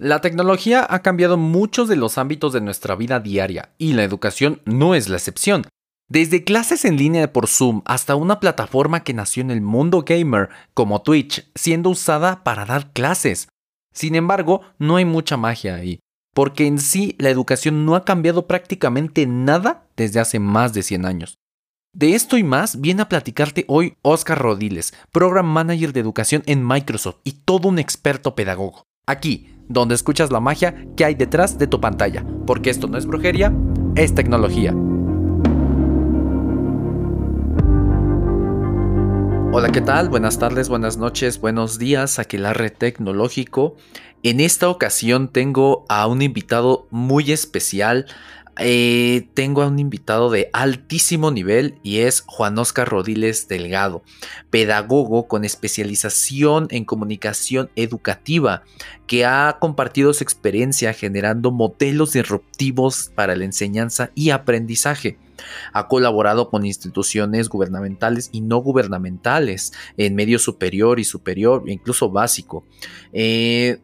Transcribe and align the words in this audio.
La 0.00 0.20
tecnología 0.20 0.86
ha 0.88 1.02
cambiado 1.02 1.36
muchos 1.36 1.88
de 1.88 1.96
los 1.96 2.18
ámbitos 2.18 2.52
de 2.52 2.60
nuestra 2.60 2.94
vida 2.94 3.18
diaria 3.18 3.74
y 3.78 3.94
la 3.94 4.04
educación 4.04 4.62
no 4.64 4.94
es 4.94 5.08
la 5.08 5.16
excepción. 5.16 5.66
Desde 6.08 6.44
clases 6.44 6.84
en 6.84 6.96
línea 6.96 7.32
por 7.32 7.48
Zoom 7.48 7.82
hasta 7.84 8.14
una 8.14 8.38
plataforma 8.38 9.02
que 9.02 9.12
nació 9.12 9.40
en 9.40 9.50
el 9.50 9.60
mundo 9.60 10.04
gamer 10.06 10.50
como 10.72 11.02
Twitch, 11.02 11.50
siendo 11.56 11.90
usada 11.90 12.44
para 12.44 12.64
dar 12.64 12.92
clases. 12.92 13.48
Sin 13.92 14.14
embargo, 14.14 14.60
no 14.78 14.94
hay 14.94 15.04
mucha 15.04 15.36
magia 15.36 15.74
ahí, 15.74 15.98
porque 16.32 16.68
en 16.68 16.78
sí 16.78 17.16
la 17.18 17.30
educación 17.30 17.84
no 17.84 17.96
ha 17.96 18.04
cambiado 18.04 18.46
prácticamente 18.46 19.26
nada 19.26 19.88
desde 19.96 20.20
hace 20.20 20.38
más 20.38 20.72
de 20.74 20.84
100 20.84 21.06
años. 21.06 21.34
De 21.92 22.14
esto 22.14 22.38
y 22.38 22.44
más 22.44 22.80
viene 22.80 23.02
a 23.02 23.08
platicarte 23.08 23.64
hoy 23.66 23.96
Oscar 24.02 24.38
Rodiles, 24.38 24.94
Program 25.10 25.46
Manager 25.46 25.92
de 25.92 25.98
Educación 25.98 26.44
en 26.46 26.64
Microsoft 26.64 27.16
y 27.24 27.32
todo 27.32 27.66
un 27.66 27.80
experto 27.80 28.36
pedagogo. 28.36 28.84
Aquí, 29.06 29.57
donde 29.68 29.94
escuchas 29.94 30.32
la 30.32 30.40
magia 30.40 30.74
que 30.96 31.04
hay 31.04 31.14
detrás 31.14 31.58
de 31.58 31.66
tu 31.66 31.80
pantalla, 31.80 32.24
porque 32.46 32.70
esto 32.70 32.88
no 32.88 32.98
es 32.98 33.06
brujería, 33.06 33.52
es 33.94 34.14
tecnología. 34.14 34.74
Hola, 39.50 39.70
¿qué 39.72 39.80
tal? 39.80 40.08
Buenas 40.08 40.38
tardes, 40.38 40.68
buenas 40.68 40.98
noches, 40.98 41.40
buenos 41.40 41.78
días, 41.78 42.18
Aquelarre 42.18 42.70
Tecnológico. 42.70 43.76
En 44.22 44.40
esta 44.40 44.68
ocasión 44.68 45.28
tengo 45.28 45.84
a 45.88 46.06
un 46.06 46.22
invitado 46.22 46.86
muy 46.90 47.32
especial, 47.32 48.06
eh, 48.58 49.28
tengo 49.34 49.62
a 49.62 49.68
un 49.68 49.78
invitado 49.78 50.30
de 50.30 50.50
altísimo 50.52 51.30
nivel 51.30 51.78
y 51.82 51.98
es 51.98 52.22
Juan 52.26 52.58
Oscar 52.58 52.88
Rodiles 52.88 53.48
Delgado, 53.48 54.02
pedagogo 54.50 55.28
con 55.28 55.44
especialización 55.44 56.68
en 56.70 56.84
comunicación 56.84 57.70
educativa, 57.76 58.64
que 59.06 59.24
ha 59.24 59.58
compartido 59.60 60.12
su 60.12 60.24
experiencia 60.24 60.92
generando 60.92 61.50
modelos 61.50 62.12
disruptivos 62.12 63.10
para 63.14 63.36
la 63.36 63.44
enseñanza 63.44 64.10
y 64.14 64.30
aprendizaje. 64.30 65.18
Ha 65.72 65.86
colaborado 65.86 66.50
con 66.50 66.66
instituciones 66.66 67.48
gubernamentales 67.48 68.28
y 68.32 68.40
no 68.40 68.58
gubernamentales 68.58 69.72
en 69.96 70.14
medio 70.14 70.38
superior 70.38 70.98
y 70.98 71.04
superior, 71.04 71.62
incluso 71.66 72.10
básico. 72.10 72.64
Eh, 73.12 73.78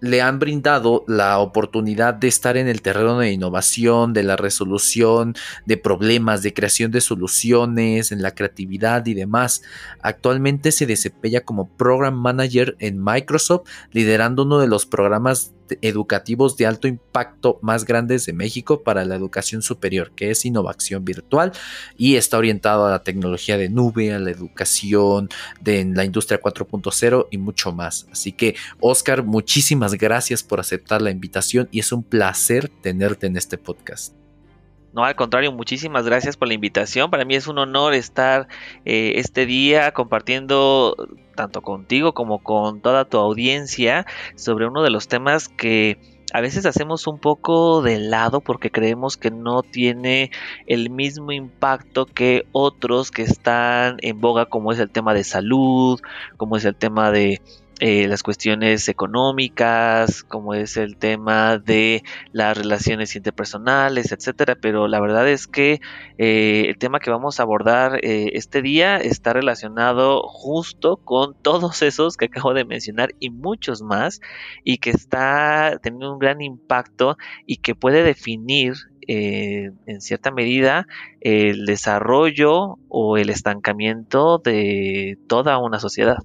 le 0.00 0.22
han 0.22 0.38
brindado 0.38 1.04
la 1.08 1.38
oportunidad 1.38 2.14
de 2.14 2.28
estar 2.28 2.56
en 2.56 2.68
el 2.68 2.82
terreno 2.82 3.18
de 3.18 3.32
innovación, 3.32 4.12
de 4.12 4.22
la 4.22 4.36
resolución 4.36 5.34
de 5.64 5.76
problemas, 5.76 6.42
de 6.42 6.54
creación 6.54 6.90
de 6.90 7.00
soluciones, 7.00 8.12
en 8.12 8.22
la 8.22 8.34
creatividad 8.34 9.04
y 9.06 9.14
demás. 9.14 9.62
Actualmente 10.02 10.72
se 10.72 10.86
desempeña 10.86 11.40
como 11.40 11.68
Program 11.68 12.14
Manager 12.14 12.76
en 12.78 13.02
Microsoft, 13.02 13.68
liderando 13.92 14.44
uno 14.44 14.58
de 14.58 14.68
los 14.68 14.86
programas 14.86 15.55
educativos 15.82 16.56
de 16.56 16.66
alto 16.66 16.88
impacto 16.88 17.58
más 17.62 17.84
grandes 17.84 18.26
de 18.26 18.32
México 18.32 18.82
para 18.82 19.04
la 19.04 19.14
educación 19.14 19.62
superior, 19.62 20.12
que 20.12 20.30
es 20.30 20.44
innovación 20.44 21.04
virtual 21.04 21.52
y 21.96 22.16
está 22.16 22.38
orientado 22.38 22.86
a 22.86 22.90
la 22.90 23.02
tecnología 23.02 23.56
de 23.56 23.68
nube, 23.68 24.12
a 24.12 24.18
la 24.18 24.30
educación, 24.30 25.28
de 25.60 25.84
la 25.84 26.04
industria 26.04 26.40
4.0 26.40 27.28
y 27.30 27.38
mucho 27.38 27.72
más. 27.72 28.06
Así 28.10 28.32
que, 28.32 28.56
Oscar, 28.80 29.22
muchísimas 29.22 29.94
gracias 29.94 30.42
por 30.42 30.60
aceptar 30.60 31.02
la 31.02 31.10
invitación 31.10 31.68
y 31.70 31.80
es 31.80 31.92
un 31.92 32.02
placer 32.02 32.68
tenerte 32.82 33.26
en 33.26 33.36
este 33.36 33.58
podcast. 33.58 34.14
No, 34.96 35.04
al 35.04 35.14
contrario, 35.14 35.52
muchísimas 35.52 36.06
gracias 36.06 36.38
por 36.38 36.48
la 36.48 36.54
invitación. 36.54 37.10
Para 37.10 37.26
mí 37.26 37.34
es 37.34 37.46
un 37.48 37.58
honor 37.58 37.92
estar 37.92 38.48
eh, 38.86 39.12
este 39.16 39.44
día 39.44 39.92
compartiendo 39.92 40.96
tanto 41.36 41.62
contigo 41.62 42.12
como 42.12 42.40
con 42.40 42.80
toda 42.80 43.04
tu 43.04 43.18
audiencia 43.18 44.06
sobre 44.34 44.66
uno 44.66 44.82
de 44.82 44.90
los 44.90 45.06
temas 45.06 45.48
que 45.48 45.98
a 46.32 46.40
veces 46.40 46.66
hacemos 46.66 47.06
un 47.06 47.18
poco 47.18 47.82
de 47.82 47.98
lado 48.00 48.40
porque 48.40 48.70
creemos 48.70 49.16
que 49.16 49.30
no 49.30 49.62
tiene 49.62 50.30
el 50.66 50.90
mismo 50.90 51.32
impacto 51.32 52.06
que 52.06 52.46
otros 52.52 53.10
que 53.10 53.22
están 53.22 53.98
en 54.00 54.20
boga 54.20 54.46
como 54.46 54.72
es 54.72 54.78
el 54.78 54.90
tema 54.90 55.14
de 55.14 55.24
salud, 55.24 56.00
como 56.36 56.56
es 56.56 56.64
el 56.64 56.74
tema 56.74 57.12
de 57.12 57.40
eh, 57.78 58.08
las 58.08 58.22
cuestiones 58.22 58.88
económicas, 58.88 60.22
como 60.22 60.54
es 60.54 60.78
el 60.78 60.96
tema 60.96 61.58
de 61.58 62.02
las 62.32 62.56
relaciones 62.56 63.14
interpersonales, 63.16 64.12
etcétera. 64.12 64.56
Pero 64.58 64.88
la 64.88 64.98
verdad 64.98 65.28
es 65.28 65.46
que 65.46 65.80
eh, 66.16 66.64
el 66.68 66.78
tema 66.78 67.00
que 67.00 67.10
vamos 67.10 67.38
a 67.38 67.42
abordar 67.42 68.02
eh, 68.02 68.30
este 68.32 68.62
día 68.62 68.96
está 68.96 69.34
relacionado 69.34 70.22
justo 70.22 70.96
con 70.96 71.34
todos 71.42 71.82
esos 71.82 72.16
que 72.16 72.26
acabo 72.26 72.54
de 72.54 72.64
mencionar 72.64 73.10
y 73.20 73.28
muchos 73.28 73.82
más, 73.82 74.20
y 74.64 74.78
que 74.78 74.90
está 74.90 75.78
teniendo 75.82 76.14
un 76.14 76.18
gran 76.18 76.40
impacto 76.40 77.18
y 77.44 77.58
que 77.58 77.74
puede 77.74 78.02
definir 78.02 78.74
en 79.08 80.00
cierta 80.00 80.32
medida 80.32 80.88
el 81.20 81.64
desarrollo 81.64 82.78
o 82.88 83.16
el 83.18 83.30
estancamiento 83.30 84.38
de 84.38 85.16
toda 85.28 85.58
una 85.58 85.78
sociedad. 85.78 86.16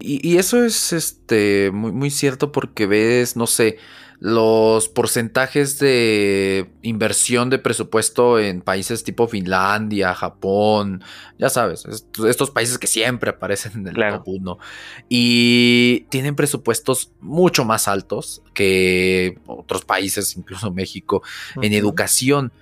Y, 0.00 0.38
eso 0.38 0.64
es 0.64 0.92
este 0.92 1.70
muy, 1.72 1.92
muy 1.92 2.10
cierto 2.10 2.52
porque 2.52 2.86
ves, 2.86 3.36
no 3.36 3.46
sé, 3.46 3.78
los 4.20 4.88
porcentajes 4.88 5.78
de 5.78 6.70
inversión 6.82 7.48
de 7.48 7.58
presupuesto 7.58 8.38
en 8.38 8.60
países 8.60 9.02
tipo 9.02 9.26
Finlandia, 9.26 10.14
Japón, 10.14 11.02
ya 11.38 11.48
sabes, 11.48 11.86
estos 12.28 12.50
países 12.50 12.78
que 12.78 12.86
siempre 12.86 13.30
aparecen 13.30 13.72
en 13.76 13.88
el 13.88 13.94
top 13.94 14.22
1 14.26 14.58
y 15.08 16.06
tienen 16.10 16.36
presupuestos 16.36 17.12
mucho 17.20 17.64
más 17.64 17.88
altos 17.88 18.42
que 18.52 19.38
otros 19.46 19.86
países, 19.86 20.36
incluso 20.36 20.70
México, 20.70 21.22
en 21.62 21.72
educación. 21.72 22.52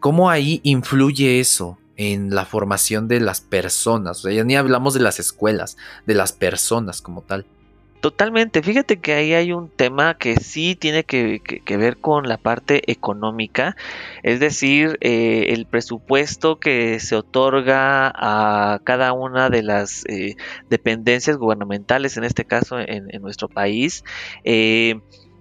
¿Cómo 0.00 0.28
ahí 0.28 0.60
influye 0.64 1.40
eso? 1.40 1.78
En 1.96 2.34
la 2.34 2.44
formación 2.44 3.08
de 3.08 3.20
las 3.20 3.40
personas. 3.40 4.18
O 4.18 4.22
sea, 4.22 4.32
ya 4.32 4.44
ni 4.44 4.56
hablamos 4.56 4.94
de 4.94 5.00
las 5.00 5.18
escuelas, 5.18 5.76
de 6.06 6.14
las 6.14 6.32
personas 6.32 7.02
como 7.02 7.22
tal. 7.22 7.46
Totalmente, 8.00 8.62
fíjate 8.62 8.98
que 8.98 9.14
ahí 9.14 9.32
hay 9.32 9.52
un 9.52 9.68
tema 9.68 10.16
que 10.16 10.36
sí 10.36 10.76
tiene 10.76 11.02
que, 11.02 11.40
ver 11.66 11.96
con 11.96 12.28
la 12.28 12.36
parte 12.36 12.92
económica, 12.92 13.74
es 14.22 14.38
decir, 14.38 14.96
eh, 15.00 15.46
el 15.48 15.66
presupuesto 15.66 16.60
que 16.60 17.00
se 17.00 17.16
otorga 17.16 18.12
a 18.14 18.80
cada 18.84 19.12
una 19.12 19.50
de 19.50 19.62
las 19.62 20.04
eh, 20.06 20.36
dependencias 20.68 21.36
gubernamentales, 21.36 22.16
en 22.16 22.24
este 22.24 22.44
caso 22.44 22.78
en, 22.78 23.08
nuestro 23.22 23.48
país. 23.48 24.04
Eh, 24.44 25.00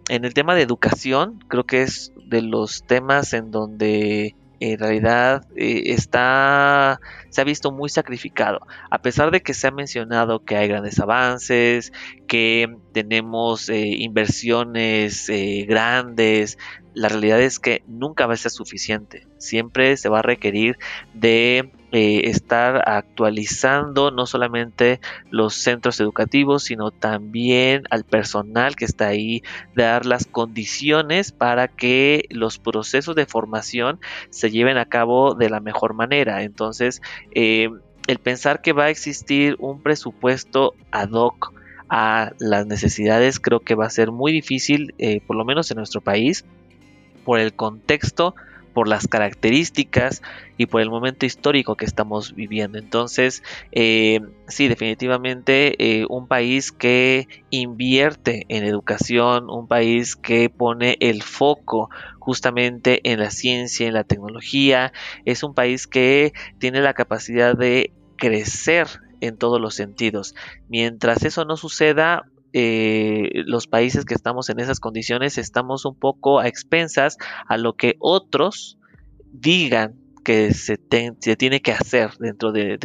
en 0.10 0.26
el 0.26 0.34
tema 0.34 0.56
de 0.56 0.62
educación, 0.62 1.44
creo 1.48 1.66
que 1.66 1.84
es 1.84 2.14
de 2.26 2.42
los 2.42 2.84
temas 2.84 3.34
en 3.34 3.52
donde 3.52 4.36
en 4.60 4.80
realidad 4.80 5.44
eh, 5.56 5.84
está 5.94 7.00
se 7.36 7.42
ha 7.42 7.44
visto 7.44 7.70
muy 7.74 7.90
sacrificado 7.90 8.66
a 8.90 9.02
pesar 9.02 9.30
de 9.30 9.42
que 9.42 9.54
se 9.54 9.68
ha 9.68 9.72
mencionado 9.72 10.46
que 10.46 10.56
hay 10.56 10.70
grandes 10.70 11.02
avances 11.02 11.92
que 12.28 12.74
tenemos 12.94 13.68
eh, 13.68 13.88
inversiones 13.98 15.28
eh, 15.28 15.66
grandes 15.68 16.58
la 16.94 17.10
realidad 17.10 17.42
es 17.42 17.60
que 17.60 17.84
nunca 17.88 18.26
va 18.26 18.36
a 18.36 18.38
ser 18.38 18.52
suficiente 18.52 19.28
siempre 19.38 19.98
se 19.98 20.08
va 20.08 20.20
a 20.20 20.22
requerir 20.22 20.78
de 21.14 21.74
eh, 21.98 22.30
estar 22.30 22.90
actualizando 22.90 24.12
no 24.12 24.26
solamente 24.26 25.00
los 25.30 25.54
centros 25.54 25.98
educativos, 26.02 26.64
sino 26.64 26.92
también 26.92 27.84
al 27.90 28.04
personal 28.04 28.76
que 28.76 28.84
está 28.84 29.08
ahí, 29.08 29.44
dar 29.78 30.06
las 30.06 30.26
condiciones 30.26 31.32
para 31.32 31.70
que 31.70 32.26
los 32.32 32.60
procesos 32.60 33.16
de 33.16 33.26
formación 33.26 34.02
se 34.30 34.52
lleven 34.52 34.78
a 34.78 34.90
cabo 34.90 35.36
de 35.36 35.50
la 35.50 35.62
mejor 35.62 35.94
manera. 35.94 36.44
Entonces, 36.44 37.02
eh, 37.32 37.70
el 38.08 38.20
pensar 38.20 38.62
que 38.62 38.74
va 38.74 38.86
a 38.86 38.90
existir 38.90 39.56
un 39.60 39.82
presupuesto 39.82 40.74
ad 40.92 41.12
hoc 41.12 41.54
a 41.90 42.32
las 42.40 42.66
necesidades 42.66 43.40
creo 43.40 43.60
que 43.60 43.76
va 43.76 43.86
a 43.86 43.90
ser 43.90 44.12
muy 44.12 44.32
difícil, 44.32 44.94
eh, 44.98 45.22
por 45.26 45.36
lo 45.36 45.46
menos 45.46 45.70
en 45.72 45.78
nuestro 45.78 46.02
país, 46.02 46.46
por 47.24 47.40
el 47.40 47.54
contexto 47.54 48.36
por 48.74 48.90
las 48.90 49.08
características 49.08 50.22
y 50.58 50.66
por 50.66 50.82
el 50.82 50.90
momento 50.90 51.26
histórico 51.26 51.76
que 51.76 51.86
estamos 51.86 52.36
viviendo. 52.36 52.78
Entonces, 52.78 53.42
eh, 53.72 54.20
sí, 54.50 54.68
definitivamente 54.68 56.06
un 56.10 56.28
país 56.28 56.74
que 56.74 57.30
invierte 57.52 58.46
en 58.50 58.66
educación, 58.66 59.50
un 59.50 59.70
país 59.70 60.18
que 60.18 60.50
pone 60.50 60.98
el 61.00 61.24
foco 61.24 61.90
justamente 62.26 63.02
en 63.12 63.20
la 63.20 63.30
ciencia, 63.30 63.88
en 63.88 63.94
la 63.94 64.04
tecnología, 64.04 64.92
es 65.26 65.44
un 65.44 65.54
país 65.54 65.86
que 65.86 66.34
tiene 66.58 66.82
la 66.82 66.96
capacidad 66.96 67.56
de 67.56 67.94
crecer 68.18 68.88
en 69.22 69.38
todos 69.38 69.62
los 69.62 69.76
sentidos. 69.76 70.34
Mientras 70.68 71.24
eso 71.24 71.46
no 71.46 71.56
suceda, 71.56 72.24
eh, 72.52 73.44
los 73.46 73.68
países 73.68 74.06
que 74.06 74.16
estamos 74.16 74.50
en 74.50 74.60
esas 74.60 74.80
condiciones 74.80 75.38
estamos 75.38 75.86
un 75.86 75.94
poco 75.94 76.40
a 76.40 76.48
expensas 76.48 77.18
a 77.48 77.58
lo 77.58 77.74
que 77.74 77.96
otros 78.00 78.80
digan 79.32 79.94
que 80.24 80.56
se, 80.56 80.78
tiene 80.78 81.62
que 81.62 81.74
hacer 81.74 82.10
dentro 82.18 82.52
del 82.52 82.80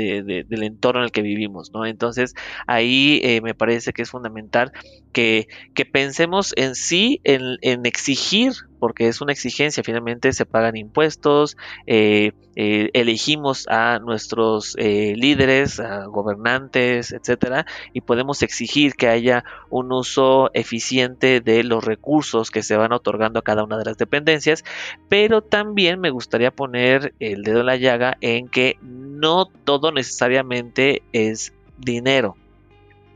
entorno 0.50 1.00
en 1.00 1.04
el 1.06 1.12
que 1.12 1.22
vivimos, 1.22 1.70
¿no? 1.72 1.86
Entonces 1.86 2.34
ahí 2.66 3.22
eh, 3.24 3.40
me 3.40 3.54
parece 3.54 3.94
que 3.94 4.02
es 4.02 4.10
fundamental 4.10 4.72
que, 5.14 5.48
pensemos 5.90 6.52
en 6.58 6.74
sí, 6.74 7.22
en 7.24 7.86
exigir 7.86 8.52
porque 8.80 9.06
es 9.06 9.20
una 9.20 9.32
exigencia, 9.32 9.84
finalmente 9.84 10.32
se 10.32 10.46
pagan 10.46 10.76
impuestos, 10.76 11.56
eh, 11.86 12.32
eh, 12.56 12.90
elegimos 12.94 13.68
a 13.68 14.00
nuestros 14.00 14.74
eh, 14.78 15.14
líderes, 15.16 15.80
gobernantes, 16.08 17.12
etcétera, 17.12 17.66
y 17.92 18.00
podemos 18.00 18.42
exigir 18.42 18.94
que 18.94 19.08
haya 19.08 19.44
un 19.68 19.92
uso 19.92 20.50
eficiente 20.54 21.40
de 21.40 21.62
los 21.62 21.84
recursos 21.84 22.50
que 22.50 22.62
se 22.62 22.76
van 22.76 22.92
otorgando 22.92 23.38
a 23.38 23.42
cada 23.42 23.62
una 23.62 23.78
de 23.78 23.84
las 23.84 23.98
dependencias, 23.98 24.64
pero 25.08 25.42
también 25.42 26.00
me 26.00 26.10
gustaría 26.10 26.50
poner 26.50 27.14
el 27.20 27.42
dedo 27.42 27.60
en 27.60 27.66
la 27.66 27.76
llaga 27.76 28.16
en 28.20 28.48
que 28.48 28.78
no 28.82 29.46
todo 29.46 29.92
necesariamente 29.92 31.02
es 31.12 31.52
dinero. 31.78 32.36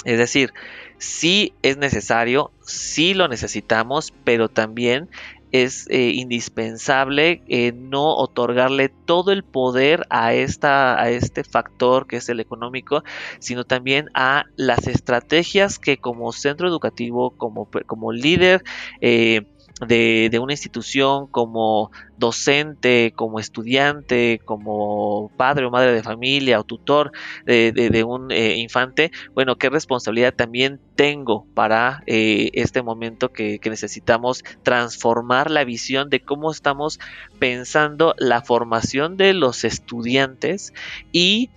Es 0.05 0.19
decir, 0.19 0.53
sí 0.99 1.55
es 1.63 1.77
necesario, 1.77 2.51
sí 2.63 3.15
lo 3.15 3.29
necesitamos, 3.29 4.13
pero 4.25 4.49
también 4.49 5.09
es 5.55 5.87
eh, 5.89 6.11
indispensable 6.11 7.41
eh, 7.47 7.71
no 7.73 8.17
otorgarle 8.17 8.89
todo 8.89 9.31
el 9.31 9.45
poder 9.45 10.05
a, 10.11 10.35
esta, 10.35 11.01
a 11.01 11.11
este 11.11 11.45
factor 11.45 12.09
que 12.09 12.17
es 12.17 12.29
el 12.29 12.41
económico, 12.41 13.05
sino 13.39 13.63
también 13.63 14.11
a 14.15 14.47
las 14.57 14.89
estrategias 14.89 15.79
que 15.79 15.97
como 15.97 16.33
centro 16.33 16.67
educativo, 16.67 17.31
como, 17.37 17.69
como 17.87 18.11
líder, 18.11 18.65
eh, 19.01 19.47
de, 19.81 20.39
una 20.41 20.53
institución 20.53 21.27
como 21.27 21.91
docente, 22.17 23.13
como 23.17 23.41
estudiante, 23.41 24.41
como 24.45 25.31
padre 25.37 25.67
o 25.67 25.71
madre 25.71 25.93
de 25.93 26.03
familia 26.03 26.61
o 26.61 26.65
tutor 26.65 27.13
de, 27.45 28.05
un 28.07 28.31
eh, 28.31 28.57
infante, 28.57 29.11
bueno, 29.35 29.57
qué 29.57 29.71
responsabilidad 29.71 30.35
también 30.35 30.81
tengo 30.95 31.47
para 31.55 32.03
eh, 32.07 32.51
este 32.55 32.83
momento 32.83 33.33
que, 33.33 33.59
que 33.59 33.71
necesitamos 33.71 34.45
transformar 34.63 35.51
la 35.51 35.65
visión 35.65 36.09
de 36.09 36.21
cómo 36.21 36.51
estamos 36.51 37.01
pensando 37.39 38.15
la 38.19 38.43
formación 38.43 39.17
de 39.17 39.35
los 39.35 39.65
estudiantes 39.65 40.73
y 41.13 41.51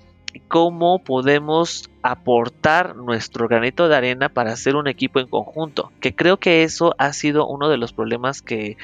cómo 0.48 1.00
podemos 1.00 1.90
aportar 2.02 2.96
nuestro 2.96 3.48
granito 3.48 3.90
de 3.90 3.96
arena 3.96 4.30
para 4.30 4.54
hacer 4.54 4.76
un 4.76 4.88
equipo 4.88 5.20
en 5.20 5.28
conjunto, 5.28 5.92
que 6.00 6.16
creo 6.16 6.38
que 6.38 6.64
eso 6.64 6.96
ha 6.98 7.12
sido 7.14 7.48
uno 7.48 7.70
de 7.70 7.78
los 7.78 7.94
problemas 7.94 8.42
que, 8.42 8.78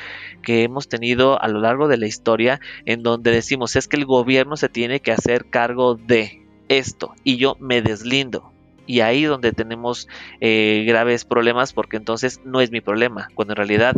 hemos 0.46 0.88
tenido 0.88 1.42
a 1.42 1.48
lo 1.48 1.60
largo 1.62 1.88
de 1.88 1.98
la 1.98 2.08
historia, 2.08 2.60
en 2.86 3.04
donde 3.04 3.32
decimos 3.32 3.76
es 3.76 3.88
que 3.88 3.98
el 3.98 4.06
gobierno 4.06 4.58
se 4.58 4.70
tiene 4.70 5.00
que 5.00 5.12
hacer 5.12 5.46
cargo 5.46 5.96
de 5.96 6.42
esto 6.70 7.14
y 7.24 7.38
yo 7.38 7.56
me 7.60 7.82
deslindo. 7.82 8.52
Y 8.86 9.00
ahí 9.00 9.24
donde 9.24 9.54
tenemos 9.54 10.10
eh, 10.42 10.84
graves 10.86 11.24
problemas 11.24 11.72
porque 11.72 11.96
entonces 11.96 12.42
no 12.44 12.60
es 12.60 12.72
mi 12.72 12.82
problema, 12.82 13.30
cuando 13.36 13.54
en 13.54 13.58
realidad 13.58 13.96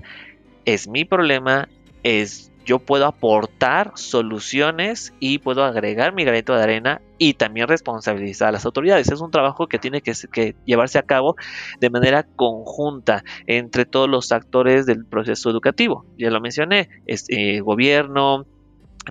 es 0.66 0.88
mi 0.88 1.06
problema, 1.06 1.68
es 2.04 2.52
yo 2.66 2.80
puedo 2.80 3.06
aportar 3.06 3.92
soluciones 3.96 5.14
y 5.20 5.38
puedo 5.38 5.64
agregar 5.64 6.14
mi 6.14 6.26
granito 6.26 6.56
de 6.56 6.64
arena 6.64 7.02
y 7.18 7.36
también 7.36 7.68
responsabilizar 7.68 8.50
a 8.50 8.52
las 8.52 8.66
autoridades. 8.66 9.12
Es 9.12 9.22
un 9.22 9.32
trabajo 9.32 9.68
que 9.68 9.80
tiene 9.80 10.02
que, 10.02 10.56
llevarse 10.66 10.98
a 10.98 11.04
cabo 11.04 11.36
de 11.80 11.90
manera 11.90 12.24
conjunta 12.24 13.24
entre 13.46 13.86
todos 13.86 14.10
los 14.10 14.32
actores 14.32 14.86
del 14.86 15.06
proceso 15.06 15.50
educativo. 15.50 16.06
Ya 16.18 16.30
lo 16.30 16.42
mencioné, 16.42 16.90
es, 17.06 17.26
eh, 17.30 17.62
gobierno, 17.62 18.46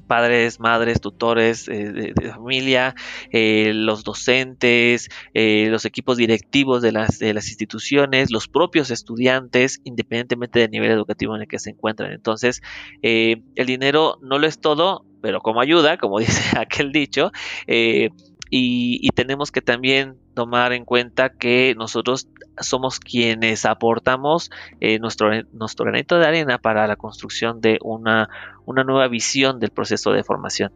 padres, 0.02 0.60
madres, 0.60 1.00
tutores 1.00 1.68
eh, 1.68 1.92
de, 1.92 2.30
familia, 2.30 2.94
eh, 3.30 3.72
los 3.74 4.04
docentes, 4.04 5.08
eh, 5.34 5.68
los 5.70 5.84
equipos 5.84 6.16
directivos 6.16 6.82
de 6.82 6.92
las, 6.92 7.18
de 7.18 7.34
las 7.34 7.48
instituciones, 7.48 8.30
los 8.30 8.48
propios 8.48 8.90
estudiantes, 8.90 9.80
independientemente 9.84 10.58
del 10.58 10.70
nivel 10.70 10.90
educativo 10.90 11.34
en 11.36 11.42
el 11.42 11.48
que 11.48 11.58
se 11.58 11.70
encuentran. 11.70 12.12
Entonces, 12.12 12.60
el 13.02 13.66
dinero 13.66 14.18
no 14.22 14.38
lo 14.38 14.46
es 14.46 14.60
todo, 14.60 15.04
pero 15.20 15.40
como 15.40 15.60
ayuda, 15.60 15.96
como 15.96 16.18
dice 16.20 16.58
aquel 16.58 16.92
dicho, 16.92 17.32
y, 18.50 19.08
tenemos 19.14 19.50
que 19.50 19.62
también 19.62 20.16
tomar 20.34 20.72
en 20.72 20.84
cuenta 20.84 21.30
que 21.30 21.74
nosotros 21.76 22.28
somos 22.60 23.00
quienes 23.00 23.64
aportamos 23.64 24.50
eh, 24.80 24.98
nuestro, 24.98 25.30
nuestro 25.52 25.86
granito 25.86 26.18
de 26.18 26.26
arena 26.26 26.58
para 26.58 26.86
la 26.86 26.96
construcción 26.96 27.60
de 27.60 27.78
una, 27.82 28.28
una 28.64 28.84
nueva 28.84 29.08
visión 29.08 29.60
del 29.60 29.70
proceso 29.70 30.12
de 30.12 30.24
formación. 30.24 30.72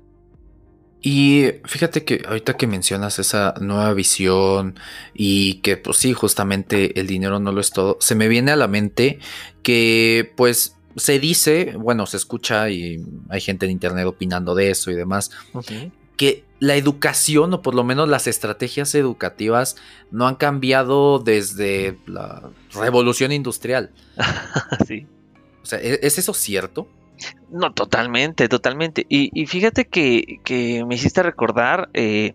Y 1.00 1.46
fíjate 1.64 2.04
que 2.04 2.22
ahorita 2.26 2.56
que 2.56 2.66
mencionas 2.66 3.20
esa 3.20 3.54
nueva 3.60 3.94
visión 3.94 4.74
y 5.14 5.54
que 5.60 5.76
pues 5.76 5.98
sí, 5.98 6.12
justamente 6.12 6.98
el 6.98 7.06
dinero 7.06 7.38
no 7.38 7.52
lo 7.52 7.60
es 7.60 7.70
todo, 7.70 7.98
se 8.00 8.16
me 8.16 8.26
viene 8.26 8.50
a 8.50 8.56
la 8.56 8.66
mente 8.66 9.20
que 9.62 10.32
pues 10.36 10.76
se 10.96 11.20
dice, 11.20 11.74
bueno, 11.78 12.06
se 12.06 12.16
escucha 12.16 12.68
y 12.70 13.00
hay 13.28 13.40
gente 13.40 13.66
en 13.66 13.72
internet 13.72 14.06
opinando 14.06 14.56
de 14.56 14.70
eso 14.70 14.90
y 14.90 14.96
demás, 14.96 15.30
que 16.16 16.47
la 16.60 16.76
educación 16.76 17.54
o 17.54 17.62
por 17.62 17.74
lo 17.74 17.84
menos 17.84 18.08
las 18.08 18.26
estrategias 18.26 18.94
educativas 18.94 19.76
no 20.10 20.26
han 20.26 20.34
cambiado 20.34 21.18
desde 21.18 21.98
la 22.06 22.50
revolución 22.72 23.32
industrial. 23.32 23.90
sí. 24.86 25.06
O 25.62 25.66
sea, 25.66 25.78
¿e-, 25.80 26.00
¿es 26.02 26.18
eso 26.18 26.34
cierto? 26.34 26.88
No, 27.50 27.72
totalmente, 27.72 28.48
totalmente. 28.48 29.06
Y, 29.08 29.46
fíjate 29.46 29.86
que, 29.86 30.84
me 30.86 30.94
hiciste 30.94 31.22
recordar, 31.22 31.88
eh, 31.94 32.34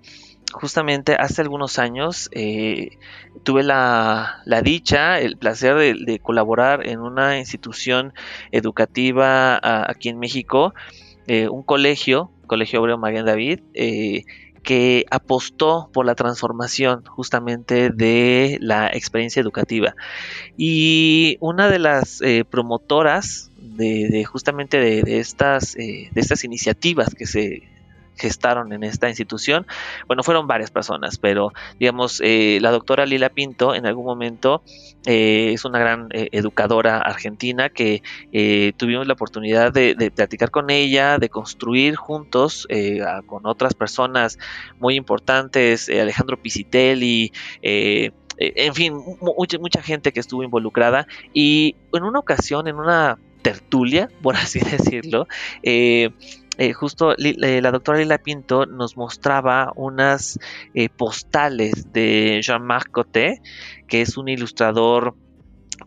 justamente 0.52 1.16
hace 1.16 1.42
algunos 1.42 1.80
años 1.80 2.30
eh, 2.34 2.98
tuve 3.44 3.64
la, 3.64 4.44
dicha, 4.64 5.20
el 5.20 5.38
placer 5.38 5.96
de, 6.06 6.20
colaborar 6.20 6.86
en 6.88 7.00
una 7.00 7.40
institución 7.40 8.14
educativa 8.52 9.60
aquí 9.90 10.10
en 10.10 10.20
México, 10.20 10.74
eh, 11.28 11.48
un 11.48 11.64
colegio 11.64 12.32
Colegio 12.48 12.82
Obrero 12.82 12.98
María 12.98 13.24
David, 13.24 13.60
eh, 13.74 14.24
que 14.64 15.06
apostó 15.12 15.90
por 15.92 16.06
la 16.06 16.16
transformación 16.16 17.04
justamente 17.06 17.90
de 17.90 18.58
la 18.62 18.88
experiencia 18.88 19.42
educativa. 19.42 19.96
Y 20.58 21.38
una 21.42 21.70
de 21.70 21.80
las 21.80 22.22
eh, 22.22 22.46
promotoras 22.50 23.52
de, 23.58 24.24
justamente 24.24 24.80
de, 24.80 25.20
estas, 25.20 25.76
eh, 25.76 26.10
de 26.12 26.22
estas 26.22 26.44
iniciativas 26.44 27.14
que 27.14 27.26
se 27.26 27.64
gestaron 28.16 28.74
en 28.74 28.84
esta 28.84 29.10
institución. 29.10 29.66
Bueno, 30.08 30.24
fueron 30.24 30.48
varias 30.48 30.72
personas, 30.72 31.18
pero 31.18 31.54
digamos, 31.80 32.22
eh, 32.24 32.60
la 32.62 32.72
doctora 32.72 33.06
Lila 33.06 33.30
Pinto 33.30 33.76
en 33.76 33.86
algún 33.86 34.06
momento 34.06 34.64
eh, 35.06 35.52
es 35.54 35.66
una 35.66 35.80
gran 35.80 36.08
eh, 36.12 36.30
educadora 36.32 37.00
argentina 37.00 37.70
que 37.70 38.02
tuvimos 38.78 39.08
la 39.08 39.14
oportunidad 39.14 39.72
de, 39.74 40.12
platicar 40.16 40.52
con 40.52 40.70
ella, 40.70 41.18
de 41.18 41.30
construir 41.30 41.96
juntos 41.96 42.68
con 43.26 43.46
otras 43.46 43.74
personas 43.74 44.38
muy 44.80 44.96
importantes, 44.96 45.90
Alejandro 45.90 46.38
Pisitelli, 46.42 47.32
en 47.62 48.74
fin, 48.74 48.94
mucha, 49.22 49.58
mucha 49.60 49.82
gente 49.82 50.12
que 50.12 50.20
estuvo 50.20 50.44
involucrada 50.44 51.08
y 51.34 51.76
en 51.94 52.04
una 52.04 52.20
ocasión, 52.20 52.68
en 52.68 52.76
una 52.76 53.18
tertulia, 53.44 54.10
por 54.24 54.36
así 54.36 54.60
decirlo, 54.60 55.28
eh, 55.62 56.10
eh, 56.58 56.74
justo 56.74 57.16
eh, 57.18 57.62
la 57.62 57.72
doctora 57.72 57.98
Lila 57.98 58.20
Pinto 58.20 58.66
nos 58.66 58.96
mostraba 58.96 59.72
unas 59.76 60.40
eh, 60.74 60.90
postales 60.90 61.92
de 61.92 62.42
Jean-Marc 62.44 62.92
Coté, 62.92 63.42
que 63.88 64.02
es 64.02 64.18
un 64.18 64.30
ilustrador 64.30 65.16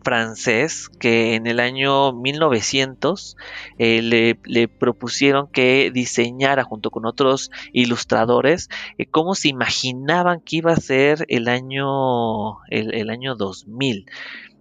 francés 0.03 0.89
que 0.99 1.35
en 1.35 1.47
el 1.47 1.59
año 1.59 2.11
1900 2.13 3.37
le, 3.77 4.67
propusieron 4.67 5.47
que 5.47 5.91
diseñara 5.93 6.63
junto 6.63 6.91
con 6.91 7.05
otros 7.05 7.51
ilustradores 7.71 8.69
cómo 9.11 9.33
se 9.33 9.47
imaginaban 9.47 10.41
que 10.41 10.57
iba 10.57 10.73
a 10.73 10.77
ser 10.77 11.25
el 11.29 11.47
año, 11.47 12.61
el 12.69 13.09
año 13.09 13.35
2000. 13.35 14.05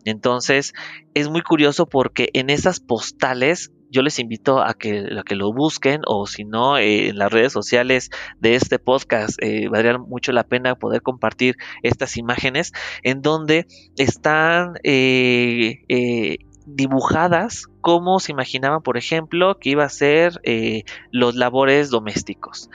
Entonces 0.05 0.73
es 1.15 1.29
muy 1.29 1.43
curioso 1.43 1.87
porque 1.87 2.31
en 2.33 2.49
esas 2.49 2.81
postales 2.81 3.73
yo 3.91 4.03
les 4.03 4.19
invito 4.19 4.61
a 4.61 4.75
que, 4.75 5.09
lo 5.31 5.53
busquen 5.53 6.03
o 6.07 6.27
si 6.27 6.45
no, 6.45 6.79
eh, 6.79 7.09
en 7.09 7.19
las 7.19 7.33
redes 7.33 7.53
sociales 7.53 8.11
de 8.41 8.55
este 8.55 8.79
podcast 8.79 9.37
eh, 9.43 9.69
valdría 9.69 9.99
mucho 9.99 10.33
la 10.33 10.45
pena 10.45 10.75
poder 10.75 11.03
compartir 11.03 11.57
estas 11.83 12.17
imágenes 12.17 12.73
en 13.03 13.23
donde 13.23 13.67
están 13.97 14.75
eh, 14.83 16.39
dibujadas 16.67 17.69
como 17.81 18.19
se 18.19 18.33
imaginaban, 18.33 18.83
por 18.83 18.97
ejemplo, 18.97 19.59
que 19.59 19.71
iba 19.71 19.85
a 19.85 19.89
ser 19.89 20.41
eh, 20.43 20.83
los 21.13 21.37
labores 21.37 21.89
domésticos. 21.89 22.69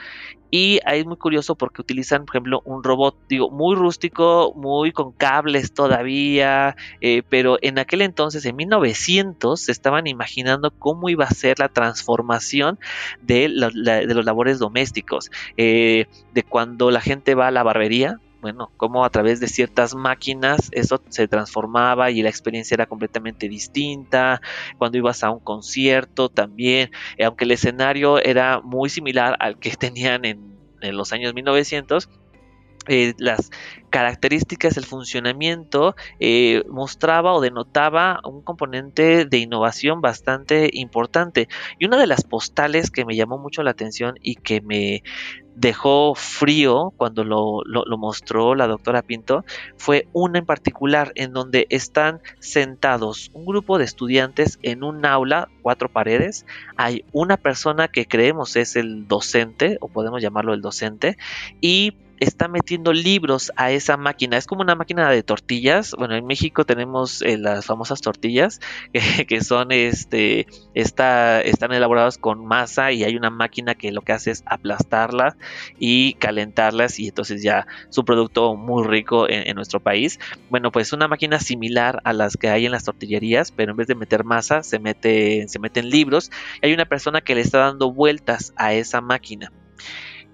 Y 0.54 0.80
ahí 0.84 1.00
es 1.00 1.06
muy 1.06 1.16
curioso 1.16 1.54
porque 1.54 1.80
utilizan, 1.80 2.26
por 2.26 2.36
ejemplo, 2.36 2.60
un 2.66 2.84
robot, 2.84 3.16
digo, 3.26 3.50
muy 3.50 3.74
rústico, 3.74 4.52
muy 4.54 4.92
con 4.92 5.12
cables 5.12 5.72
todavía, 5.72 6.76
eh, 7.00 7.22
pero 7.26 7.56
en 7.62 7.78
aquel 7.78 8.02
entonces, 8.02 8.44
en 8.44 8.56
1900, 8.56 9.58
se 9.58 9.72
estaban 9.72 10.06
imaginando 10.06 10.70
cómo 10.70 11.08
iba 11.08 11.24
a 11.24 11.30
ser 11.30 11.58
la 11.58 11.70
transformación 11.70 12.78
de, 13.22 13.48
de 13.48 14.14
los 14.14 14.24
labores 14.26 14.58
domésticos, 14.58 15.30
eh, 15.56 16.04
de 16.34 16.42
cuando 16.42 16.90
la 16.90 17.00
gente 17.00 17.34
va 17.34 17.46
a 17.46 17.50
la 17.50 17.62
barbería, 17.62 18.20
bueno, 18.42 18.72
cómo 18.76 19.04
a 19.04 19.10
través 19.10 19.38
de 19.38 19.46
ciertas 19.46 19.94
máquinas 19.94 20.68
eso 20.72 21.00
se 21.10 21.28
transformaba 21.28 22.10
y 22.10 22.22
la 22.22 22.28
experiencia 22.28 22.74
era 22.74 22.86
completamente 22.86 23.48
distinta. 23.48 24.42
Cuando 24.78 24.98
ibas 24.98 25.22
a 25.22 25.30
un 25.30 25.38
concierto 25.38 26.28
también, 26.28 26.90
eh, 27.16 27.24
aunque 27.24 27.44
el 27.44 27.52
escenario 27.52 28.18
era 28.18 28.60
muy 28.60 28.90
similar 28.90 29.36
al 29.38 29.58
que 29.60 29.70
tenían 29.76 30.24
en, 30.24 30.52
los 30.80 31.12
años 31.12 31.32
1900, 31.32 32.10
eh, 32.88 33.14
las 33.18 33.50
características, 33.90 34.76
el 34.76 34.86
funcionamiento 34.86 35.94
eh, 36.18 36.64
mostraba 36.68 37.34
o 37.34 37.40
denotaba 37.40 38.20
un 38.24 38.42
componente 38.42 39.24
de 39.26 39.38
innovación 39.38 40.00
bastante 40.00 40.70
importante. 40.72 41.48
Y 41.78 41.84
una 41.84 41.98
de 41.98 42.06
las 42.06 42.24
postales 42.24 42.90
que 42.90 43.04
me 43.04 43.14
llamó 43.14 43.38
mucho 43.38 43.62
la 43.62 43.70
atención 43.72 44.14
y 44.22 44.36
que 44.36 44.60
me 44.62 45.02
dejó 45.54 46.14
frío 46.14 46.92
cuando 46.96 47.24
lo, 47.24 47.62
mostró 47.98 48.54
la 48.54 48.66
doctora 48.66 49.02
Pinto 49.02 49.44
fue 49.76 50.08
una 50.12 50.38
en 50.38 50.46
particular 50.46 51.12
en 51.14 51.32
donde 51.32 51.66
están 51.68 52.20
sentados 52.38 53.30
un 53.34 53.44
grupo 53.44 53.78
de 53.78 53.84
estudiantes 53.84 54.58
en 54.62 54.82
un 54.82 55.04
aula, 55.04 55.48
cuatro 55.60 55.90
paredes, 55.90 56.46
hay 56.76 57.04
una 57.12 57.36
persona 57.36 57.88
que 57.88 58.06
creemos 58.06 58.56
es 58.56 58.76
el 58.76 59.06
docente 59.06 59.76
o 59.80 59.88
podemos 59.88 60.22
llamarlo 60.22 60.54
el 60.54 60.62
docente 60.62 61.18
y 61.60 61.96
está 62.22 62.46
metiendo 62.46 62.92
libros 62.92 63.52
a 63.56 63.72
esa 63.72 63.96
máquina. 63.96 64.36
Es 64.36 64.46
como 64.46 64.62
una 64.62 64.76
máquina 64.76 65.10
de 65.10 65.22
tortillas. 65.24 65.94
Bueno, 65.98 66.14
en 66.14 66.24
México 66.24 66.64
tenemos 66.64 67.20
eh, 67.22 67.36
las 67.36 67.66
famosas 67.66 68.00
tortillas 68.00 68.60
que, 69.28 69.40
son 69.42 69.72
este, 69.72 70.46
está, 70.74 71.40
están 71.42 71.72
elaboradas 71.72 72.18
con 72.18 72.46
masa 72.46 72.92
y 72.92 73.02
hay 73.02 73.16
una 73.16 73.30
máquina 73.30 73.74
que 73.74 73.90
lo 73.90 74.02
que 74.02 74.12
hace 74.12 74.30
es 74.30 74.44
aplastarlas 74.46 75.36
y 75.78 76.14
calentarlas 76.14 77.00
y 77.00 77.08
entonces 77.08 77.42
ya 77.42 77.66
su 77.90 78.04
producto 78.04 78.54
muy 78.54 78.86
rico 78.86 79.28
en, 79.28 79.52
nuestro 79.56 79.80
país. 79.80 80.18
Bueno, 80.48 80.72
pues 80.72 80.92
una 80.92 81.08
máquina 81.08 81.38
similar 81.40 82.00
a 82.04 82.12
las 82.12 82.36
que 82.36 82.48
hay 82.48 82.66
en 82.66 82.72
las 82.72 82.84
tortillerías, 82.84 83.50
pero 83.50 83.72
en 83.72 83.76
vez 83.76 83.86
de 83.86 83.94
meter 83.94 84.24
masa 84.24 84.62
se 84.62 84.78
mete, 84.78 85.46
se 85.48 85.58
meten 85.58 85.90
libros. 85.90 86.30
Y 86.62 86.66
hay 86.66 86.72
una 86.72 86.86
persona 86.86 87.20
que 87.20 87.34
le 87.34 87.42
está 87.42 87.58
dando 87.58 87.92
vueltas 87.92 88.54
a 88.56 88.72
esa 88.72 89.00
máquina. 89.00 89.52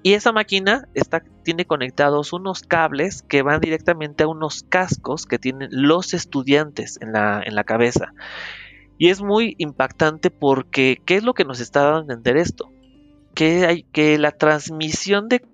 Y 0.09 0.15
esa 0.15 0.33
máquina 0.33 0.89
está, 0.95 1.23
tiene 1.43 1.67
conectados 1.67 2.33
unos 2.33 2.63
cables 2.63 3.21
que 3.21 3.43
van 3.43 3.61
directamente 3.61 4.25
a 4.25 4.27
unos 4.27 4.63
cascos 4.67 5.27
que 5.27 5.39
tienen 5.39 5.69
los 5.71 6.15
estudiantes 6.15 6.99
en 7.03 7.13
la, 7.13 7.43
en 7.45 7.55
la 7.55 7.65
cabeza. 7.65 8.15
Y 8.97 9.11
es 9.11 9.21
muy 9.21 9.55
impactante 9.59 10.31
porque, 10.31 10.97
¿qué 11.05 11.17
es 11.17 11.25
lo 11.25 11.35
que 11.35 11.45
nos 11.45 11.61
está 11.61 11.83
dando 11.83 11.99
a 11.99 12.01
entender 12.01 12.39
esto? 12.39 12.73
Que, 13.35 13.67
hay, 13.67 13.83
que 13.83 14.17
la 14.17 14.31
transmisión 14.31 15.29
de 15.29 15.45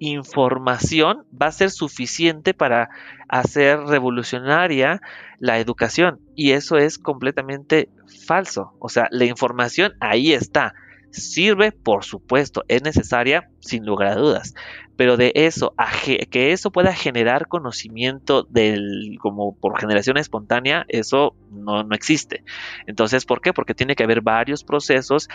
información 0.00 1.24
va 1.32 1.46
a 1.46 1.52
ser 1.52 1.70
suficiente 1.70 2.52
para 2.52 2.90
hacer 3.26 3.78
revolucionaria 3.80 5.00
la 5.38 5.60
educación. 5.60 6.20
Y 6.34 6.50
eso 6.50 6.76
es 6.76 6.98
completamente 6.98 7.88
falso. 8.26 8.74
O 8.80 8.90
sea, 8.90 9.08
la 9.10 9.24
información 9.24 9.94
ahí 9.98 10.34
está 10.34 10.74
Sirve, 11.10 11.72
por 11.72 12.04
supuesto, 12.04 12.64
es 12.68 12.82
necesaria, 12.82 13.50
sin 13.60 13.84
lugar 13.84 14.08
a 14.08 14.16
dudas, 14.16 14.54
pero 14.96 15.16
de 15.16 15.32
eso, 15.34 15.72
a 15.76 15.90
que 16.30 16.52
eso 16.52 16.70
pueda 16.70 16.92
generar 16.92 17.48
conocimiento 17.48 18.42
del, 18.42 19.16
como 19.20 19.54
por 19.54 19.80
generación 19.80 20.16
espontánea, 20.16 20.84
eso 20.88 21.34
no, 21.50 21.82
no 21.84 21.94
existe. 21.94 22.42
Entonces, 22.86 23.24
¿por 23.24 23.40
qué? 23.40 23.52
Porque 23.52 23.74
tiene 23.74 23.96
que 23.96 24.04
haber 24.04 24.20
varios 24.20 24.64
procesos 24.64 25.28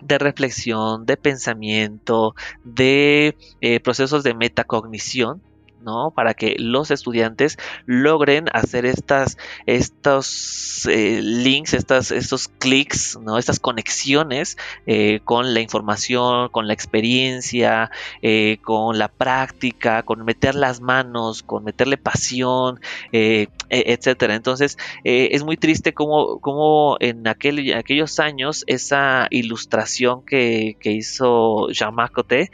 de 0.00 0.18
reflexión, 0.18 1.06
de 1.06 1.16
pensamiento, 1.16 2.34
de 2.64 3.36
eh, 3.60 3.80
procesos 3.80 4.22
de 4.22 4.34
metacognición 4.34 5.42
¿no? 5.82 6.10
Para 6.10 6.34
que 6.34 6.56
los 6.58 6.90
estudiantes 6.90 7.58
logren 7.86 8.46
hacer 8.52 8.86
estas, 8.86 9.38
estos 9.66 10.86
eh, 10.90 11.20
links, 11.22 11.74
estas, 11.74 12.10
estos 12.10 12.48
clics, 12.48 13.18
¿no? 13.22 13.38
Estas 13.38 13.60
conexiones 13.60 14.56
eh, 14.86 15.20
con 15.24 15.54
la 15.54 15.60
información, 15.60 16.48
con 16.50 16.66
la 16.66 16.74
experiencia, 16.74 17.90
eh, 18.22 18.58
con 18.62 18.98
la 18.98 19.08
práctica, 19.08 20.02
con 20.02 20.24
meter 20.24 20.54
las 20.54 20.80
manos, 20.80 21.42
con 21.42 21.64
meterle 21.64 21.96
pasión, 21.96 22.80
e, 23.12 23.48
etcétera. 23.70 24.34
Entonces, 24.34 24.78
es 25.04 25.44
muy 25.44 25.56
triste 25.56 25.92
como, 25.92 26.40
como 26.40 26.96
en 27.00 27.26
aquel, 27.28 27.74
aquellos 27.74 28.18
años 28.18 28.64
esa 28.66 29.26
ilustración 29.30 30.24
que, 30.24 30.76
que 30.80 30.92
hizo 30.92 31.68
Jean 31.70 31.94
Macote, 31.94 32.50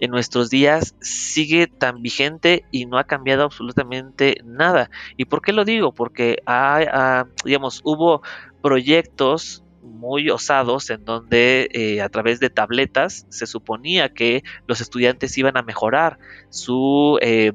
en 0.00 0.10
nuestros 0.10 0.50
días 0.50 0.94
sigue 1.00 1.66
tan 1.66 2.02
vigente 2.02 2.64
y 2.70 2.86
no 2.86 2.98
ha 2.98 3.04
cambiado 3.04 3.44
absolutamente 3.44 4.40
nada. 4.44 4.90
¿Y 5.16 5.26
por 5.26 5.42
qué 5.42 5.52
lo 5.52 5.64
digo? 5.64 5.92
Porque 5.92 6.42
digamos, 7.44 7.80
hubo 7.84 8.22
proyectos 8.62 9.62
muy 9.82 10.30
osados 10.30 10.90
en 10.90 11.04
donde 11.04 11.68
eh, 11.72 12.02
a 12.02 12.08
través 12.08 12.40
de 12.40 12.50
tabletas 12.50 13.26
se 13.28 13.46
suponía 13.46 14.12
que 14.12 14.42
los 14.66 14.80
estudiantes 14.80 15.36
iban 15.38 15.56
a 15.56 15.62
mejorar 15.62 16.18
su 16.50 17.18
eh, 17.22 17.52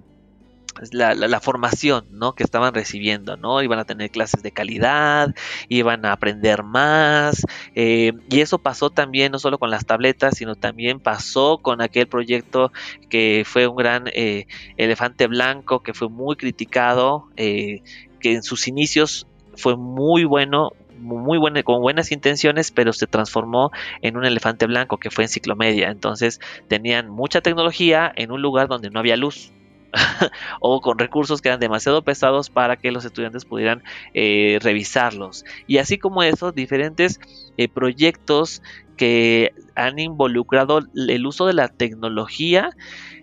la, 0.91 1.39
formación 1.39 2.05
¿no? 2.11 2.33
que 2.33 2.43
estaban 2.43 2.73
recibiendo, 2.73 3.37
¿no? 3.37 3.61
Iban 3.61 3.79
a 3.79 3.85
tener 3.85 4.09
clases 4.09 4.43
de 4.43 4.51
calidad, 4.51 5.33
iban 5.69 6.05
a 6.05 6.13
aprender 6.13 6.63
más, 6.63 7.45
eh, 7.75 8.13
y 8.29 8.41
eso 8.41 8.57
pasó 8.57 8.89
también 8.89 9.31
no 9.31 9.39
solo 9.39 9.57
con 9.57 9.69
las 9.69 9.85
tabletas, 9.85 10.37
sino 10.37 10.55
también 10.55 10.99
pasó 10.99 11.59
con 11.59 11.81
aquel 11.81 12.07
proyecto 12.07 12.71
que 13.09 13.43
fue 13.45 13.67
un 13.67 13.75
gran 13.75 14.05
eh, 14.13 14.47
elefante 14.77 15.27
blanco, 15.27 15.83
que 15.83 15.93
fue 15.93 16.09
muy 16.09 16.35
criticado, 16.35 17.27
eh, 17.37 17.81
que 18.19 18.33
en 18.33 18.43
sus 18.43 18.67
inicios 18.67 19.27
fue 19.55 19.75
muy 19.75 20.23
bueno, 20.23 20.71
muy 20.97 21.37
bueno, 21.37 21.63
con 21.63 21.81
buenas 21.81 22.11
intenciones, 22.11 22.71
pero 22.71 22.93
se 22.93 23.07
transformó 23.07 23.71
en 24.01 24.17
un 24.17 24.25
elefante 24.25 24.65
blanco 24.67 24.97
que 24.97 25.09
fue 25.09 25.25
enciclomedia. 25.25 25.89
Entonces 25.89 26.39
tenían 26.67 27.09
mucha 27.09 27.41
tecnología 27.41 28.11
en 28.15 28.31
un 28.31 28.41
lugar 28.41 28.67
donde 28.67 28.89
no 28.89 28.99
había 28.99 29.17
luz. 29.17 29.51
o 30.59 30.81
con 30.81 30.99
recursos 30.99 31.41
que 31.41 31.49
eran 31.49 31.59
demasiado 31.59 32.03
pesados 32.03 32.49
para 32.49 32.77
que 32.77 32.91
los 32.91 33.05
estudiantes 33.05 33.45
pudieran 33.45 33.83
eh, 34.13 34.59
revisarlos. 34.61 35.45
Y 35.67 35.77
así 35.77 35.97
como 35.97 36.23
eso, 36.23 36.51
diferentes 36.51 37.19
eh, 37.57 37.67
proyectos 37.67 38.61
que 39.01 39.51
han 39.73 39.97
involucrado 39.97 40.81
el 40.93 41.25
uso 41.25 41.47
de 41.47 41.53
la 41.53 41.69
tecnología 41.69 42.69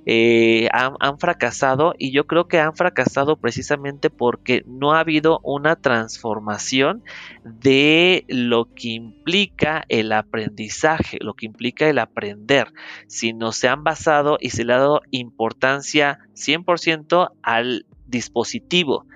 eh, 0.07 0.69
han, 0.73 1.21
fracasado 1.21 1.95
y 1.97 2.11
yo 2.11 2.27
creo 2.27 2.49
que 2.49 2.59
han 2.59 2.75
fracasado 2.75 3.37
precisamente 3.37 4.11
porque 4.11 4.65
no 4.67 4.93
ha 4.93 4.99
habido 4.99 5.39
una 5.45 5.77
transformación 5.77 7.05
de 7.45 8.25
lo 8.27 8.75
que 8.75 8.89
implica 8.89 9.85
el 9.89 10.11
aprendizaje, 10.11 11.19
lo 11.21 11.35
que 11.35 11.47
implica 11.47 11.89
el 11.89 12.01
aprender, 12.01 12.73
sino 13.07 13.53
se 13.53 13.69
han 13.69 13.85
basado 13.85 14.37
y 14.41 14.51
se 14.51 14.65
le 14.65 14.73
ha 14.73 14.79
dado 14.79 15.03
importancia 15.13 16.19
100% 16.35 17.31
al 17.45 17.87
dispositivo 18.09 19.07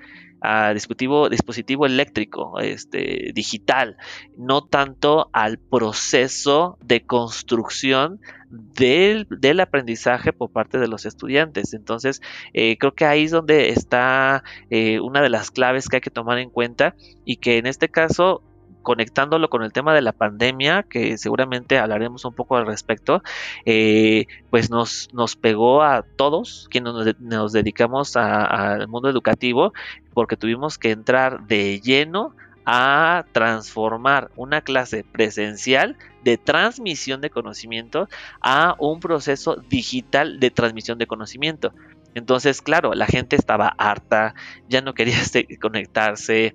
a 0.43 0.75
dispositivo, 0.75 1.29
dispositivo 1.29 1.87
eléctrico, 1.87 2.59
este, 2.61 3.33
digital, 3.35 3.97
no 4.37 4.65
tanto 4.65 5.31
al 5.33 5.59
proceso 5.59 6.79
de 6.83 7.05
construcción 7.07 8.21
del, 8.51 9.27
del, 9.31 9.61
aprendizaje 9.61 10.33
por 10.33 10.51
parte 10.51 10.79
de 10.79 10.89
los 10.89 11.07
estudiantes. 11.07 11.73
Entonces, 11.73 12.21
eh, 12.53 12.77
creo 12.79 12.95
que 12.95 13.05
ahí 13.05 13.25
es 13.25 13.31
donde 13.31 13.71
está 13.71 14.43
eh, 14.69 15.01
una 15.01 15.23
de 15.23 15.31
las 15.31 15.51
claves 15.51 15.89
que 15.89 15.97
hay 15.97 16.03
que 16.03 16.11
tomar 16.11 16.39
en 16.39 16.51
cuenta 16.51 16.95
y 17.25 17.37
que 17.37 17.59
en 17.59 17.67
este 17.67 17.89
caso 17.89 18.43
conectándolo 18.83 19.49
con 19.49 19.63
el 19.63 19.73
tema 19.73 19.95
de 19.95 20.03
la 20.03 20.13
pandemia, 20.13 20.83
que 20.83 21.19
seguramente 21.19 21.79
hablaremos 21.79 22.25
un 22.25 22.35
poco 22.35 22.57
al 22.57 22.67
respecto, 22.67 23.23
eh, 23.65 24.27
pues 24.51 24.71
nos, 24.71 25.09
nos 25.13 25.37
pegó 25.37 25.83
a 25.83 26.03
todos 26.17 26.69
quienes 26.71 27.17
nos, 27.21 27.53
dedicamos 27.53 28.17
al 28.17 28.89
mundo 28.89 29.09
educativo, 29.09 29.73
porque 30.15 30.37
tuvimos 30.37 30.79
que 30.79 30.91
entrar 30.91 31.47
de 31.47 31.81
lleno 31.81 32.35
a 32.65 33.25
transformar 33.33 34.31
una 34.37 34.61
clase 34.61 35.05
presencial 35.05 35.97
de 36.23 36.39
transmisión 36.39 37.21
de 37.21 37.31
conocimiento 37.31 38.09
a 38.41 38.77
un 38.79 39.01
proceso 39.01 39.57
digital 39.69 40.39
de 40.39 40.51
transmisión 40.51 40.99
de 40.99 41.07
conocimiento. 41.07 41.73
Entonces, 42.15 42.61
claro, 42.63 42.95
la 42.95 43.07
gente 43.07 43.37
estaba 43.37 43.69
harta, 43.79 44.35
ya 44.69 44.81
no 44.81 44.95
quería 44.95 45.19
conectarse, 45.61 46.55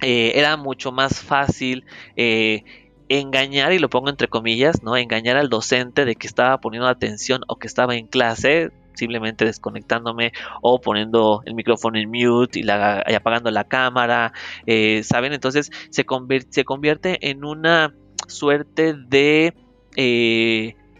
eh, 0.00 0.32
era 0.34 0.56
mucho 0.56 0.92
más 0.92 1.20
fácil 1.20 1.84
eh, 2.16 2.64
engañar, 3.08 3.72
y 3.72 3.78
lo 3.78 3.88
pongo 3.88 4.10
entre 4.10 4.28
comillas, 4.28 4.82
¿no? 4.82 4.96
Engañar 4.96 5.36
al 5.36 5.48
docente 5.48 6.04
de 6.04 6.16
que 6.16 6.26
estaba 6.26 6.60
poniendo 6.60 6.88
atención 6.88 7.42
o 7.48 7.56
que 7.56 7.66
estaba 7.66 7.96
en 7.96 8.06
clase, 8.06 8.70
simplemente 8.94 9.44
desconectándome 9.44 10.32
o 10.60 10.80
poniendo 10.80 11.42
el 11.46 11.54
micrófono 11.54 11.98
en 11.98 12.10
mute 12.10 12.60
y, 12.60 12.68
apagando 12.68 13.50
la 13.50 13.64
cámara, 13.64 14.32
eh, 14.66 15.02
¿saben? 15.04 15.32
Entonces 15.32 15.70
se, 15.90 16.04
se 16.50 16.64
convierte 16.64 17.30
en 17.30 17.44
una 17.44 17.94
suerte 18.26 18.94
de 18.94 19.54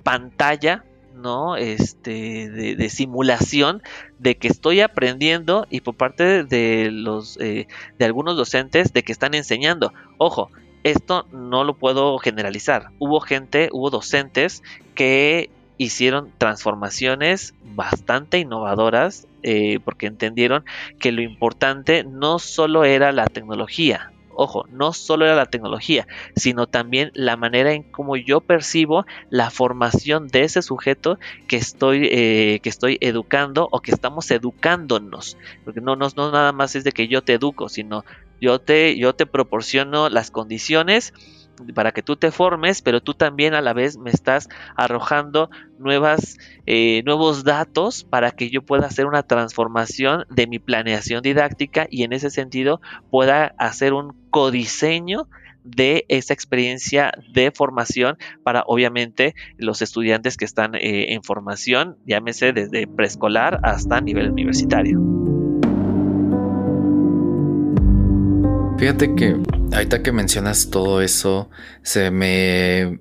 pantalla 0.02 0.84
¿no? 1.18 1.56
Este, 1.56 2.48
de, 2.50 2.88
simulación 2.88 3.82
de 4.18 4.36
que 4.36 4.48
estoy 4.48 4.80
aprendiendo 4.80 5.66
y 5.70 5.80
por 5.80 5.94
parte 5.94 6.44
de 6.44 6.90
los, 6.90 7.38
eh, 7.40 7.66
de 7.98 8.04
algunos 8.04 8.36
docentes 8.36 8.92
de 8.92 9.02
que 9.02 9.12
están 9.12 9.34
enseñando. 9.34 9.92
Ojo, 10.16 10.50
esto 10.84 11.26
no 11.32 11.64
lo 11.64 11.74
puedo 11.74 12.18
generalizar. 12.18 12.90
Hubo 12.98 13.20
gente, 13.20 13.68
hubo 13.72 13.90
docentes 13.90 14.62
que 14.94 15.50
hicieron 15.76 16.32
transformaciones 16.38 17.54
bastante 17.62 18.38
innovadoras 18.38 19.26
eh, 19.42 19.78
porque 19.84 20.06
entendieron 20.06 20.64
que 20.98 21.12
lo 21.12 21.22
importante 21.22 22.04
no 22.04 22.38
solo 22.38 22.84
era 22.84 23.12
la 23.12 23.26
tecnología, 23.26 24.10
ojo, 24.38 24.64
no 24.70 24.92
solo 24.92 25.24
era 25.24 25.34
la 25.34 25.46
tecnología, 25.46 26.06
sino 26.36 26.66
también 26.66 27.10
la 27.14 27.36
manera 27.36 27.72
en 27.72 27.82
cómo 27.82 28.16
yo 28.16 28.40
percibo 28.40 29.04
la 29.30 29.50
formación 29.50 30.28
de 30.28 30.44
ese 30.44 30.62
sujeto 30.62 31.18
que 31.48 31.56
estoy, 31.56 32.08
eh, 32.10 32.60
que 32.62 32.68
estoy 32.68 32.98
educando 33.00 33.68
o 33.70 33.80
que 33.80 33.90
estamos 33.90 34.30
educándonos. 34.30 35.36
Porque 35.64 35.80
no, 35.80 35.96
no, 35.96 36.08
no 36.16 36.30
nada 36.30 36.52
más 36.52 36.76
es 36.76 36.84
de 36.84 36.92
que 36.92 37.08
yo 37.08 37.22
te 37.22 37.34
educo, 37.34 37.68
sino 37.68 38.04
yo 38.40 38.60
te, 38.60 38.96
yo 38.96 39.14
te 39.14 39.26
proporciono 39.26 40.08
las 40.08 40.30
condiciones 40.30 41.12
para 41.74 41.92
que 41.92 42.02
tú 42.02 42.16
te 42.16 42.30
formes, 42.30 42.82
pero 42.82 43.00
tú 43.00 43.14
también 43.14 43.54
a 43.54 43.60
la 43.60 43.72
vez 43.72 43.96
me 43.98 44.10
estás 44.10 44.48
arrojando 44.76 45.50
nuevas, 45.78 46.38
eh, 46.66 47.02
nuevos 47.04 47.44
datos 47.44 48.04
para 48.04 48.30
que 48.30 48.50
yo 48.50 48.62
pueda 48.62 48.86
hacer 48.86 49.06
una 49.06 49.22
transformación 49.22 50.24
de 50.30 50.46
mi 50.46 50.58
planeación 50.58 51.22
didáctica 51.22 51.86
y 51.90 52.02
en 52.02 52.12
ese 52.12 52.30
sentido 52.30 52.80
pueda 53.10 53.54
hacer 53.58 53.92
un 53.92 54.14
codiseño 54.30 55.28
de 55.64 56.04
esa 56.08 56.32
experiencia 56.32 57.12
de 57.32 57.50
formación 57.50 58.16
para 58.42 58.62
obviamente 58.66 59.34
los 59.58 59.82
estudiantes 59.82 60.36
que 60.36 60.44
están 60.44 60.74
eh, 60.74 61.12
en 61.12 61.22
formación, 61.22 61.98
llámese 62.06 62.52
desde 62.52 62.86
preescolar 62.86 63.60
hasta 63.62 64.00
nivel 64.00 64.30
universitario. 64.30 64.98
Fíjate 68.78 69.14
que 69.16 69.36
ahorita 69.72 70.02
que 70.02 70.12
mencionas 70.12 70.70
todo 70.70 71.02
eso, 71.02 71.50
se 71.82 72.12
me, 72.12 73.00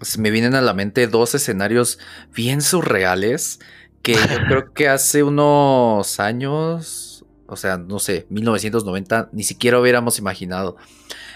se 0.00 0.20
me 0.20 0.30
vienen 0.32 0.54
a 0.56 0.60
la 0.60 0.74
mente 0.74 1.06
dos 1.06 1.34
escenarios 1.36 2.00
bien 2.34 2.60
surreales 2.60 3.60
que 4.02 4.14
yo 4.14 4.36
creo 4.48 4.72
que 4.74 4.88
hace 4.88 5.22
unos 5.22 6.18
años, 6.18 7.13
o 7.46 7.56
sea, 7.56 7.76
no 7.76 7.98
sé, 7.98 8.26
1990, 8.30 9.30
ni 9.32 9.42
siquiera 9.42 9.80
hubiéramos 9.80 10.18
imaginado. 10.18 10.76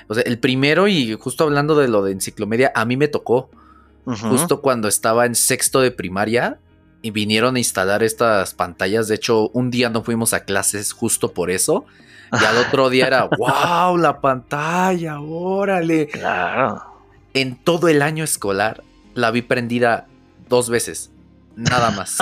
O 0.09 0.15
sea, 0.15 0.23
el 0.25 0.39
primero, 0.39 0.89
y 0.89 1.15
justo 1.15 1.45
hablando 1.45 1.77
de 1.77 1.89
lo 1.89 2.03
de 2.03 2.13
enciclomedia, 2.13 2.73
a 2.75 2.85
mí 2.85 2.97
me 2.97 3.09
tocó. 3.09 3.51
Justo 4.07 4.63
cuando 4.63 4.89
estaba 4.89 5.27
en 5.27 5.35
sexto 5.35 5.81
de 5.81 5.91
primaria, 5.91 6.59
y 7.03 7.11
vinieron 7.11 7.57
a 7.57 7.59
instalar 7.59 8.03
estas 8.03 8.55
pantallas. 8.55 9.09
De 9.09 9.15
hecho, 9.15 9.49
un 9.51 9.71
día 9.71 9.91
no 9.91 10.03
fuimos 10.03 10.35
a 10.35 10.45
clases 10.45 10.93
justo 10.93 11.33
por 11.33 11.51
eso. 11.51 11.85
Y 12.33 12.45
al 12.45 12.59
otro 12.59 12.91
día 12.91 13.07
era, 13.07 13.25
wow, 13.39 13.97
la 13.97 14.21
pantalla, 14.21 15.21
órale. 15.21 16.09
Claro. 16.09 16.83
En 17.35 17.57
todo 17.57 17.89
el 17.89 18.03
año 18.03 18.25
escolar 18.25 18.83
la 19.15 19.31
vi 19.31 19.43
prendida 19.43 20.07
dos 20.49 20.71
veces, 20.71 21.11
nada 21.59 21.91
más. 21.91 22.19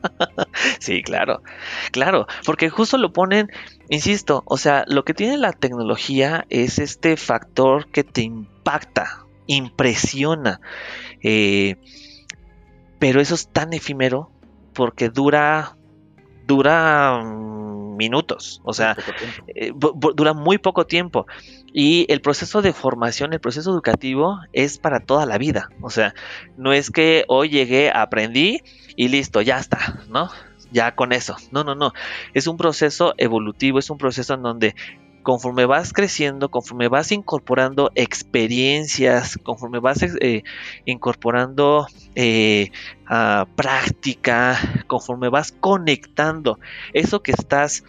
sí, 0.78 1.02
claro, 1.02 1.42
claro, 1.90 2.26
porque 2.44 2.68
justo 2.68 2.98
lo 2.98 3.12
ponen, 3.12 3.50
insisto, 3.88 4.42
o 4.46 4.56
sea, 4.56 4.84
lo 4.86 5.04
que 5.04 5.14
tiene 5.14 5.38
la 5.38 5.52
tecnología 5.52 6.46
es 6.50 6.78
este 6.78 7.16
factor 7.16 7.88
que 7.88 8.04
te 8.04 8.22
impacta, 8.22 9.24
impresiona, 9.46 10.60
eh, 11.22 11.76
pero 12.98 13.20
eso 13.20 13.34
es 13.34 13.48
tan 13.48 13.72
efímero 13.72 14.30
porque 14.74 15.08
dura, 15.08 15.76
dura 16.46 17.18
minutos, 18.00 18.62
o 18.64 18.72
sea, 18.72 18.96
eh, 19.54 19.72
dura 20.14 20.32
muy 20.32 20.56
poco 20.56 20.86
tiempo. 20.86 21.26
Y 21.72 22.06
el 22.08 22.22
proceso 22.22 22.62
de 22.62 22.72
formación, 22.72 23.34
el 23.34 23.40
proceso 23.40 23.70
educativo 23.70 24.40
es 24.54 24.78
para 24.78 25.00
toda 25.00 25.26
la 25.26 25.36
vida. 25.36 25.68
O 25.82 25.90
sea, 25.90 26.14
no 26.56 26.72
es 26.72 26.90
que 26.90 27.24
hoy 27.28 27.50
llegué, 27.50 27.90
aprendí 27.94 28.62
y 28.96 29.08
listo, 29.08 29.42
ya 29.42 29.58
está, 29.58 30.00
¿no? 30.08 30.30
Ya 30.72 30.94
con 30.94 31.12
eso. 31.12 31.36
No, 31.52 31.62
no, 31.62 31.74
no. 31.74 31.92
Es 32.32 32.46
un 32.46 32.56
proceso 32.56 33.12
evolutivo, 33.18 33.78
es 33.78 33.90
un 33.90 33.98
proceso 33.98 34.34
en 34.34 34.42
donde 34.42 34.74
conforme 35.22 35.66
vas 35.66 35.92
creciendo, 35.92 36.50
conforme 36.50 36.88
vas 36.88 37.12
incorporando 37.12 37.90
experiencias, 37.94 39.38
conforme 39.42 39.78
vas 39.78 40.02
eh, 40.02 40.42
incorporando 40.84 41.86
eh, 42.14 42.70
práctica, 43.56 44.58
conforme 44.86 45.28
vas 45.28 45.52
conectando 45.52 46.58
eso 46.92 47.22
que 47.22 47.32
estás 47.32 47.84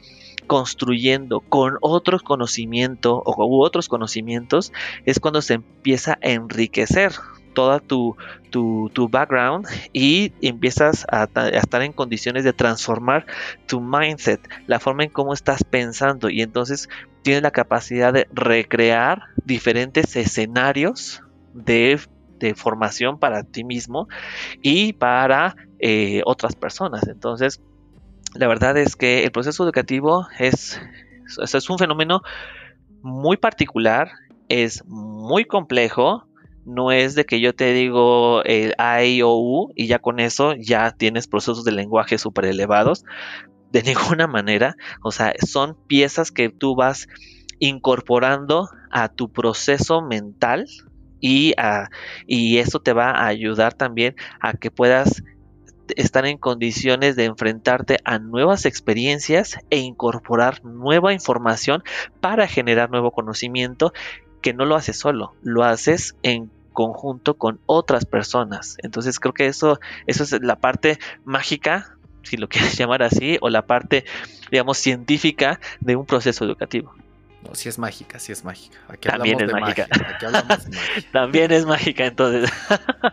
construyendo 0.48 1.40
con 1.40 1.78
otro 1.82 2.20
conocimiento 2.20 3.22
o 3.26 3.64
otros 3.64 3.88
conocimientos, 3.88 4.74
es 5.06 5.20
cuando 5.20 5.42
se 5.42 5.54
empieza 5.54 6.18
a 6.22 6.30
enriquecer 6.30 7.14
toda 7.54 7.80
tu, 7.80 8.16
tu, 8.50 9.10
background 9.10 9.68
y 9.94 10.34
empiezas 10.42 11.06
a, 11.12 11.28
estar 11.54 11.82
en 11.82 11.94
condiciones 11.94 12.44
de 12.44 12.54
transformar 12.54 13.26
tu 13.68 13.82
mindset, 13.82 14.42
la 14.68 14.80
forma 14.80 15.04
en 15.04 15.10
cómo 15.10 15.34
estás 15.34 15.64
pensando 15.64 16.30
y 16.30 16.42
entonces 16.42 16.90
tienes 17.22 17.44
la 17.44 17.52
capacidad 17.52 18.14
de 18.14 18.28
recrear 18.34 19.24
diferentes 19.46 20.16
escenarios 20.16 21.22
de, 21.54 22.00
formación 22.56 23.20
para 23.20 23.44
ti 23.44 23.64
mismo 23.64 24.08
y 24.64 24.94
para 24.94 25.56
eh, 25.78 26.24
otras 26.26 26.56
personas. 26.56 27.08
Entonces, 27.08 27.62
la 28.34 28.48
verdad 28.48 28.76
es 28.78 28.96
que 28.96 29.24
el 29.24 29.32
proceso 29.32 29.64
educativo 29.64 30.28
es, 30.40 30.82
es 31.40 31.70
un 31.70 31.78
fenómeno 31.78 32.22
muy 33.04 33.38
particular, 33.38 34.12
es 34.50 34.84
muy 34.88 35.46
complejo, 35.46 36.26
no 36.72 36.92
es 36.92 37.16
de 37.16 37.26
que 37.26 37.40
yo 37.40 37.54
te 37.54 37.74
digo 37.74 38.44
el 38.44 38.74
A, 38.78 39.04
I, 39.04 39.22
O, 39.22 39.36
U 39.36 39.74
y 39.76 39.88
ya 39.88 40.00
con 40.00 40.20
eso 40.20 40.56
ya 40.56 40.92
tienes 40.92 41.28
procesos 41.28 41.66
de 41.66 41.72
lenguaje 41.72 42.18
súper 42.18 42.46
elevados. 42.46 43.04
De 43.72 43.84
ninguna 43.84 44.28
manera. 44.28 44.76
O 45.04 45.12
sea, 45.12 45.34
son 45.46 45.78
piezas 45.88 46.32
que 46.32 46.50
tú 46.50 46.76
vas 46.76 47.08
incorporando 47.60 48.70
a 48.90 49.10
tu 49.10 49.32
proceso 49.32 50.02
mental 50.02 50.66
y, 51.20 51.54
y 52.26 52.58
eso 52.58 52.80
te 52.80 52.94
va 52.94 53.12
a 53.12 53.28
ayudar 53.28 53.74
también 53.74 54.16
a 54.40 54.54
que 54.54 54.72
puedas 54.72 55.24
estar 55.96 56.26
en 56.26 56.38
condiciones 56.38 57.16
de 57.16 57.26
enfrentarte 57.26 58.00
a 58.04 58.18
nuevas 58.18 58.66
experiencias 58.66 59.60
e 59.70 59.78
incorporar 59.78 60.64
nueva 60.64 61.14
información 61.14 61.84
para 62.20 62.48
generar 62.48 62.90
nuevo 62.90 63.12
conocimiento 63.12 63.94
que 64.42 64.54
no 64.54 64.66
lo 64.66 64.76
haces 64.76 64.98
solo, 64.98 65.36
lo 65.44 65.64
haces 65.64 66.16
en 66.24 66.50
conjunto 66.74 67.36
con 67.36 67.60
otras 67.66 68.06
personas. 68.06 68.78
Entonces 68.84 69.20
creo 69.20 69.34
que 69.34 69.48
eso, 69.48 69.80
eso 70.08 70.24
es 70.24 70.32
la 70.42 70.58
parte 70.58 71.00
mágica, 71.26 71.96
si 72.24 72.38
lo 72.38 72.50
quieres 72.50 72.78
llamar 72.78 73.04
así, 73.04 73.38
o 73.42 73.50
la 73.50 73.66
parte, 73.66 74.06
digamos, 74.50 74.78
científica 74.78 75.60
de 75.80 75.96
un 75.96 76.06
proceso 76.06 76.46
educativo. 76.46 76.94
No, 77.44 77.56
sí 77.56 77.70
es 77.70 77.80
mágica, 77.80 78.20
sí 78.20 78.32
es 78.32 78.44
mágica. 78.44 78.78
También 79.02 79.42
es 79.42 79.52
mágica. 79.52 79.88
También 81.12 81.52
es 81.52 81.66
mágica, 81.66 82.06
entonces. 82.06 82.52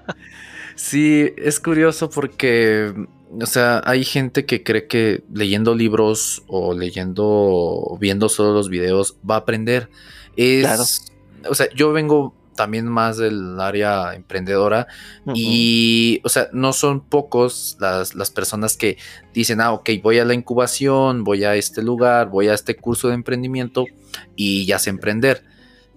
sí, 0.74 1.32
es 1.38 1.60
curioso 1.60 2.10
porque, 2.10 2.92
o 3.40 3.46
sea, 3.46 3.80
hay 3.86 4.04
gente 4.04 4.44
que 4.44 4.62
cree 4.62 4.86
que 4.86 5.24
leyendo 5.32 5.74
libros 5.74 6.42
o 6.46 6.74
leyendo, 6.74 7.96
viendo 8.00 8.28
solo 8.28 8.52
los 8.52 8.68
videos 8.68 9.16
va 9.28 9.36
a 9.36 9.38
aprender. 9.38 9.88
Es, 10.36 11.10
o 11.48 11.54
sea, 11.54 11.68
yo 11.74 11.92
vengo 11.92 12.34
también 12.58 12.88
más 12.88 13.16
del 13.18 13.60
área 13.60 14.14
emprendedora 14.14 14.88
y, 15.32 16.20
o 16.24 16.28
sea, 16.28 16.48
no 16.52 16.72
son 16.72 17.00
pocos 17.00 17.76
las, 17.78 18.16
las, 18.16 18.32
personas 18.32 18.76
que 18.76 18.98
dicen, 19.32 19.60
ah, 19.60 19.72
ok, 19.72 19.90
voy 20.02 20.18
a 20.18 20.24
la 20.24 20.34
incubación, 20.34 21.22
voy 21.22 21.44
a 21.44 21.54
este 21.54 21.82
lugar, 21.82 22.30
voy 22.30 22.48
a 22.48 22.54
este 22.54 22.74
curso 22.74 23.08
de 23.08 23.14
emprendimiento 23.14 23.86
y 24.34 24.66
ya 24.66 24.80
sé 24.80 24.90
emprender. 24.90 25.44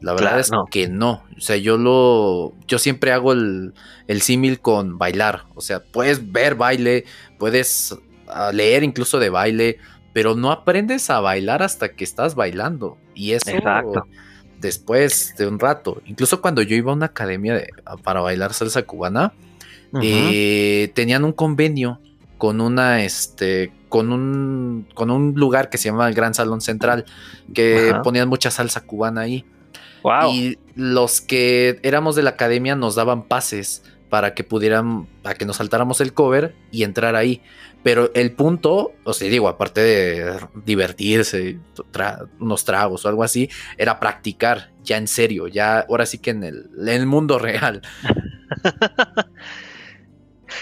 La 0.01 0.13
verdad 0.13 0.39
es 0.39 0.51
que 0.69 0.87
no. 0.87 1.23
O 1.35 1.41
sea, 1.41 1.57
yo 1.57 1.77
lo. 1.77 2.53
Yo 2.67 2.79
siempre 2.79 3.11
hago 3.11 3.33
el, 3.33 3.73
el 4.07 4.21
símil 4.21 4.59
con 4.59 4.97
bailar. 4.97 5.45
O 5.55 5.61
sea, 5.61 5.79
puedes 5.79 6.31
ver 6.31 6.55
baile, 6.55 7.05
puedes 7.37 7.95
ah, 8.27 8.51
leer 8.51 8.83
incluso 8.83 9.19
de 9.19 9.29
baile, 9.29 9.77
pero 10.13 10.35
no 10.35 10.51
aprendes 10.51 11.09
a 11.09 11.19
bailar 11.19 11.61
hasta 11.61 11.89
que 11.89 12.03
estás 12.03 12.33
bailando. 12.33 12.97
Y 13.13 13.33
eso 13.33 13.51
después 14.61 15.35
de 15.37 15.47
un 15.47 15.59
rato. 15.59 16.01
Incluso 16.05 16.41
cuando 16.41 16.61
yo 16.61 16.75
iba 16.75 16.91
a 16.91 16.95
una 16.95 17.07
academia 17.07 17.61
para 18.03 18.21
bailar 18.21 18.53
salsa 18.53 18.83
cubana, 18.83 19.33
eh, 20.01 20.91
tenían 20.95 21.25
un 21.25 21.33
convenio 21.33 21.99
con 22.37 22.61
una, 22.61 23.03
este, 23.03 23.73
con 23.89 24.13
un, 24.13 24.87
con 24.93 25.11
un 25.11 25.33
lugar 25.35 25.69
que 25.69 25.77
se 25.77 25.89
llama 25.89 26.07
el 26.07 26.13
Gran 26.13 26.33
Salón 26.33 26.61
Central, 26.61 27.05
que 27.53 27.93
ponían 28.03 28.29
mucha 28.29 28.51
salsa 28.51 28.81
cubana 28.81 29.21
ahí. 29.21 29.45
Y 30.31 30.57
los 30.75 31.21
que 31.21 31.79
éramos 31.83 32.15
de 32.15 32.23
la 32.23 32.31
academia 32.31 32.75
nos 32.75 32.95
daban 32.95 33.23
pases 33.23 33.83
para 34.11 34.35
que 34.35 34.43
pudieran, 34.43 35.07
para 35.23 35.35
que 35.35 35.45
nos 35.45 35.55
saltáramos 35.55 36.01
el 36.01 36.13
cover 36.13 36.53
y 36.69 36.83
entrar 36.83 37.15
ahí. 37.15 37.41
Pero 37.81 38.11
el 38.13 38.33
punto, 38.33 38.91
o 39.05 39.13
sea, 39.13 39.29
digo, 39.29 39.47
aparte 39.47 39.79
de 39.79 40.37
divertirse, 40.65 41.59
unos 42.39 42.65
tragos 42.65 43.05
o 43.05 43.09
algo 43.09 43.23
así, 43.23 43.49
era 43.77 44.01
practicar 44.01 44.71
ya 44.83 44.97
en 44.97 45.07
serio, 45.07 45.47
ya 45.47 45.79
ahora 45.79 46.05
sí 46.05 46.17
que 46.17 46.31
en 46.31 46.43
el, 46.43 46.69
en 46.77 46.89
el 46.89 47.05
mundo 47.05 47.39
real. 47.39 47.81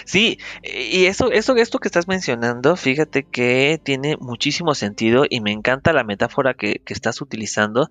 Sí, 0.04 0.38
y 0.62 1.06
eso, 1.06 1.32
eso, 1.32 1.56
esto 1.56 1.80
que 1.80 1.88
estás 1.88 2.06
mencionando, 2.06 2.76
fíjate 2.76 3.24
que 3.24 3.80
tiene 3.82 4.16
muchísimo 4.18 4.74
sentido 4.76 5.24
y 5.28 5.40
me 5.40 5.50
encanta 5.50 5.92
la 5.92 6.04
metáfora 6.04 6.54
que, 6.54 6.80
estás 6.86 7.20
utilizando, 7.20 7.88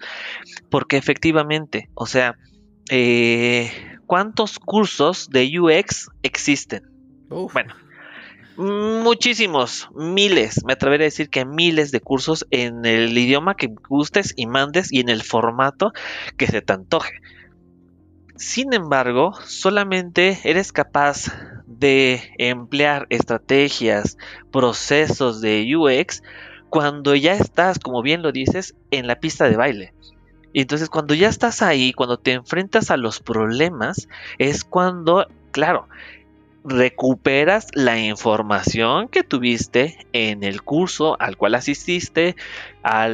porque 0.69 0.95
efectivamente, 0.95 1.89
o 1.93 2.06
sea, 2.06 2.36
eh, 2.89 3.72
¿cuántos 4.10 4.58
cursos 4.58 5.30
de 5.30 5.60
UX 5.60 6.10
existen? 6.24 6.82
Bueno, 7.30 7.76
muchísimos, 8.58 9.88
miles, 9.93 10.65
me 10.65 10.74
atrevería 10.74 11.04
a 11.04 11.12
decir 11.12 11.30
que 11.30 11.45
miles 11.45 11.91
de 11.91 12.02
cursos 12.02 12.48
en 12.50 12.88
el 12.88 13.15
idioma 13.15 13.54
que 13.56 13.67
gustes 13.88 14.34
y 14.36 14.48
mandes 14.48 14.91
y 14.91 15.00
en 15.00 15.10
el 15.10 15.22
formato 15.22 15.93
que 16.38 16.48
se 16.48 16.63
te 16.63 16.74
antoje. 16.74 17.22
Sin 18.36 18.74
embargo, 18.74 19.34
solamente 19.45 20.39
eres 20.43 20.72
capaz 20.72 21.26
de 21.67 22.34
emplear 22.39 23.06
estrategias, 23.12 24.17
procesos 24.52 25.39
de 25.39 25.72
UX 25.76 26.24
cuando 26.69 27.13
ya 27.13 27.34
estás, 27.34 27.78
como 27.78 28.02
bien 28.02 28.24
lo 28.24 28.32
dices, 28.32 28.74
en 28.89 29.06
la 29.06 29.19
pista 29.19 29.48
de 29.48 29.56
baile. 29.56 29.93
Y 30.54 30.62
entonces 30.62 30.90
cuando 30.90 31.14
ya 31.14 31.30
estás 31.30 31.62
ahí, 31.62 31.94
cuando 31.94 32.18
te 32.18 32.34
enfrentas 32.34 32.92
a 32.92 32.98
los 32.98 33.20
problemas, 33.20 34.08
es 34.38 34.64
cuando, 34.64 35.28
claro, 35.52 35.88
recuperas 36.64 37.68
la 37.74 38.00
información 38.00 39.08
que 39.08 39.24
tuviste 39.24 40.06
en 40.14 40.44
el 40.44 40.62
curso 40.62 41.20
al 41.20 41.38
cual 41.38 41.56
asististe, 41.56 42.36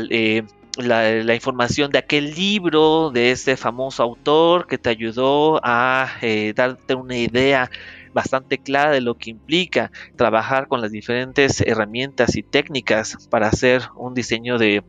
eh, 0.09 0.43
la, 0.77 1.35
información 1.35 1.91
de 1.91 1.99
aquel 1.99 2.33
libro, 2.33 3.11
de 3.11 3.31
ese 3.31 3.57
famoso 3.57 4.03
autor 4.03 4.67
que 4.67 4.77
te 4.77 4.89
ayudó 4.89 5.59
a 5.63 6.09
eh, 6.21 6.53
darte 6.55 6.95
una 6.95 7.17
idea 7.17 7.69
bastante 8.13 8.57
clara 8.57 8.91
de 8.91 9.01
lo 9.01 9.15
que 9.15 9.29
implica 9.29 9.91
trabajar 10.15 10.67
con 10.67 10.81
las 10.81 10.91
diferentes 10.91 11.61
herramientas 11.61 12.37
y 12.37 12.43
técnicas 12.43 13.27
para 13.29 13.47
hacer 13.47 13.83
un 13.95 14.13
diseño 14.13 14.57
de 14.57 14.83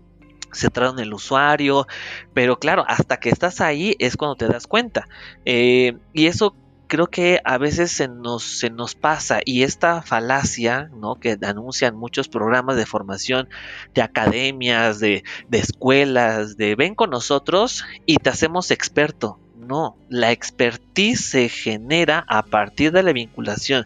centrado 0.57 0.93
en 0.93 0.99
el 1.01 1.15
usuario, 1.15 1.87
pero 2.35 2.59
claro, 2.59 2.85
hasta 2.89 3.19
que 3.19 3.29
estás 3.29 3.61
ahí 3.61 3.97
es 3.99 4.17
cuando 4.17 4.37
te 4.37 4.49
das 4.49 4.67
cuenta. 4.67 5.09
Eh, 5.45 5.97
y 6.13 6.27
eso 6.27 6.55
creo 6.87 7.09
que 7.09 7.41
a 7.45 7.59
veces 7.59 7.93
se 7.93 8.09
nos, 8.09 8.43
se 8.43 8.71
nos 8.71 8.95
pasa 8.95 9.41
y 9.45 9.63
esta 9.63 10.03
falacia 10.03 10.91
¿no? 10.95 11.17
que 11.17 11.39
anuncian 11.43 11.97
muchos 11.97 12.29
programas 12.29 12.77
de 12.77 12.87
formación 12.87 13.49
de 13.95 14.03
academias, 14.03 15.01
de, 15.01 15.25
de 15.49 15.59
escuelas, 15.59 16.57
de 16.57 16.75
ven 16.75 16.95
con 16.95 17.11
nosotros 17.11 17.85
y 18.05 18.17
te 18.17 18.31
hacemos 18.31 18.71
experto. 18.71 19.39
No, 19.57 19.97
la 20.09 20.31
expertise 20.31 21.25
se 21.25 21.49
genera 21.49 22.25
a 22.29 22.43
partir 22.45 22.93
de 22.93 23.03
la 23.03 23.13
vinculación 23.13 23.85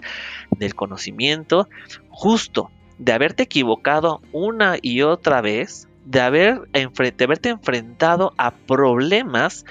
del 0.58 0.74
conocimiento 0.74 1.68
justo 2.10 2.70
de 2.98 3.12
haberte 3.12 3.44
equivocado 3.44 4.20
una 4.32 4.76
y 4.82 5.00
otra 5.00 5.40
vez 5.40 5.88
de, 6.10 6.20
haber 6.20 6.68
haberte 6.74 7.50
enfrentado 7.50 8.34
a 8.36 8.50
problemas 8.50 9.64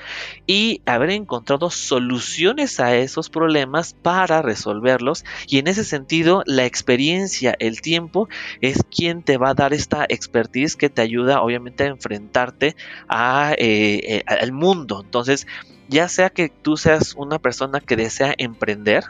y 0.47 0.81
haber 0.85 1.09
encontrado 1.09 1.69
soluciones 1.69 2.79
a 2.79 2.95
esos 2.95 3.29
problemas 3.29 3.93
para 3.93 4.41
resolverlos. 4.41 5.25
Y 5.47 5.57
en 5.57 5.67
ese 5.67 5.83
sentido, 5.83 6.43
la 6.45 6.65
experiencia, 6.65 7.55
el 7.59 7.81
tiempo, 7.81 8.29
es 8.61 8.83
quien 8.83 9.21
te 9.21 9.37
va 9.37 9.49
a 9.49 9.53
dar 9.53 9.73
esta 9.73 10.05
expertise 10.07 10.77
que 10.77 10.89
te 10.89 11.01
ayuda 11.01 11.41
obviamente 11.41 11.83
a 11.83 11.87
enfrentarte 11.87 12.77
a, 13.09 13.53
eh, 13.57 13.99
eh, 14.19 14.23
al 14.25 14.53
mundo. 14.53 15.01
Entonces, 15.03 15.45
ya 15.89 16.07
sea 16.07 16.29
que 16.29 16.47
tú 16.47 16.77
seas 16.77 17.15
una 17.15 17.39
persona 17.39 17.81
que 17.81 17.97
desea 17.97 18.33
emprender, 18.37 19.03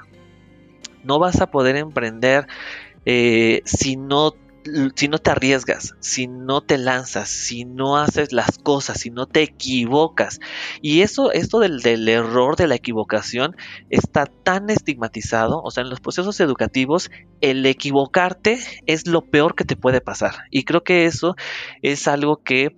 no 1.03 1.19
vas 1.19 1.41
a 1.41 1.51
poder 1.51 1.75
emprender 1.75 2.47
eh, 3.05 3.61
si 3.65 3.97
no 3.97 4.33
si 4.95 5.07
no 5.07 5.17
te 5.17 5.31
arriesgas, 5.31 5.95
si 5.99 6.27
no 6.27 6.61
te 6.61 6.77
lanzas, 6.77 7.29
si 7.29 7.65
no 7.65 7.97
haces 7.97 8.31
las 8.33 8.57
cosas, 8.57 8.99
si 8.99 9.09
no 9.09 9.25
te 9.25 9.41
equivocas. 9.41 10.39
Y 10.81 11.01
eso, 11.01 11.31
esto 11.31 11.59
del, 11.59 12.07
error, 12.07 12.55
de 12.55 12.67
la 12.67 12.75
equivocación, 12.75 13.55
está 13.89 14.25
tan 14.25 14.69
estigmatizado. 14.69 15.61
O 15.61 15.71
sea, 15.71 15.83
en 15.83 15.89
los 15.89 15.99
procesos 15.99 16.39
educativos, 16.39 17.11
el 17.41 17.65
equivocarte 17.65 18.59
es 18.85 19.07
lo 19.07 19.21
peor 19.21 19.55
que 19.55 19.65
te 19.65 19.75
puede 19.75 20.01
pasar. 20.01 20.45
Y 20.51 20.63
creo 20.63 20.83
que 20.83 21.05
eso 21.05 21.35
es 21.81 22.07
algo 22.07 22.43
que 22.43 22.75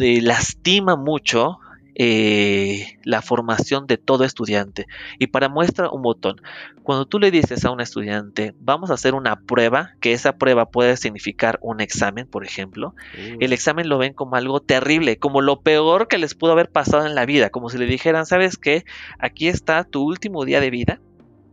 eh, 0.00 0.20
lastima 0.22 0.96
mucho 0.96 1.58
eh, 2.00 2.96
la 3.02 3.22
formación 3.22 3.88
de 3.88 3.98
todo 3.98 4.22
estudiante. 4.24 4.86
Y 5.18 5.26
para 5.26 5.48
muestra 5.48 5.90
un 5.90 6.02
botón, 6.02 6.40
cuando 6.84 7.06
tú 7.06 7.18
le 7.18 7.32
dices 7.32 7.64
a 7.64 7.72
un 7.72 7.80
estudiante, 7.80 8.54
vamos 8.60 8.90
a 8.90 8.94
hacer 8.94 9.14
una 9.14 9.40
prueba, 9.40 9.94
que 10.00 10.12
esa 10.12 10.36
prueba 10.36 10.70
puede 10.70 10.96
significar 10.96 11.58
un 11.60 11.80
examen, 11.80 12.28
por 12.28 12.44
ejemplo, 12.44 12.94
el 13.40 13.52
examen 13.52 13.88
lo 13.88 13.98
ven 13.98 14.14
como 14.14 14.36
algo 14.36 14.60
terrible, 14.60 15.18
como 15.18 15.40
lo 15.40 15.60
peor 15.60 16.06
que 16.06 16.18
les 16.18 16.34
pudo 16.34 16.52
haber 16.52 16.70
pasado 16.70 17.04
en 17.04 17.16
la 17.16 17.26
vida, 17.26 17.50
como 17.50 17.68
si 17.68 17.78
le 17.78 17.86
dijeran, 17.86 18.26
¿sabes 18.26 18.56
qué? 18.56 18.84
Aquí 19.18 19.48
está 19.48 19.82
tu 19.82 20.04
último 20.04 20.44
día 20.44 20.60
de 20.60 20.70
vida. 20.70 21.00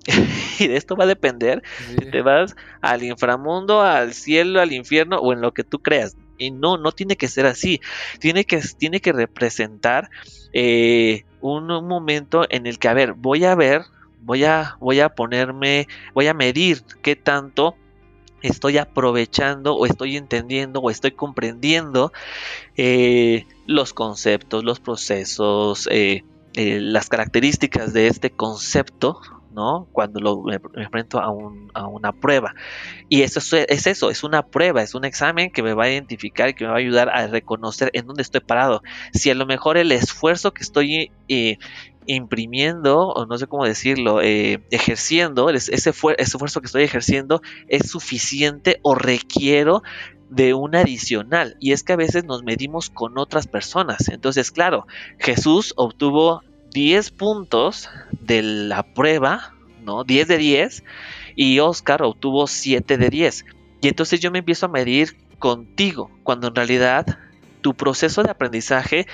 y 0.59 0.67
de 0.67 0.77
esto 0.77 0.95
va 0.95 1.05
a 1.05 1.07
depender 1.07 1.63
si 1.89 2.11
te 2.11 2.21
vas 2.21 2.55
al 2.81 3.01
inframundo, 3.01 3.81
al 3.81 4.13
cielo, 4.13 4.61
al 4.61 4.71
infierno 4.71 5.17
o 5.17 5.33
en 5.33 5.41
lo 5.41 5.51
que 5.55 5.63
tú 5.63 5.79
creas. 5.79 6.15
Y 6.37 6.51
no, 6.51 6.77
no 6.77 6.91
tiene 6.91 7.15
que 7.15 7.27
ser 7.27 7.45
así. 7.45 7.81
Tiene 8.19 8.45
que, 8.45 8.61
tiene 8.77 8.99
que 8.99 9.13
representar 9.13 10.09
eh, 10.53 11.23
un, 11.41 11.67
momento 11.67 12.45
en 12.49 12.65
el 12.65 12.79
que, 12.79 12.87
a 12.87 12.93
ver, 12.93 13.13
voy 13.13 13.45
a 13.45 13.55
ver, 13.55 13.83
voy 14.21 14.43
a, 14.43 14.77
voy 14.79 14.99
a 14.99 15.09
ponerme, 15.09 15.87
voy 16.13 16.27
a 16.27 16.33
medir 16.33 16.83
qué 17.01 17.15
tanto 17.15 17.75
estoy 18.41 18.77
aprovechando 18.77 19.75
o 19.75 19.85
estoy 19.85 20.17
entendiendo 20.17 20.79
o 20.79 20.89
estoy 20.89 21.11
comprendiendo 21.11 22.11
eh, 22.77 23.45
los 23.65 23.93
conceptos, 23.93 24.63
los 24.63 24.79
procesos, 24.79 25.87
eh, 25.91 26.23
las 26.53 27.09
características 27.09 27.91
de 27.93 28.07
este 28.07 28.29
concepto 28.29 29.19
¿no? 29.55 29.87
Cuando 29.91 30.19
lo, 30.19 30.43
me, 30.43 30.59
enfrento 30.75 31.19
a, 31.19 31.31
una 31.87 32.11
prueba. 32.11 32.53
Y 33.09 33.21
eso 33.21 33.39
es, 33.39 33.87
eso, 33.87 34.09
es 34.09 34.23
una 34.23 34.43
prueba, 34.43 34.83
es 34.83 34.93
un 34.93 35.05
examen 35.05 35.51
que 35.51 35.63
me 35.63 35.73
va 35.73 35.85
a 35.85 35.91
identificar 35.91 36.49
y 36.49 36.53
que 36.53 36.65
me 36.65 36.71
va 36.71 36.75
a 36.75 36.79
ayudar 36.79 37.09
a 37.09 37.27
reconocer 37.27 37.89
en 37.93 38.05
dónde 38.05 38.21
estoy 38.21 38.41
parado. 38.41 38.83
Si 39.13 39.31
a 39.31 39.35
lo 39.35 39.45
mejor 39.45 39.77
el 39.77 39.91
esfuerzo 39.91 40.53
que 40.53 40.63
estoy 40.63 41.11
eh, 41.29 41.57
imprimiendo, 42.05 43.07
o 43.07 43.25
no 43.25 43.37
sé 43.37 43.47
cómo 43.47 43.65
decirlo, 43.65 44.21
eh, 44.21 44.61
ejerciendo, 44.71 45.49
ese 45.49 45.89
esfuerzo 45.89 46.61
que 46.61 46.67
estoy 46.67 46.83
ejerciendo 46.83 47.41
es 47.67 47.89
suficiente 47.89 48.79
o 48.83 48.93
requiero 48.93 49.81
de 50.29 50.53
un 50.53 50.75
adicional. 50.75 51.55
Y 51.59 51.71
es 51.71 51.83
que 51.83 51.93
a 51.93 51.97
veces 51.97 52.25
nos 52.25 52.43
medimos 52.43 52.89
con 52.89 53.17
otras 53.17 53.47
personas. 53.47 54.09
Entonces, 54.09 54.51
claro, 54.51 54.85
Jesús 55.17 55.73
obtuvo 55.77 56.41
10 56.75 57.11
puntos 57.11 57.89
de 58.19 58.43
la 58.43 58.83
prueba, 58.83 59.53
¿no? 59.85 60.03
10 60.03 60.27
de 60.27 60.37
10 60.37 60.83
y 61.37 61.59
Oscar 61.59 62.03
obtuvo 62.03 62.47
7 62.47 62.97
de 62.97 63.09
10. 63.09 63.45
Y 63.81 63.87
entonces 63.87 64.19
yo 64.19 64.29
me 64.29 64.39
empiezo 64.39 64.65
a 64.65 64.69
medir 64.69 65.15
contigo, 65.39 66.11
cuando 66.23 66.49
en 66.49 66.55
realidad 66.55 67.17
tu 67.61 67.75
proceso 67.75 68.23
de 68.23 68.31
aprendizaje 68.31 69.07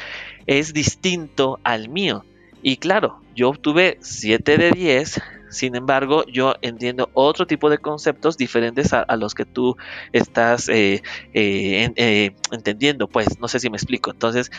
es 0.48 0.74
distinto 0.74 1.60
al 1.64 1.88
mío. 1.88 2.26
Y 2.64 2.78
claro, 2.78 3.22
yo 3.36 3.50
obtuve 3.50 4.00
7 4.02 4.58
de 4.58 4.72
10 4.72 5.22
sin 5.52 5.76
embargo, 5.76 6.24
yo 6.26 6.56
entiendo 6.62 7.10
otro 7.14 7.46
tipo 7.46 7.70
de 7.70 7.78
conceptos 7.78 8.38
diferentes 8.38 8.94
a, 8.94 9.06
los 9.18 9.36
que 9.36 9.46
tú 9.46 9.76
estás 10.14 10.70
eh, 10.70 11.04
eh, 11.34 11.92
eh, 11.96 12.32
entendiendo, 12.52 13.08
pues 13.08 13.40
no 13.40 13.50
sé 13.50 13.60
si 13.60 13.70
me 13.70 13.76
explico. 13.76 14.12
Entonces, 14.12 14.50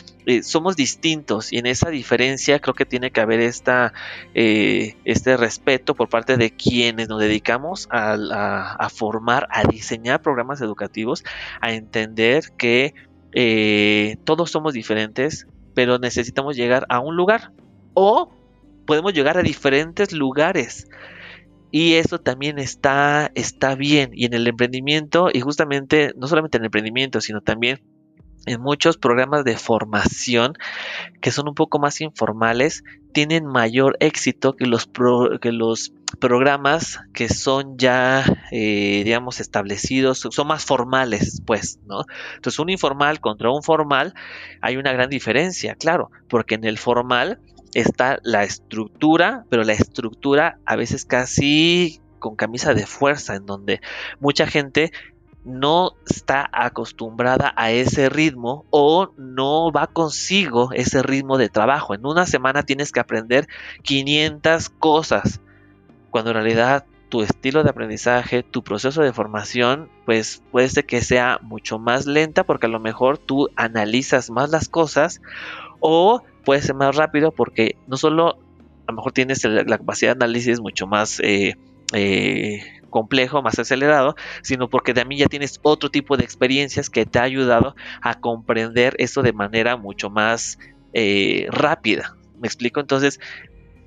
somos 0.43 0.77
distintos 0.77 1.53
y 1.53 1.59
en 1.59 1.67
esa 1.67 1.89
diferencia 1.89 2.61
creo 2.61 2.75
que 2.75 2.85
tiene 2.85 3.11
que 3.11 3.21
haber 3.21 3.41
esta, 3.41 3.95
este 4.35 5.37
respeto 5.39 5.95
por 5.95 6.11
parte 6.11 6.37
de 6.37 6.51
quienes 6.51 7.09
nos 7.09 7.21
dedicamos 7.21 7.89
a, 7.91 8.89
formar, 8.95 9.49
a 9.51 9.65
diseñar 9.65 10.21
programas 10.21 10.61
educativos, 10.61 11.25
a 11.63 11.73
entender 11.73 12.53
que 12.59 12.95
todos 14.25 14.51
somos 14.51 14.75
diferentes, 14.75 15.47
pero 15.75 15.99
necesitamos 15.99 16.55
llegar 16.55 16.85
a 16.91 17.01
un 17.01 17.17
lugar 17.17 17.51
o 17.95 18.31
podemos 18.87 19.13
llegar 19.13 19.39
a 19.39 19.43
diferentes 19.43 20.13
lugares. 20.13 20.89
Y 21.71 21.95
eso 21.95 22.19
también 22.19 22.59
está, 22.59 23.31
está 23.35 23.75
bien. 23.75 24.11
Y 24.13 24.27
en 24.27 24.35
el 24.35 24.47
emprendimiento, 24.47 25.29
y 25.33 25.41
justamente 25.41 26.13
no 26.17 26.27
solamente 26.27 26.59
en 26.59 26.65
el 26.65 26.67
emprendimiento, 26.67 27.21
sino 27.21 27.41
también 27.41 27.81
en 28.47 28.61
muchos 28.61 28.97
programas 28.97 29.45
de 29.45 29.57
formación 29.57 30.55
que 31.21 31.31
son 31.31 31.49
un 31.49 31.55
poco 31.55 31.79
más 31.79 32.01
informales, 32.01 32.83
tienen 33.13 33.47
mayor 33.47 33.97
éxito 34.01 34.55
que 34.55 34.67
los, 34.67 34.89
que 35.41 35.53
los 35.53 35.93
programas 36.19 37.01
que 37.15 37.29
son 37.29 37.79
ya, 37.79 38.25
eh, 38.51 39.03
digamos, 39.05 39.41
establecidos, 39.41 40.27
son 40.31 40.47
más 40.47 40.65
formales, 40.65 41.43
pues, 41.47 41.79
¿no? 41.87 42.05
Entonces, 42.35 42.59
un 42.59 42.71
informal 42.71 43.21
contra 43.21 43.51
un 43.51 43.63
formal, 43.63 44.15
hay 44.61 44.77
una 44.77 44.93
gran 44.93 45.09
diferencia, 45.09 45.75
claro, 45.75 46.11
porque 46.29 46.57
en 46.57 46.65
el 46.65 46.79
formal 46.79 47.41
está 47.75 48.19
la 48.23 48.45
estructura, 48.45 49.45
pero 49.49 49.65
la 49.65 49.73
estructura 49.73 50.59
a 50.67 50.77
veces 50.77 51.05
casi 51.05 52.01
con 52.19 52.37
camisa 52.37 52.75
de 52.75 52.87
fuerza, 52.87 53.35
en 53.35 53.47
donde 53.47 53.81
mucha 54.21 54.47
gente 54.47 54.93
no 55.45 55.93
está 56.09 56.49
acostumbrada 56.53 57.53
a 57.57 57.73
ese 57.73 58.09
ritmo 58.09 58.65
o 58.71 59.13
no 59.17 59.73
va 59.73 59.89
consigo 59.89 60.71
ese 60.73 61.03
ritmo 61.03 61.37
de 61.37 61.49
trabajo. 61.49 61.95
En 61.95 62.07
una 62.07 62.27
semana 62.27 62.63
tienes 62.63 62.93
que 62.93 63.01
aprender 63.01 63.49
500 63.83 64.69
cosas, 64.71 65.41
cuando 66.11 66.31
en 66.31 66.37
realidad 66.37 66.87
tu 67.09 67.23
estilo 67.23 67.63
de 67.63 67.71
aprendizaje, 67.71 68.43
tu 68.43 68.63
proceso 68.63 69.03
de 69.03 69.13
formación, 69.13 69.91
pues 70.07 70.43
puede 70.51 70.69
ser 70.69 70.87
que 70.87 71.03
sea 71.03 71.39
mucho 71.43 71.79
más 71.79 72.07
lenta 72.07 72.45
porque 72.45 72.67
a 72.67 72.71
lo 72.71 72.81
mejor 72.81 73.19
tú 73.19 73.51
analizas 73.57 74.31
más 74.31 74.49
las 74.49 74.69
cosas 74.69 75.21
o 75.81 76.23
puede 76.45 76.63
ser 76.63 76.75
más 76.75 76.97
rápido 76.97 77.31
porque 77.31 77.77
no 77.87 77.97
solo 77.97 78.39
a 78.87 78.93
lo 78.93 78.97
mejor 78.97 79.13
tienes 79.13 79.45
la 79.45 79.79
capacidad 79.79 80.17
de 80.17 80.25
análisis 80.25 80.61
mucho 80.61 80.87
más 80.87 81.21
eh, 81.21 81.55
eh, 81.93 82.61
complejo, 82.91 83.43
más 83.43 83.59
acelerado, 83.59 84.15
sino 84.43 84.69
porque 84.69 84.93
mí 85.05 85.17
ya 85.17 85.27
tienes 85.27 85.59
otro 85.63 85.91
tipo 85.91 86.17
de 86.17 86.25
experiencias 86.25 86.91
que 86.91 87.07
te 87.07 87.19
ha 87.19 87.23
ayudado 87.23 87.75
a 88.01 88.21
comprender 88.21 88.95
eso 88.99 89.23
de 89.23 89.33
manera 89.33 89.77
mucho 89.77 90.11
más 90.11 90.59
eh, 90.93 91.47
rápida. 91.51 92.17
¿Me 92.41 92.49
explico? 92.49 92.81
Entonces, 92.81 93.21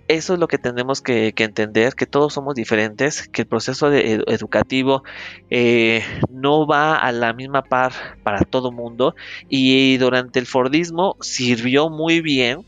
eso 0.07 0.33
es 0.33 0.39
lo 0.39 0.47
que 0.47 0.57
tenemos 0.57 1.01
que, 1.01 1.33
entender, 1.35 1.95
que 1.95 2.05
todos 2.05 2.33
somos 2.33 2.55
diferentes, 2.55 3.27
que 3.27 3.41
el 3.41 3.47
proceso 3.47 3.91
educativo 3.91 5.03
eh, 5.49 6.03
no 6.29 6.67
va 6.67 6.95
a 6.95 7.11
la 7.11 7.33
misma 7.33 7.63
par 7.63 7.91
para 8.23 8.41
todo 8.41 8.71
mundo 8.71 9.15
y 9.49 9.97
durante 9.97 10.39
el 10.39 10.45
Fordismo 10.45 11.17
sirvió 11.21 11.89
muy 11.89 12.21
bien 12.21 12.59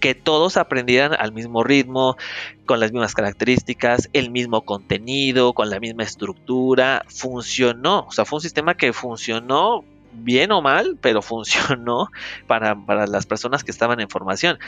que 0.00 0.14
todos 0.14 0.56
aprendieran 0.56 1.14
al 1.18 1.32
mismo 1.32 1.64
ritmo, 1.64 2.16
con 2.64 2.80
las 2.80 2.92
mismas 2.92 3.14
características, 3.14 4.08
el 4.12 4.30
mismo 4.30 4.62
contenido, 4.62 5.52
con 5.52 5.70
la 5.70 5.80
misma 5.80 6.02
estructura, 6.02 7.04
funcionó, 7.08 8.06
o 8.06 8.12
sea, 8.12 8.24
fue 8.24 8.38
un 8.38 8.42
sistema 8.42 8.76
que 8.76 8.92
funcionó 8.92 9.84
bien 10.12 10.52
o 10.52 10.62
mal, 10.62 10.96
pero 11.00 11.22
funcionó 11.22 12.08
para, 12.46 12.74
para 12.74 13.06
las 13.06 13.26
personas 13.26 13.64
que 13.64 13.70
estaban 13.70 14.00
en 14.00 14.08
formación. 14.08 14.58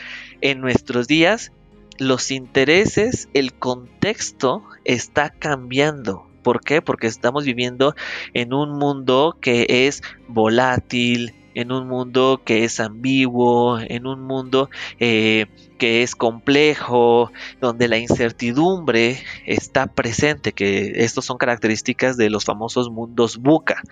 En 0.40 0.60
nuestros 0.60 1.08
días 1.08 1.52
los 1.98 2.30
intereses, 2.30 3.28
el 3.34 3.54
contexto 3.54 4.62
está 4.84 5.30
cambiando. 5.30 6.26
¿Por 6.42 6.60
qué? 6.62 6.80
Porque 6.80 7.06
estamos 7.06 7.44
viviendo 7.44 7.94
en 8.32 8.54
un 8.54 8.78
mundo 8.78 9.36
que 9.40 9.66
es 9.68 10.02
volátil, 10.28 11.34
en 11.54 11.72
un 11.72 11.88
mundo 11.88 12.42
que 12.44 12.64
es 12.64 12.78
ambiguo, 12.78 13.80
en 13.80 14.06
un 14.06 14.22
mundo 14.22 14.70
eh, 15.00 15.46
que 15.76 16.02
es 16.02 16.14
complejo, 16.14 17.32
donde 17.60 17.88
la 17.88 17.98
incertidumbre 17.98 19.18
está 19.44 19.88
presente, 19.88 20.52
que 20.52 20.92
estos 21.04 21.24
son 21.24 21.36
características 21.36 22.16
de 22.16 22.30
los 22.30 22.44
famosos 22.44 22.90
mundos 22.90 23.38
buca, 23.38 23.82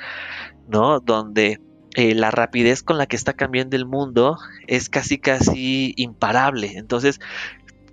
¿no? 0.69 1.01
Donde 1.01 1.61
eh, 1.97 2.15
la 2.15 2.31
rapidez 2.31 2.83
con 2.83 2.99
la 2.99 3.07
que 3.07 3.17
está 3.17 3.33
cambiando 3.33 3.75
el 3.75 3.87
mundo 3.87 4.37
es 4.67 4.89
casi 4.89 5.19
casi 5.19 5.93
imparable. 5.97 6.75
Entonces, 6.77 7.21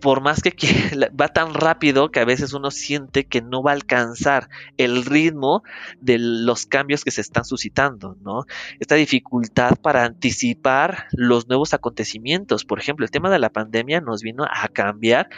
por 0.04 0.20
más 0.20 0.42
que 0.42 0.52
va 1.20 1.30
tan 1.30 1.54
rápido 1.54 2.12
que 2.12 2.20
a 2.20 2.26
veces 2.26 2.52
uno 2.52 2.72
siente 2.72 3.24
que 3.24 3.42
no 3.42 3.64
va 3.64 3.72
a 3.72 3.76
alcanzar 3.76 4.50
el 4.78 5.06
ritmo 5.06 5.64
de 6.02 6.18
los 6.20 6.66
cambios 6.66 7.06
que 7.06 7.12
se 7.12 7.22
están 7.22 7.46
suscitando, 7.46 8.18
¿no? 8.22 8.44
Esta 8.82 8.96
dificultad 8.96 9.78
para 9.82 10.04
anticipar 10.04 11.06
los 11.14 11.48
nuevos 11.48 11.74
acontecimientos. 11.74 12.66
Por 12.66 12.80
ejemplo, 12.80 13.06
el 13.06 13.12
tema 13.12 13.30
de 13.30 13.40
la 13.40 13.50
pandemia 13.50 14.02
nos 14.02 14.24
vino 14.24 14.44
a 14.44 14.68
cambiar 14.68 15.30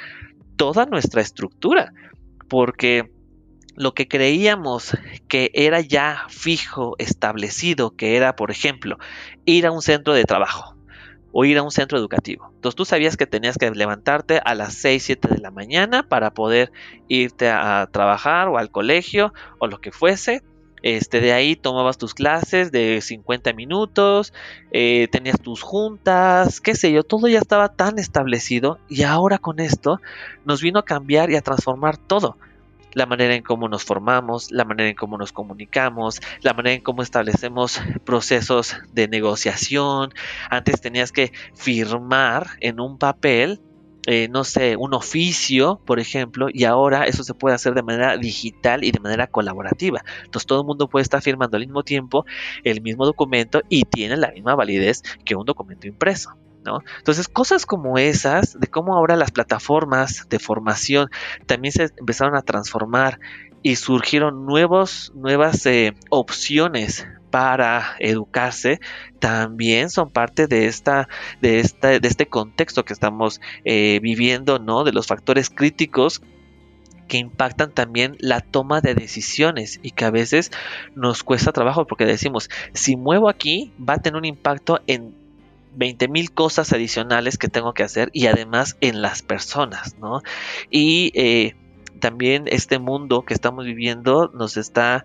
toda 0.55 0.87
nuestra 0.87 1.21
estructura, 1.21 1.93
porque 2.49 3.11
lo 3.75 3.93
que 3.93 4.07
creíamos 4.07 4.97
que 5.27 5.51
era 5.53 5.79
ya 5.81 6.25
fijo, 6.29 6.95
establecido, 6.97 7.95
que 7.95 8.15
era, 8.17 8.35
por 8.35 8.49
ejemplo, 8.49 8.97
ir 9.45 9.67
a 9.67 9.71
un 9.71 9.83
centro 9.83 10.15
de 10.15 10.23
trabajo, 10.23 10.74
o 11.37 11.43
ir 11.43 11.57
a 11.57 11.63
un 11.63 11.71
centro 11.71 11.97
educativo. 11.97 12.49
Entonces 12.55 12.77
tú 12.77 12.85
sabías 12.85 13.17
que 13.17 13.27
tenías 13.27 13.57
que 13.57 13.69
levantarte 13.69 14.39
a 14.45 14.55
las 14.55 14.73
6, 14.75 15.03
7 15.03 15.27
de 15.27 15.39
la 15.39 15.51
mañana 15.51 16.07
para 16.07 16.33
poder 16.33 16.71
irte 17.09 17.49
a 17.49 17.89
trabajar 17.91 18.47
o 18.47 18.57
al 18.57 18.71
colegio 18.71 19.33
o 19.59 19.67
lo 19.67 19.81
que 19.81 19.91
fuese. 19.91 20.43
Este, 20.81 21.19
de 21.19 21.33
ahí 21.33 21.57
tomabas 21.57 21.97
tus 21.97 22.13
clases 22.13 22.71
de 22.71 23.01
50 23.01 23.51
minutos, 23.51 24.31
eh, 24.71 25.09
tenías 25.11 25.41
tus 25.41 25.61
juntas, 25.61 26.61
qué 26.61 26.73
sé 26.73 26.93
yo, 26.93 27.03
todo 27.03 27.27
ya 27.27 27.39
estaba 27.39 27.67
tan 27.67 27.99
establecido 27.99 28.79
y 28.87 29.03
ahora 29.03 29.37
con 29.37 29.59
esto 29.59 29.99
nos 30.45 30.61
vino 30.61 30.79
a 30.79 30.85
cambiar 30.85 31.31
y 31.31 31.35
a 31.35 31.41
transformar 31.41 31.97
todo 31.97 32.37
la 32.95 33.05
manera 33.05 33.35
en 33.35 33.43
cómo 33.43 33.69
nos 33.69 33.83
formamos, 33.83 34.51
la 34.51 34.65
manera 34.65 34.89
en 34.89 34.95
cómo 34.95 35.17
nos 35.19 35.31
comunicamos, 35.31 36.21
la 36.41 36.53
manera 36.53 36.75
en 36.75 36.81
cómo 36.81 37.03
establecemos 37.03 37.79
procesos 38.03 38.77
de 38.93 39.07
negociación. 39.07 40.13
Antes 40.49 40.81
tenías 40.81 41.11
que 41.11 41.31
firmar 41.53 42.47
en 42.61 42.79
un 42.79 42.97
papel 42.97 43.61
eh, 44.07 44.27
no 44.29 44.43
sé, 44.43 44.75
un 44.77 44.93
oficio, 44.93 45.81
por 45.83 45.99
ejemplo, 45.99 46.47
y 46.53 46.65
ahora 46.65 47.05
eso 47.07 47.23
se 47.23 47.33
puede 47.33 47.55
hacer 47.55 47.73
de 47.73 47.81
manera 47.81 48.17
digital 48.17 48.83
y 48.83 48.91
de 48.91 48.99
manera 48.99 49.25
colaborativa. 49.25 50.03
Entonces 50.23 50.45
todo 50.45 50.61
el 50.61 50.67
mundo 50.67 50.87
puede 50.87 51.01
estar 51.01 51.23
firmando 51.23 51.57
al 51.57 51.63
mismo 51.63 51.81
tiempo 51.81 52.23
el 52.63 52.81
mismo 52.81 53.05
documento 53.05 53.61
y 53.67 53.83
tiene 53.85 54.15
la 54.15 54.31
misma 54.31 54.53
validez 54.53 55.01
que 55.23 55.35
un 55.35 55.45
documento 55.45 55.87
impreso. 55.87 56.37
Entonces, 56.97 57.27
cosas 57.27 57.65
como 57.65 57.97
esas, 57.97 58.59
de 58.59 58.67
cómo 58.67 58.95
ahora 58.95 59.15
las 59.15 59.31
plataformas 59.31 60.27
de 60.29 60.39
formación 60.39 61.09
también 61.45 61.71
se 61.71 61.89
empezaron 61.97 62.35
a 62.35 62.41
transformar 62.41 63.19
y 63.61 63.77
surgieron 63.77 64.45
nuevos, 64.45 65.11
nuevas 65.15 65.65
eh, 65.65 65.95
opciones 66.09 67.07
para 67.31 67.97
educarse 67.99 68.79
también 69.19 69.89
son 69.89 70.09
parte 70.09 70.47
de 70.47 70.67
esta 70.67 71.09
de 71.41 71.59
esta 71.59 71.99
de 71.99 72.07
este 72.07 72.27
contexto 72.27 72.85
que 72.85 72.93
estamos 72.93 73.41
eh, 73.65 73.99
viviendo 74.01 74.57
no 74.57 74.85
de 74.85 74.93
los 74.93 75.07
factores 75.07 75.49
críticos 75.49 76.21
que 77.09 77.17
impactan 77.17 77.71
también 77.73 78.15
la 78.19 78.39
toma 78.39 78.79
de 78.79 78.95
decisiones 78.95 79.79
y 79.83 79.91
que 79.91 80.05
a 80.05 80.11
veces 80.11 80.51
nos 80.95 81.23
cuesta 81.23 81.51
trabajo 81.51 81.85
porque 81.85 82.05
decimos 82.05 82.49
si 82.73 82.95
muevo 82.95 83.27
aquí 83.27 83.73
va 83.77 83.95
a 83.95 84.01
tener 84.01 84.17
un 84.17 84.25
impacto 84.25 84.79
en 84.87 85.24
20 85.75 86.07
mil 86.07 86.31
cosas 86.31 86.73
adicionales 86.73 87.37
que 87.37 87.47
tengo 87.47 87.73
que 87.73 87.83
hacer 87.83 88.09
y 88.13 88.27
además 88.27 88.77
en 88.81 89.01
las 89.01 89.21
personas, 89.21 89.97
¿no? 89.99 90.21
Y 90.69 91.11
eh, 91.15 91.55
también 91.99 92.45
este 92.47 92.79
mundo 92.79 93.23
que 93.23 93.33
estamos 93.33 93.65
viviendo 93.65 94.31
nos 94.33 94.57
está 94.57 95.03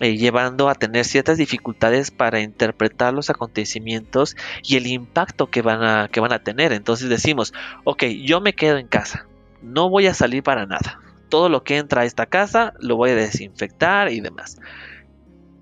eh, 0.00 0.16
llevando 0.16 0.68
a 0.68 0.74
tener 0.74 1.04
ciertas 1.04 1.38
dificultades 1.38 2.10
para 2.10 2.40
interpretar 2.40 3.14
los 3.14 3.30
acontecimientos 3.30 4.36
y 4.62 4.76
el 4.76 4.86
impacto 4.86 5.48
que 5.48 5.62
van 5.62 5.82
a, 5.84 6.08
que 6.08 6.20
van 6.20 6.32
a 6.32 6.42
tener. 6.42 6.72
Entonces 6.72 7.08
decimos, 7.08 7.52
ok, 7.84 8.04
yo 8.24 8.40
me 8.40 8.54
quedo 8.54 8.78
en 8.78 8.88
casa, 8.88 9.26
no 9.62 9.90
voy 9.90 10.06
a 10.06 10.14
salir 10.14 10.42
para 10.42 10.66
nada. 10.66 10.98
Todo 11.28 11.48
lo 11.48 11.62
que 11.62 11.76
entra 11.76 12.02
a 12.02 12.04
esta 12.04 12.26
casa 12.26 12.74
lo 12.80 12.96
voy 12.96 13.10
a 13.10 13.14
desinfectar 13.14 14.10
y 14.10 14.20
demás. 14.20 14.58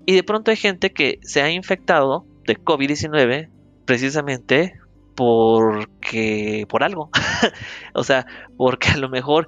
Y 0.05 0.15
de 0.15 0.23
pronto 0.23 0.51
hay 0.51 0.57
gente 0.57 0.91
que 0.91 1.19
se 1.21 1.41
ha 1.41 1.51
infectado 1.51 2.25
de 2.45 2.57
COVID-19 2.57 3.49
precisamente 3.91 4.79
porque 5.15 6.65
por 6.69 6.81
algo. 6.81 7.09
o 7.93 8.05
sea, 8.05 8.25
porque 8.55 8.87
a 8.87 8.95
lo 8.95 9.09
mejor 9.09 9.47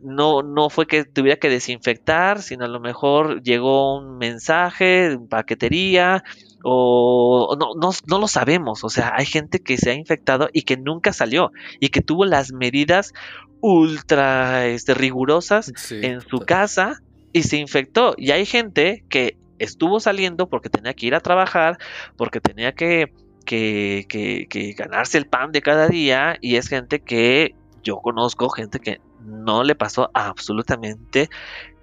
no, 0.00 0.42
no 0.42 0.70
fue 0.70 0.86
que 0.86 1.02
tuviera 1.04 1.40
que 1.40 1.48
desinfectar, 1.48 2.40
sino 2.40 2.66
a 2.66 2.68
lo 2.68 2.78
mejor 2.78 3.42
llegó 3.42 3.98
un 3.98 4.16
mensaje, 4.16 5.18
paquetería, 5.28 6.22
o 6.62 7.56
no, 7.58 7.72
no, 7.74 7.90
no, 8.06 8.18
lo 8.20 8.28
sabemos. 8.28 8.84
O 8.84 8.90
sea, 8.90 9.12
hay 9.16 9.26
gente 9.26 9.58
que 9.58 9.76
se 9.76 9.90
ha 9.90 9.94
infectado 9.94 10.48
y 10.52 10.62
que 10.62 10.76
nunca 10.76 11.12
salió 11.12 11.50
y 11.80 11.88
que 11.88 12.00
tuvo 12.00 12.24
las 12.26 12.52
medidas 12.52 13.12
ultra 13.60 14.68
este, 14.68 14.94
rigurosas 14.94 15.72
en 15.90 16.20
su 16.20 16.38
casa 16.38 17.02
y 17.32 17.42
se 17.42 17.56
infectó. 17.56 18.14
Y 18.16 18.30
hay 18.30 18.46
gente 18.46 19.02
que 19.08 19.36
estuvo 19.58 19.98
saliendo 19.98 20.48
porque 20.48 20.70
tenía 20.70 20.94
que 20.94 21.06
ir 21.06 21.16
a 21.16 21.20
trabajar, 21.20 21.78
porque 22.16 22.40
tenía 22.40 22.72
que, 22.72 23.12
que, 23.44 24.06
que, 24.48 24.72
ganarse 24.72 25.18
el 25.18 25.26
pan 25.26 25.52
de 25.52 25.62
cada 25.62 25.88
día 25.88 26.36
y 26.40 26.56
es 26.56 26.68
gente 26.68 27.00
que 27.00 27.54
yo 27.82 27.98
conozco, 27.98 28.48
gente 28.48 28.78
que 28.78 29.00
no 29.24 29.64
le 29.64 29.74
pasó 29.74 30.10
absolutamente 30.14 31.28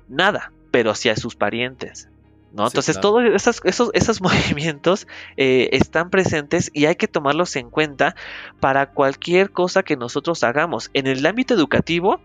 nada, 0.08 0.52
pero 0.72 0.96
sí 0.96 1.10
a 1.10 1.16
sus 1.16 1.36
parientes. 1.36 2.10
¿no? 2.54 2.66
Entonces 2.66 3.00
todos 3.00 3.24
esos, 3.26 3.62
esos, 3.66 3.90
esos 3.94 4.22
movimientos 4.22 5.08
eh, 5.36 5.70
están 5.74 6.10
presentes 6.10 6.72
y 6.74 6.86
hay 6.86 6.96
que 6.96 7.08
tomarlos 7.08 7.56
en 7.56 7.70
cuenta 7.70 8.16
para 8.60 8.92
cualquier 8.92 9.52
cosa 9.52 9.84
que 9.84 9.98
nosotros 9.98 10.44
hagamos. 10.44 10.90
En 10.94 11.08
el 11.08 11.26
ámbito 11.26 11.54
educativo, 11.54 12.22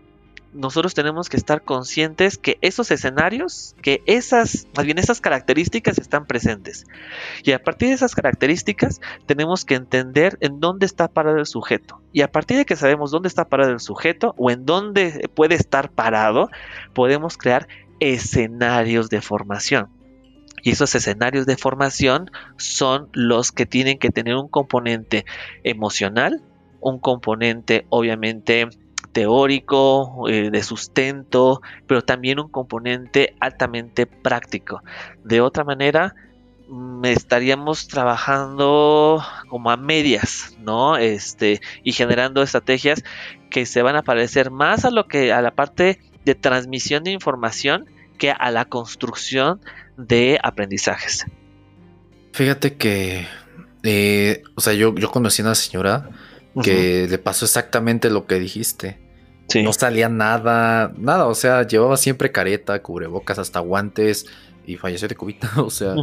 nosotros 0.53 0.93
tenemos 0.93 1.29
que 1.29 1.37
estar 1.37 1.63
conscientes 1.63 2.37
que 2.37 2.57
esos 2.61 2.91
escenarios, 2.91 3.75
que 3.81 4.01
esas, 4.05 4.67
más 4.75 4.85
bien 4.85 4.97
esas 4.97 5.19
características 5.19 5.97
están 5.97 6.25
presentes. 6.25 6.85
Y 7.43 7.51
a 7.51 7.63
partir 7.63 7.89
de 7.89 7.95
esas 7.95 8.15
características 8.15 9.01
tenemos 9.25 9.65
que 9.65 9.75
entender 9.75 10.37
en 10.41 10.59
dónde 10.59 10.85
está 10.85 11.07
parado 11.07 11.37
el 11.37 11.45
sujeto. 11.45 12.01
Y 12.11 12.21
a 12.21 12.31
partir 12.31 12.57
de 12.57 12.65
que 12.65 12.75
sabemos 12.75 13.11
dónde 13.11 13.27
está 13.27 13.45
parado 13.45 13.71
el 13.71 13.79
sujeto 13.79 14.35
o 14.37 14.51
en 14.51 14.65
dónde 14.65 15.29
puede 15.33 15.55
estar 15.55 15.89
parado, 15.89 16.49
podemos 16.93 17.37
crear 17.37 17.67
escenarios 17.99 19.09
de 19.09 19.21
formación. 19.21 19.89
Y 20.61 20.71
esos 20.71 20.95
escenarios 20.95 21.45
de 21.45 21.57
formación 21.57 22.31
son 22.57 23.09
los 23.11 23.51
que 23.51 23.65
tienen 23.65 23.97
que 23.97 24.11
tener 24.11 24.35
un 24.35 24.47
componente 24.47 25.25
emocional, 25.63 26.41
un 26.79 26.99
componente 26.99 27.85
obviamente 27.89 28.69
teórico, 29.13 30.27
eh, 30.27 30.49
de 30.51 30.63
sustento, 30.63 31.61
pero 31.87 32.01
también 32.01 32.39
un 32.39 32.49
componente 32.49 33.35
altamente 33.39 34.05
práctico. 34.05 34.81
De 35.23 35.39
otra 35.39 35.63
manera, 35.63 36.15
mm, 36.67 37.05
estaríamos 37.05 37.87
trabajando 37.87 39.23
como 39.47 39.71
a 39.71 39.77
medias, 39.77 40.57
¿no? 40.59 40.97
Este, 40.97 41.61
y 41.83 41.93
generando 41.93 42.41
estrategias 42.41 43.03
que 43.49 43.65
se 43.65 43.81
van 43.81 43.95
a 43.95 44.01
parecer 44.01 44.51
más 44.51 44.83
a 44.83 44.91
lo 44.91 45.07
que 45.07 45.31
a 45.31 45.41
la 45.41 45.51
parte 45.51 45.99
de 46.25 46.35
transmisión 46.35 47.03
de 47.03 47.11
información 47.11 47.85
que 48.17 48.31
a 48.31 48.51
la 48.51 48.65
construcción 48.65 49.61
de 49.97 50.39
aprendizajes. 50.41 51.25
Fíjate 52.31 52.75
que, 52.75 53.27
eh, 53.83 54.41
o 54.55 54.61
sea, 54.61 54.73
yo, 54.73 54.95
yo 54.95 55.11
conocí 55.11 55.41
a 55.43 55.45
una 55.45 55.55
señora 55.55 56.09
que 56.61 57.07
le 57.09 57.17
pasó 57.17 57.45
exactamente 57.45 58.09
lo 58.09 58.27
que 58.27 58.39
dijiste. 58.39 59.02
No 59.55 59.73
salía 59.73 60.09
nada, 60.09 60.91
nada, 60.97 61.27
o 61.27 61.35
sea, 61.35 61.67
llevaba 61.67 61.97
siempre 61.97 62.31
careta, 62.31 62.81
cubrebocas, 62.81 63.37
hasta 63.39 63.59
guantes 63.59 64.25
y 64.65 64.77
falleció 64.77 65.07
de 65.07 65.15
cubita, 65.15 65.51
o 65.61 65.69
sea. 65.69 65.95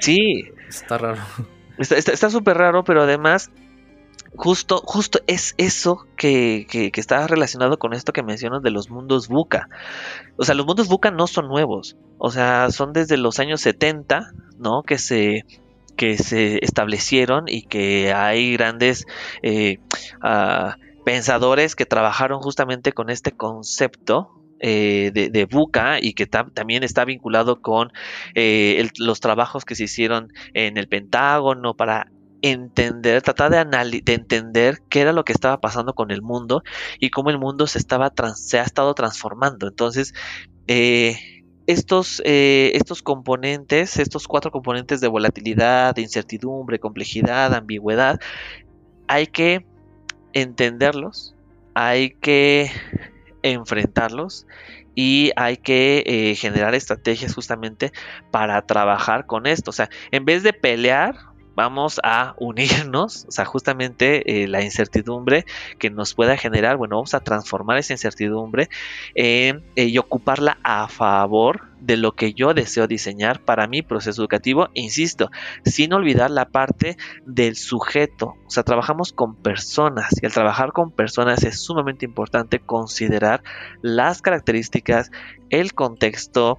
sí. 0.00 0.44
Está 0.68 0.98
raro. 0.98 1.22
Está 1.78 2.30
súper 2.30 2.56
raro, 2.56 2.84
pero 2.84 3.02
además, 3.02 3.50
justo, 4.36 4.80
justo 4.84 5.20
es 5.26 5.54
eso 5.58 6.06
que, 6.16 6.66
que, 6.68 6.90
está 7.00 7.26
relacionado 7.26 7.78
con 7.78 7.92
esto 7.92 8.12
que 8.12 8.22
mencionas 8.22 8.62
de 8.62 8.70
los 8.70 8.90
mundos 8.90 9.28
buca. 9.28 9.68
O 10.36 10.44
sea, 10.44 10.54
los 10.54 10.66
mundos 10.66 10.88
buca 10.88 11.10
no 11.10 11.26
son 11.26 11.48
nuevos, 11.48 11.96
o 12.18 12.30
sea, 12.30 12.70
son 12.70 12.92
desde 12.92 13.16
los 13.16 13.38
años 13.38 13.60
70, 13.60 14.32
¿no? 14.58 14.82
Que 14.82 14.98
se 14.98 15.44
que 15.96 16.18
se 16.18 16.58
establecieron 16.64 17.44
y 17.46 17.62
que 17.62 18.12
hay 18.12 18.54
grandes 18.54 19.06
eh, 19.42 19.78
ah, 20.20 20.76
pensadores 21.04 21.76
que 21.76 21.86
trabajaron 21.86 22.40
justamente 22.40 22.92
con 22.92 23.10
este 23.10 23.32
concepto 23.32 24.44
eh, 24.60 25.10
de, 25.12 25.28
de, 25.28 25.44
buca 25.44 25.98
y 26.00 26.14
que 26.14 26.26
también 26.26 26.84
está 26.84 27.04
vinculado 27.04 27.60
con 27.60 27.92
eh, 28.34 28.88
los 28.98 29.20
trabajos 29.20 29.64
que 29.64 29.74
se 29.74 29.84
hicieron 29.84 30.32
en 30.54 30.78
el 30.78 30.88
Pentágono 30.88 31.74
para 31.74 32.10
entender, 32.40 33.20
tratar 33.20 33.50
de, 33.50 34.02
de, 34.02 34.14
entender 34.14 34.78
qué 34.88 35.02
era 35.02 35.12
lo 35.12 35.24
que 35.24 35.32
estaba 35.32 35.60
pasando 35.60 35.94
con 35.94 36.10
el 36.10 36.22
mundo 36.22 36.62
y 36.98 37.10
cómo 37.10 37.30
el 37.30 37.38
mundo 37.38 37.66
se, 37.66 37.78
estaba 37.78 38.12
se 38.36 38.58
ha 38.58 38.62
estado 38.62 38.94
transformando. 38.94 39.68
Entonces, 39.68 40.14
eh, 40.66 41.18
estos, 41.66 42.22
estos 42.24 43.02
componentes, 43.02 43.98
estos 43.98 44.26
cuatro 44.28 44.50
componentes 44.50 45.00
de 45.00 45.08
volatilidad, 45.08 45.94
de 45.94 46.02
incertidumbre, 46.02 46.78
complejidad, 46.78 47.52
ambigüedad, 47.54 48.18
hay 49.08 49.26
que 49.26 49.66
entenderlos, 50.34 51.34
hay 51.74 52.10
que 52.10 52.70
enfrentarlos 53.42 54.46
y 54.94 55.32
hay 55.36 55.56
que 55.56 56.04
eh, 56.06 56.34
generar 56.34 56.74
estrategias 56.74 57.34
justamente 57.34 57.92
para 58.30 58.60
trabajar 58.62 59.26
con 59.26 59.46
esto. 59.46 59.70
O 59.70 59.74
sea, 59.74 59.88
en 60.10 60.24
vez 60.24 60.42
de 60.42 60.52
pelear 60.52 61.16
vamos 61.54 62.00
a 62.02 62.34
unirnos, 62.38 63.26
o 63.28 63.30
sea, 63.30 63.44
justamente 63.44 64.42
eh, 64.42 64.48
la 64.48 64.62
incertidumbre 64.62 65.44
que 65.78 65.90
nos 65.90 66.14
pueda 66.14 66.36
generar, 66.36 66.76
bueno, 66.76 66.96
vamos 66.96 67.14
a 67.14 67.20
transformar 67.20 67.78
esa 67.78 67.92
incertidumbre 67.92 68.68
eh, 69.14 69.60
y 69.76 69.98
ocuparla 69.98 70.58
a 70.62 70.88
favor 70.88 71.74
de 71.80 71.96
lo 71.96 72.12
que 72.12 72.32
yo 72.32 72.54
deseo 72.54 72.86
diseñar 72.86 73.40
para 73.40 73.66
mi 73.66 73.82
proceso 73.82 74.22
educativo, 74.22 74.68
insisto, 74.72 75.30
sin 75.64 75.92
olvidar 75.92 76.30
la 76.30 76.46
parte 76.46 76.96
del 77.26 77.56
sujeto, 77.56 78.34
o 78.46 78.50
sea, 78.50 78.62
trabajamos 78.62 79.12
con 79.12 79.36
personas 79.36 80.10
y 80.20 80.26
al 80.26 80.32
trabajar 80.32 80.72
con 80.72 80.90
personas 80.90 81.44
es 81.44 81.60
sumamente 81.60 82.06
importante 82.06 82.58
considerar 82.58 83.42
las 83.82 84.22
características, 84.22 85.10
el 85.50 85.74
contexto, 85.74 86.58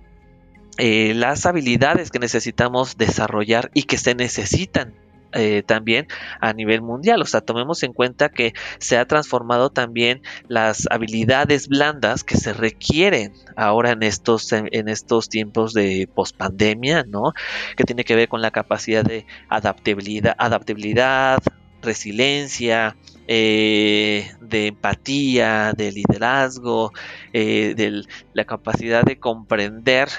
eh, 0.77 1.13
las 1.15 1.45
habilidades 1.45 2.11
que 2.11 2.19
necesitamos 2.19 2.97
desarrollar 2.97 3.71
y 3.73 3.83
que 3.83 3.97
se 3.97 4.13
necesitan 4.13 4.93
eh, 5.31 5.63
también 5.65 6.07
a 6.41 6.51
nivel 6.51 6.81
mundial. 6.81 7.21
O 7.21 7.25
sea, 7.25 7.39
tomemos 7.41 7.83
en 7.83 7.93
cuenta 7.93 8.29
que 8.29 8.53
se 8.79 8.97
ha 8.97 9.05
transformado 9.05 9.69
también 9.69 10.21
las 10.49 10.87
habilidades 10.91 11.69
blandas 11.69 12.25
que 12.25 12.35
se 12.35 12.53
requieren 12.53 13.33
ahora 13.55 13.91
en 13.91 14.03
estos, 14.03 14.51
en, 14.51 14.89
estos 14.89 15.29
tiempos 15.29 15.73
de 15.73 16.09
pospandemia, 16.13 17.05
¿no? 17.07 17.33
Que 17.77 17.85
tiene 17.85 18.03
que 18.03 18.15
ver 18.15 18.27
con 18.27 18.41
la 18.41 18.51
capacidad 18.51 19.03
de 19.03 19.25
adaptabilidad, 19.49 20.35
adaptabilidad 20.37 21.41
resiliencia, 21.81 22.95
eh, 23.27 24.31
de 24.41 24.67
empatía, 24.67 25.73
de 25.73 25.91
liderazgo, 25.91 26.91
de 27.31 28.03
la 28.33 28.45
capacidad 28.45 29.03
de 29.03 29.19
comprender 29.19 30.09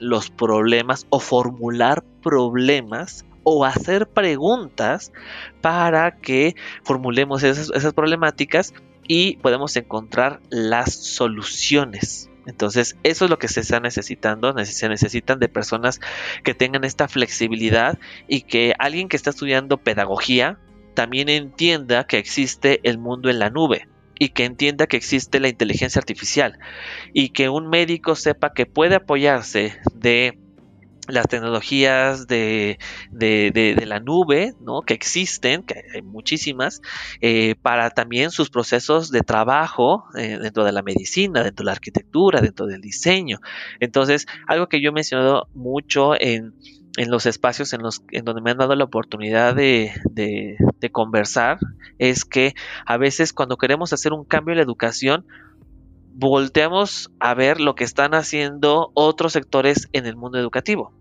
los 0.00 0.30
problemas 0.30 1.06
o 1.10 1.20
formular 1.20 2.04
problemas 2.22 3.24
o 3.44 3.64
hacer 3.64 4.08
preguntas 4.08 5.12
para 5.60 6.16
que 6.16 6.56
formulemos 6.82 7.42
esas, 7.42 7.94
problemáticas 7.94 8.74
y 9.06 9.36
podemos 9.36 9.76
encontrar 9.76 10.40
las 10.50 10.94
soluciones. 10.94 12.28
Entonces, 12.46 12.96
eso 13.02 13.24
es 13.24 13.30
lo 13.30 13.38
que 13.38 13.48
se 13.48 13.60
está 13.60 13.80
necesitando. 13.80 14.52
Se 14.64 14.88
necesitan 14.88 15.38
de 15.38 15.48
personas 15.48 16.00
que 16.42 16.54
tengan 16.54 16.84
esta 16.84 17.08
flexibilidad 17.08 17.98
y 18.28 18.42
que 18.42 18.74
alguien 18.78 19.08
que 19.08 19.16
está 19.16 19.30
estudiando 19.30 19.78
pedagogía 19.78 20.58
también 20.94 21.28
entienda 21.28 22.06
que 22.06 22.18
existe 22.18 22.80
el 22.82 22.98
mundo 22.98 23.30
en 23.30 23.38
la 23.38 23.50
nube 23.50 23.88
y 24.18 24.30
que 24.30 24.44
entienda 24.44 24.86
que 24.86 24.96
existe 24.96 25.40
la 25.40 25.48
inteligencia 25.48 25.98
artificial 25.98 26.58
y 27.12 27.30
que 27.30 27.48
un 27.48 27.68
médico 27.68 28.14
sepa 28.14 28.52
que 28.52 28.66
puede 28.66 28.96
apoyarse 28.96 29.78
de 29.94 30.38
las 31.08 31.28
tecnologías 31.28 32.26
de, 32.26 32.78
la 33.86 34.00
nube, 34.00 34.54
¿no? 34.60 34.82
Que 34.82 34.94
existen, 34.94 35.62
que 35.62 35.82
hay 35.94 36.02
muchísimas, 36.02 36.80
eh, 37.20 37.54
para 37.62 37.90
también 37.90 38.30
sus 38.30 38.50
procesos 38.50 39.10
de 39.10 39.20
trabajo 39.20 40.04
eh, 40.16 40.38
dentro 40.40 40.64
de 40.64 40.72
la 40.72 40.82
medicina, 40.82 41.42
dentro 41.42 41.62
de 41.62 41.66
la 41.66 41.72
arquitectura, 41.72 42.40
dentro 42.40 42.66
del 42.66 42.80
diseño. 42.80 43.38
Entonces, 43.80 44.26
algo 44.46 44.68
que 44.68 44.80
yo 44.80 44.90
he 44.90 44.92
mencionado 44.92 45.48
mucho 45.54 46.20
en, 46.20 46.54
en 46.96 47.10
los 47.10 47.26
espacios 47.26 47.72
en 47.72 47.82
los 47.82 48.02
en 48.10 48.24
donde 48.24 48.40
me 48.40 48.50
han 48.50 48.58
dado 48.58 48.74
la 48.74 48.84
oportunidad 48.84 49.54
de, 49.54 49.92
de, 50.10 50.56
conversar 50.90 51.58
es 51.98 52.24
que 52.24 52.54
a 52.86 52.96
veces 52.96 53.32
cuando 53.32 53.56
queremos 53.56 53.92
hacer 53.92 54.12
un 54.12 54.24
cambio 54.24 54.52
en 54.52 54.58
la 54.58 54.64
educación 54.64 55.26
volteamos 56.14 57.10
a 57.18 57.34
ver 57.34 57.60
lo 57.60 57.74
que 57.74 57.84
están 57.84 58.14
haciendo 58.14 58.92
otros 58.94 59.32
sectores 59.32 59.88
en 59.92 60.06
el 60.06 60.16
mundo 60.16 60.38
educativo. 60.38 60.92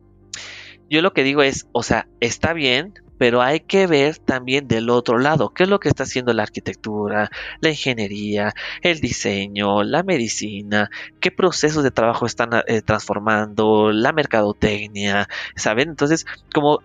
Yo 0.89 1.01
lo 1.01 1.13
que 1.13 1.23
digo 1.23 1.41
es, 1.41 1.67
o 1.71 1.83
sea, 1.83 2.07
está 2.19 2.53
bien, 2.53 2.93
pero 3.17 3.41
hay 3.41 3.61
que 3.61 3.87
ver 3.87 4.17
también 4.17 4.67
del 4.67 4.89
otro 4.89 5.17
lado, 5.17 5.53
qué 5.53 5.63
es 5.63 5.69
lo 5.69 5.79
que 5.79 5.89
está 5.89 6.03
haciendo 6.03 6.33
la 6.33 6.43
arquitectura, 6.43 7.29
la 7.61 7.69
ingeniería, 7.69 8.53
el 8.81 8.99
diseño, 8.99 9.83
la 9.83 10.03
medicina, 10.03 10.89
qué 11.19 11.31
procesos 11.31 11.83
de 11.83 11.91
trabajo 11.91 12.25
están 12.25 12.49
eh, 12.67 12.81
transformando, 12.81 13.91
la 13.91 14.11
mercadotecnia, 14.11 15.27
¿saben? 15.55 15.89
Entonces, 15.89 16.25
como 16.53 16.81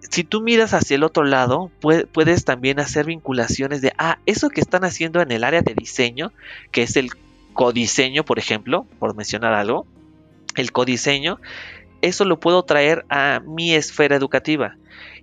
si 0.00 0.24
tú 0.24 0.42
miras 0.42 0.74
hacia 0.74 0.96
el 0.96 1.04
otro 1.04 1.24
lado, 1.24 1.70
puedes 1.80 2.44
también 2.44 2.80
hacer 2.80 3.06
vinculaciones 3.06 3.80
de, 3.80 3.92
ah, 3.98 4.18
eso 4.26 4.50
que 4.50 4.60
están 4.60 4.84
haciendo 4.84 5.20
en 5.22 5.30
el 5.30 5.44
área 5.44 5.62
de 5.62 5.74
diseño, 5.74 6.32
que 6.70 6.82
es 6.82 6.96
el 6.96 7.10
codiseño, 7.54 8.24
por 8.24 8.38
ejemplo, 8.38 8.86
por 8.98 9.14
mencionar 9.14 9.54
algo, 9.54 9.86
el 10.56 10.72
codiseño 10.72 11.38
eso 12.02 12.24
lo 12.24 12.38
puedo 12.38 12.64
traer 12.64 13.06
a 13.08 13.40
mi 13.46 13.74
esfera 13.74 14.16
educativa. 14.16 14.76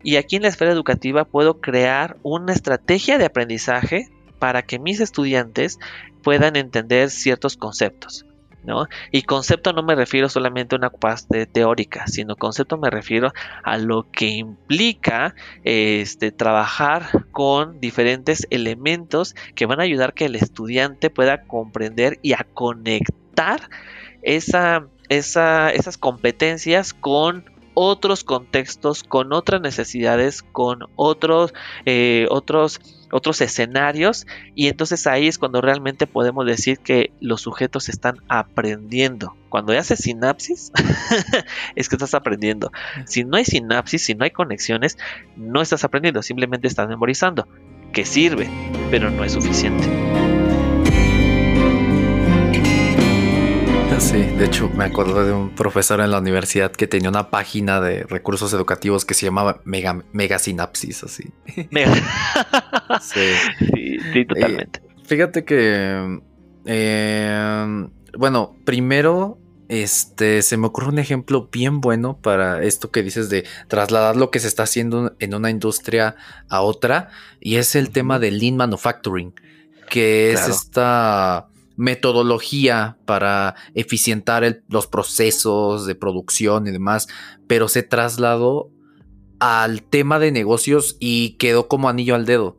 Y 0.03 0.15
aquí 0.15 0.37
en 0.37 0.43
la 0.43 0.47
esfera 0.47 0.71
educativa 0.71 1.25
puedo 1.25 1.59
crear 1.59 2.17
una 2.23 2.53
estrategia 2.53 3.17
de 3.17 3.25
aprendizaje 3.25 4.09
para 4.39 4.61
que 4.61 4.79
mis 4.79 4.99
estudiantes 4.99 5.77
puedan 6.23 6.55
entender 6.55 7.09
ciertos 7.09 7.57
conceptos. 7.57 8.25
¿no? 8.63 8.87
Y 9.11 9.23
concepto 9.23 9.73
no 9.73 9.83
me 9.83 9.95
refiero 9.95 10.29
solamente 10.29 10.75
a 10.75 10.77
una 10.77 10.89
parte 10.89 11.45
teórica, 11.45 12.07
sino 12.07 12.35
concepto 12.35 12.77
me 12.77 12.89
refiero 12.89 13.31
a 13.63 13.77
lo 13.77 14.09
que 14.11 14.27
implica 14.27 15.35
este, 15.63 16.31
trabajar 16.31 17.25
con 17.31 17.79
diferentes 17.79 18.47
elementos 18.49 19.35
que 19.55 19.65
van 19.65 19.79
a 19.79 19.83
ayudar 19.83 20.13
que 20.13 20.25
el 20.25 20.35
estudiante 20.35 21.09
pueda 21.09 21.43
comprender 21.43 22.19
y 22.21 22.33
a 22.33 22.45
conectar 22.53 23.69
esa, 24.21 24.87
esas 25.09 25.97
competencias 25.97 26.93
con 26.93 27.45
otros 27.81 28.25
contextos, 28.25 29.03
con 29.03 29.31
otras 29.31 29.61
necesidades, 29.61 30.43
con 30.43 30.79
otros, 30.97 31.53
eh, 31.85 32.27
otros, 32.29 32.81
otros 33.09 33.39
escenarios 33.39 34.27
y 34.53 34.67
entonces 34.67 35.07
ahí 35.07 35.29
es 35.29 35.37
cuando 35.37 35.61
realmente 35.61 36.05
podemos 36.05 36.45
decir 36.45 36.79
que 36.79 37.13
los 37.21 37.39
sujetos 37.39 37.87
están 37.87 38.17
aprendiendo. 38.27 39.33
Cuando 39.47 39.71
haces 39.71 39.99
sinapsis, 39.99 40.73
es 41.77 41.87
que 41.87 41.95
estás 41.95 42.13
aprendiendo. 42.13 42.69
Si 43.05 43.23
no 43.23 43.37
hay 43.37 43.45
sinapsis, 43.45 44.03
si 44.03 44.13
no 44.13 44.25
hay 44.25 44.31
conexiones, 44.31 44.97
no 45.37 45.61
estás 45.61 45.85
aprendiendo, 45.85 46.21
simplemente 46.21 46.67
estás 46.67 46.89
memorizando, 46.89 47.47
que 47.93 48.03
sirve, 48.03 48.49
pero 48.91 49.09
no 49.09 49.23
es 49.23 49.31
suficiente. 49.31 50.28
Sí, 53.99 54.23
de 54.23 54.45
hecho 54.45 54.69
me 54.69 54.85
acuerdo 54.85 55.25
de 55.25 55.33
un 55.33 55.53
profesor 55.53 55.99
en 55.99 56.09
la 56.09 56.19
universidad 56.19 56.71
que 56.71 56.87
tenía 56.87 57.09
una 57.09 57.29
página 57.29 57.81
de 57.81 58.03
recursos 58.03 58.53
educativos 58.53 59.03
que 59.03 59.13
se 59.13 59.25
llamaba 59.25 59.61
Mega, 59.65 60.03
Mega 60.13 60.39
Sinapsis, 60.39 61.03
así. 61.03 61.25
sí. 63.01 63.19
sí, 64.13 64.25
totalmente. 64.25 64.81
fíjate 65.03 65.43
que, 65.43 66.21
eh, 66.65 67.87
bueno, 68.17 68.55
primero, 68.65 69.37
este, 69.67 70.41
se 70.43 70.57
me 70.57 70.67
ocurre 70.67 70.87
un 70.87 70.99
ejemplo 70.99 71.49
bien 71.51 71.81
bueno 71.81 72.17
para 72.19 72.63
esto 72.63 72.91
que 72.91 73.03
dices 73.03 73.29
de 73.29 73.45
trasladar 73.67 74.15
lo 74.15 74.31
que 74.31 74.39
se 74.39 74.47
está 74.47 74.63
haciendo 74.63 75.15
en 75.19 75.35
una 75.35 75.49
industria 75.51 76.15
a 76.47 76.61
otra, 76.61 77.09
y 77.41 77.57
es 77.57 77.75
el 77.75 77.91
tema 77.91 78.17
del 78.17 78.39
lean 78.39 78.55
manufacturing, 78.55 79.33
que 79.89 80.31
es 80.31 80.47
esta 80.47 81.48
metodología 81.79 82.97
para 83.05 83.55
eficientar 83.73 84.63
los 84.67 84.85
procesos 84.87 85.85
de 85.85 85.95
producción 85.95 86.67
y 86.67 86.71
demás, 86.71 87.07
pero 87.47 87.69
se 87.69 87.83
trasladó 87.83 88.69
al 89.39 89.81
tema 89.83 90.19
de 90.19 90.33
negocios 90.33 90.97
y 90.99 91.37
quedó 91.37 91.69
como 91.69 91.87
anillo 91.87 92.15
al 92.15 92.25
dedo. 92.25 92.57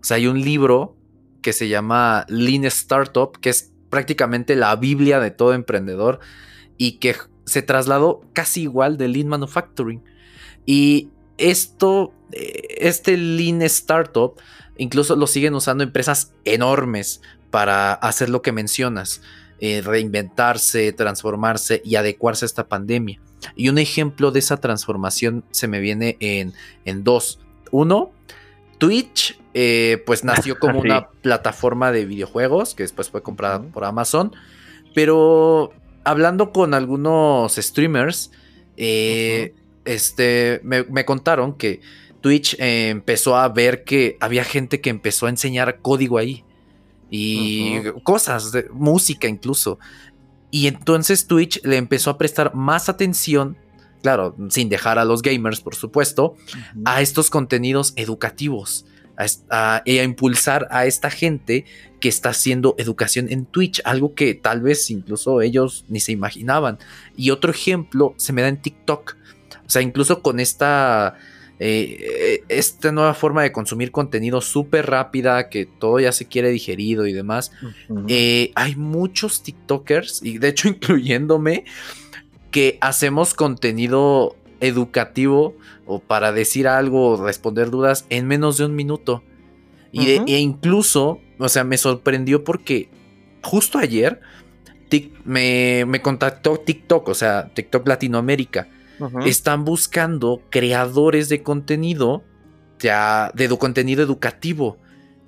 O 0.00 0.04
sea, 0.04 0.16
hay 0.16 0.26
un 0.26 0.40
libro 0.40 0.96
que 1.42 1.52
se 1.52 1.68
llama 1.68 2.24
Lean 2.30 2.64
Startup, 2.64 3.38
que 3.42 3.50
es 3.50 3.74
prácticamente 3.90 4.56
la 4.56 4.74
Biblia 4.76 5.20
de 5.20 5.30
todo 5.30 5.52
emprendedor 5.52 6.20
y 6.78 6.92
que 6.92 7.14
se 7.44 7.60
trasladó 7.60 8.22
casi 8.32 8.62
igual 8.62 8.96
de 8.96 9.08
Lean 9.08 9.28
Manufacturing. 9.28 10.02
Y 10.64 11.10
esto, 11.36 12.14
eh, 12.32 12.78
este 12.78 13.18
Lean 13.18 13.60
Startup, 13.60 14.32
incluso 14.78 15.14
lo 15.14 15.26
siguen 15.26 15.52
usando 15.54 15.84
empresas 15.84 16.32
enormes 16.46 17.20
para 17.52 17.92
hacer 17.92 18.30
lo 18.30 18.40
que 18.40 18.50
mencionas, 18.50 19.20
eh, 19.60 19.82
reinventarse, 19.84 20.90
transformarse 20.92 21.82
y 21.84 21.96
adecuarse 21.96 22.44
a 22.44 22.46
esta 22.46 22.66
pandemia. 22.66 23.20
Y 23.54 23.68
un 23.68 23.78
ejemplo 23.78 24.30
de 24.32 24.38
esa 24.38 24.56
transformación 24.56 25.44
se 25.50 25.68
me 25.68 25.78
viene 25.78 26.16
en, 26.18 27.04
dos. 27.04 27.38
Uno, 27.70 28.10
Twitch, 28.78 29.38
eh, 29.52 30.02
pues 30.06 30.24
nació 30.24 30.58
como 30.58 30.80
una 30.80 31.08
plataforma 31.08 31.92
de 31.92 32.06
videojuegos 32.06 32.74
que 32.74 32.84
después 32.84 33.10
fue 33.10 33.22
comprada 33.22 33.60
por 33.60 33.84
Amazon. 33.84 34.34
Pero 34.94 35.74
hablando 36.04 36.52
con 36.52 36.72
algunos 36.72 37.54
streamers, 37.54 38.30
eh, 38.78 39.54
este, 39.84 40.62
me, 40.64 41.04
contaron 41.04 41.52
que 41.52 41.82
Twitch 42.22 42.56
empezó 42.58 43.36
a 43.36 43.46
ver 43.50 43.84
que 43.84 44.16
había 44.20 44.42
gente 44.42 44.80
que 44.80 44.88
empezó 44.88 45.26
a 45.26 45.28
enseñar 45.28 45.80
código 45.82 46.16
ahí 46.16 46.46
y 47.14 47.82
cosas, 48.04 48.52
de 48.52 48.70
música 48.72 49.28
incluso. 49.28 49.78
Y 50.50 50.66
entonces 50.66 51.26
Twitch 51.26 51.60
le 51.62 51.76
empezó 51.76 52.08
a 52.08 52.16
prestar 52.16 52.54
más 52.54 52.88
atención, 52.88 53.58
claro, 54.02 54.34
sin 54.48 54.70
dejar 54.70 54.98
a 54.98 55.04
los 55.04 55.20
gamers, 55.20 55.60
por 55.60 55.74
supuesto, 55.74 56.36
a 56.86 57.02
estos 57.02 57.28
contenidos 57.28 57.92
educativos. 57.96 58.86
A, 59.50 59.82
y 59.84 59.98
a 59.98 60.02
impulsar 60.02 60.66
a 60.70 60.86
esta 60.86 61.08
gente 61.08 61.64
que 62.00 62.08
está 62.08 62.30
haciendo 62.30 62.74
educación 62.78 63.30
en 63.30 63.44
Twitch, 63.44 63.80
algo 63.84 64.14
que 64.14 64.34
tal 64.34 64.62
vez 64.62 64.90
incluso 64.90 65.42
ellos 65.42 65.84
ni 65.88 66.00
se 66.00 66.10
imaginaban. 66.10 66.78
Y 67.16 67.30
otro 67.30 67.52
ejemplo 67.52 68.14
se 68.16 68.32
me 68.32 68.42
da 68.42 68.48
en 68.48 68.60
TikTok. 68.60 69.16
O 69.64 69.70
sea, 69.70 69.82
incluso 69.82 70.22
con 70.22 70.40
esta 70.40 71.18
eh, 71.64 72.42
esta 72.48 72.90
nueva 72.90 73.14
forma 73.14 73.42
de 73.42 73.52
consumir 73.52 73.92
contenido 73.92 74.40
súper 74.40 74.90
rápida, 74.90 75.48
que 75.48 75.64
todo 75.64 76.00
ya 76.00 76.10
se 76.10 76.26
quiere 76.26 76.50
digerido 76.50 77.06
y 77.06 77.12
demás. 77.12 77.52
Eh, 78.08 78.50
hay 78.56 78.74
muchos 78.74 79.44
TikTokers, 79.44 80.24
y 80.24 80.38
de 80.38 80.48
hecho 80.48 80.66
incluyéndome, 80.68 81.64
que 82.50 82.78
hacemos 82.80 83.34
contenido 83.34 84.34
educativo 84.58 85.56
o 85.86 86.00
para 86.00 86.32
decir 86.32 86.66
algo 86.66 87.10
o 87.10 87.24
responder 87.24 87.70
dudas 87.70 88.06
en 88.10 88.26
menos 88.26 88.58
de 88.58 88.64
un 88.64 88.74
minuto. 88.74 89.22
Y 89.92 90.08
e 90.08 90.38
incluso, 90.40 91.20
o 91.38 91.48
sea, 91.48 91.62
me 91.62 91.76
sorprendió 91.78 92.42
porque 92.42 92.88
justo 93.42 93.78
ayer 93.78 94.20
me, 95.24 95.84
me 95.86 96.02
contactó 96.02 96.56
TikTok, 96.56 97.08
o 97.08 97.14
sea, 97.14 97.50
TikTok 97.54 97.86
Latinoamérica 97.86 98.68
están 99.24 99.64
buscando 99.64 100.42
creadores 100.50 101.28
de 101.28 101.42
contenido, 101.42 102.22
ya, 102.78 103.30
de 103.34 103.48
contenido 103.56 104.02
educativo. 104.02 104.78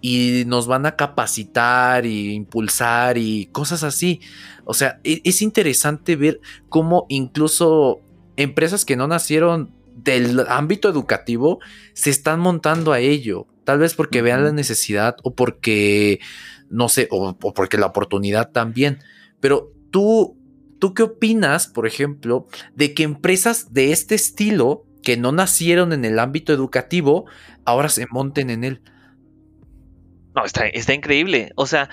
Y 0.01 0.45
nos 0.47 0.67
van 0.67 0.85
a 0.85 0.97
capacitar 0.97 2.05
e 2.05 2.33
impulsar 2.33 3.17
y 3.17 3.47
cosas 3.47 3.83
así. 3.83 4.21
O 4.65 4.75
sea, 4.75 5.01
e, 5.03 5.23
es, 5.25 5.41
interesante 5.41 6.15
ver 6.17 6.41
cómo 6.69 7.07
incluso 7.09 8.01
empresas 8.37 8.85
que 8.85 8.97
no 8.97 9.09
nacieron 9.09 9.73
del 9.97 10.41
ámbito 10.49 10.89
educativo 10.91 11.59
se 11.95 12.11
están 12.11 12.41
montando 12.41 12.93
a 12.93 13.01
ello. 13.01 13.47
Tal 13.65 13.79
vez 13.79 13.95
porque 13.95 14.21
vean 14.21 14.45
la 14.45 14.53
necesidad 14.53 15.17
o 15.23 15.35
porque, 15.35 16.21
no 16.69 16.91
sé, 16.91 17.09
o, 17.11 17.35
porque 17.39 17.79
la 17.79 17.87
oportunidad 17.87 18.51
también. 18.51 18.99
Pero 19.41 19.73
tú 19.91 20.37
¿Tú 20.79 20.95
qué 20.95 21.03
opinas, 21.03 21.67
por 21.67 21.87
ejemplo, 21.87 22.47
de 22.75 22.95
que 22.95 23.03
empresas 23.03 23.73
de 23.73 23.93
este 23.93 24.15
estilo, 24.15 24.85
que 25.03 25.17
no 25.17 25.33
nacieron 25.33 25.93
en 25.93 26.05
el 26.05 26.19
ámbito 26.19 26.53
educativo, 26.53 27.27
ahora 27.65 27.89
se 27.89 28.07
monten 28.11 28.51
en 28.51 28.65
él? 28.65 28.83
No, 30.35 30.45
está, 30.45 30.67
increíble. 30.93 31.53
O 31.55 31.67
sea, 31.67 31.89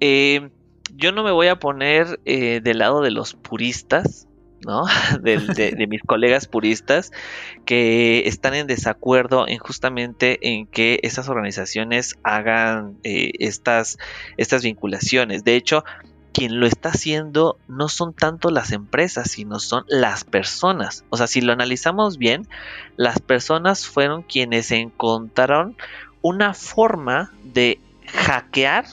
eh, 0.00 0.50
yo 0.94 1.12
no 1.12 1.24
me 1.24 1.32
voy 1.32 1.46
a 1.46 1.58
poner 1.58 2.20
eh, 2.24 2.60
del 2.62 2.78
lado 2.78 3.00
de 3.00 3.10
los 3.10 3.34
puristas, 3.34 4.28
¿no? 4.66 4.84
De, 5.22 5.86
mis 5.88 6.02
colegas 6.02 6.46
puristas 6.46 7.12
que 7.64 8.26
están 8.26 8.54
en 8.54 8.66
desacuerdo 8.66 9.48
en 9.48 9.58
justamente 9.58 10.38
en 10.42 10.66
que 10.66 11.00
esas 11.02 11.28
organizaciones 11.28 12.18
hagan 12.22 12.98
eh, 13.04 13.32
estas, 13.38 13.98
estas 14.36 14.62
vinculaciones. 14.62 15.44
De 15.44 15.56
hecho, 15.56 15.84
quien 16.32 16.60
lo 16.60 16.66
está 16.66 16.90
haciendo 16.90 17.58
no 17.68 17.88
son 17.88 18.14
tanto 18.14 18.50
las 18.50 18.72
empresas, 18.72 19.30
sino 19.30 19.58
son 19.58 19.84
las 19.88 20.24
personas. 20.24 21.04
O 21.10 21.16
sea, 21.16 21.26
si 21.26 21.40
lo 21.40 21.52
analizamos 21.52 22.18
bien, 22.18 22.48
las 22.96 23.20
personas 23.20 23.86
fueron 23.86 24.22
quienes 24.22 24.70
encontraron 24.70 25.76
una 26.22 26.54
forma 26.54 27.32
de 27.44 27.80
hackear 28.06 28.86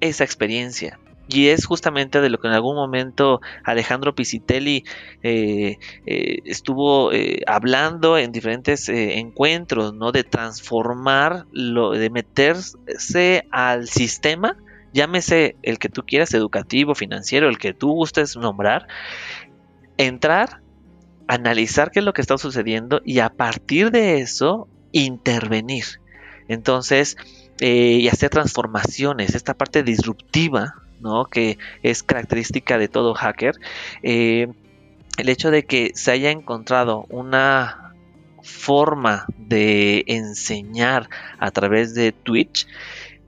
esa 0.00 0.24
experiencia. 0.24 0.98
Y 1.28 1.48
es 1.48 1.66
justamente 1.66 2.20
de 2.20 2.30
lo 2.30 2.38
que 2.38 2.46
en 2.46 2.54
algún 2.54 2.76
momento 2.76 3.40
Alejandro 3.64 4.14
Pisitelli 4.14 4.84
eh, 5.24 5.78
eh, 6.06 6.38
estuvo 6.44 7.12
eh, 7.12 7.40
hablando 7.48 8.16
en 8.16 8.30
diferentes 8.30 8.88
encuentros, 8.88 9.92
¿no? 9.92 10.12
De 10.12 10.22
transformar, 10.22 11.46
lo, 11.50 11.90
de 11.90 12.10
meterse 12.10 13.46
al 13.50 13.88
sistema 13.88 14.56
llámese 14.96 15.56
el 15.62 15.78
que 15.78 15.90
tú 15.90 16.02
quieras, 16.04 16.32
educativo, 16.32 16.94
financiero, 16.94 17.48
el 17.48 17.58
que 17.58 17.74
tú 17.74 17.92
gustes 17.92 18.36
nombrar, 18.36 18.88
entrar, 19.98 20.62
analizar 21.28 21.90
qué 21.90 21.98
es 21.98 22.04
lo 22.04 22.14
que 22.14 22.22
está 22.22 22.38
sucediendo 22.38 23.02
y 23.04 23.18
a 23.20 23.28
partir 23.28 23.90
de 23.90 24.20
eso 24.20 24.68
intervenir. 24.92 25.84
Entonces, 26.48 27.16
eh, 27.60 27.98
y 28.00 28.08
hacer 28.08 28.30
transformaciones, 28.30 29.34
esta 29.34 29.52
parte 29.54 29.82
disruptiva, 29.82 30.74
¿no? 31.00 31.26
Que 31.26 31.58
es 31.82 32.02
característica 32.02 32.78
de 32.78 32.88
todo 32.88 33.12
hacker. 33.14 33.54
Eh, 34.02 34.48
el 35.18 35.28
hecho 35.28 35.50
de 35.50 35.64
que 35.64 35.92
se 35.94 36.10
haya 36.10 36.30
encontrado 36.30 37.04
una 37.10 37.92
forma 38.42 39.26
de 39.36 40.04
enseñar 40.06 41.10
a 41.38 41.50
través 41.50 41.94
de 41.94 42.12
Twitch 42.12 42.66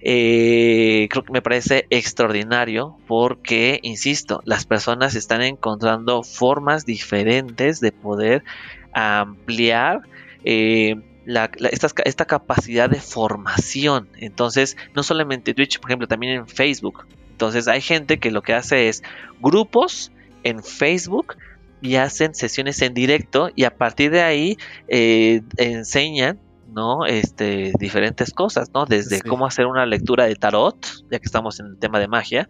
eh, 0.01 1.09
creo 1.11 1.25
que 1.25 1.33
me 1.33 1.43
parece 1.43 1.87
extraordinario 1.91 2.97
porque, 3.07 3.81
insisto, 3.83 4.41
las 4.45 4.65
personas 4.65 5.15
están 5.15 5.43
encontrando 5.43 6.23
formas 6.23 6.87
diferentes 6.87 7.81
de 7.81 7.93
poder 7.93 8.45
ampliar 8.93 10.03
eh, 10.45 10.97
esta, 11.71 12.25
capacidad 12.25 12.89
de 12.89 13.01
formación. 13.01 14.09
Entonces, 14.19 14.77
no 14.95 15.03
solamente 15.03 15.55
Twitch, 15.55 15.81
por 15.81 15.91
ejemplo, 15.91 16.09
también 16.09 16.35
en 16.35 16.49
Facebook. 16.49 17.07
Entonces, 17.31 17.69
hay 17.69 17.81
gente 17.81 18.19
que 18.19 18.31
lo 18.31 18.43
que 18.43 18.55
hace 18.55 18.89
es 18.89 19.03
grupos 19.41 20.13
en 20.45 20.63
Facebook 20.63 21.37
y 21.81 21.97
hacen 21.97 22.35
sesiones 22.35 22.83
en 22.83 22.95
directo 22.95 23.51
y 23.55 23.65
a 23.65 23.77
partir 23.77 24.11
de 24.11 24.23
ahí 24.23 24.59
eh, 24.89 25.43
enseñan 25.57 26.39
¿no? 26.69 27.07
Este, 27.07 27.73
diferentes 27.79 28.33
cosas, 28.33 28.71
¿no? 28.73 28.85
Desde 28.85 29.21
cómo 29.23 29.47
hacer 29.47 29.67
una 29.67 29.87
lectura 29.87 30.25
de 30.27 30.37
tarot, 30.37 30.77
ya 31.11 31.19
que 31.19 31.25
estamos 31.25 31.61
en 31.61 31.67
el 31.67 31.79
tema 31.79 31.99
de 31.99 32.09
magia, 32.09 32.49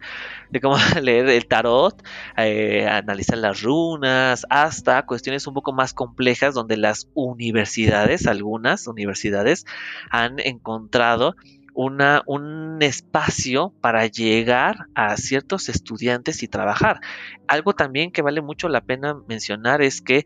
de 0.49 0.61
cómo 0.61 0.75
leer 1.01 1.29
el 1.29 1.47
tarot, 1.47 2.01
eh, 2.37 2.87
analizar 2.87 3.37
las 3.37 3.61
runas, 3.61 4.45
hasta 4.49 5.05
cuestiones 5.05 5.47
un 5.47 5.53
poco 5.53 5.73
más 5.73 5.93
complejas 5.93 6.53
donde 6.53 6.77
las 6.77 7.09
universidades, 7.13 8.27
algunas 8.27 8.87
universidades, 8.87 9.65
han 10.09 10.39
encontrado 10.39 11.35
una, 11.73 12.23
un 12.25 12.81
espacio 12.81 13.73
para 13.79 14.05
llegar 14.05 14.87
a 14.95 15.15
ciertos 15.15 15.69
estudiantes 15.69 16.43
y 16.43 16.47
trabajar. 16.47 16.99
Algo 17.47 17.73
también 17.73 18.11
que 18.11 18.21
vale 18.21 18.41
mucho 18.41 18.67
la 18.67 18.81
pena 18.81 19.15
mencionar 19.27 19.81
es 19.81 20.01
que 20.01 20.25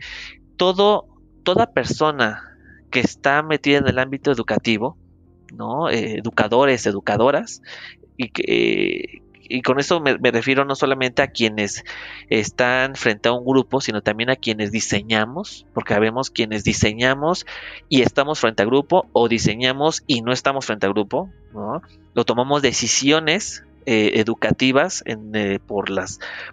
todo, 0.58 1.08
toda 1.44 1.72
persona 1.72 2.53
que 2.94 3.00
está 3.00 3.42
metida 3.42 3.80
en 3.80 3.88
el 3.88 3.98
ámbito 3.98 4.32
educativo, 4.32 4.96
¿no? 5.52 5.90
Eh, 5.90 6.20
educadores, 6.20 6.86
educadoras, 6.86 7.64
y 8.16 8.30
que, 8.30 9.24
y 9.42 9.62
con 9.64 9.80
eso 9.80 10.00
me, 10.00 10.16
refiero 10.16 10.64
no 10.64 10.76
solamente 10.76 11.24
a 11.24 11.28
quienes 11.28 11.84
están 12.30 12.94
frente 12.94 13.30
a 13.30 13.34
un 13.34 13.44
grupo, 13.44 13.82
sino 13.82 14.04
también 14.04 14.30
a 14.30 14.36
quienes 14.36 14.72
diseñamos, 14.72 15.66
porque 15.74 15.96
sabemos 15.96 16.30
quienes 16.30 16.64
diseñamos 16.64 17.48
y 17.90 18.04
estamos 18.04 18.40
frente 18.40 18.62
a 18.62 18.68
grupo, 18.68 19.08
o 19.12 19.28
diseñamos 19.28 20.04
y 20.06 20.22
no 20.22 20.32
estamos 20.32 20.68
frente 20.68 20.86
a 20.86 20.90
grupo, 20.90 21.32
¿no? 21.52 21.82
Lo 22.14 22.26
tomamos 22.26 22.62
decisiones 22.62 23.64
eh, 23.88 24.12
educativas 24.20 25.04
eh, 25.08 25.60
por 25.66 25.90
la 25.90 26.06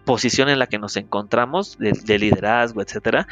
posición 0.07 0.49
en 0.49 0.59
la 0.59 0.69
que 0.69 0.79
nos 0.79 0.97
encontramos, 0.97 1.77
de, 1.79 1.93
de 1.93 2.19
liderazgo, 2.19 2.81
etcétera, 2.81 3.29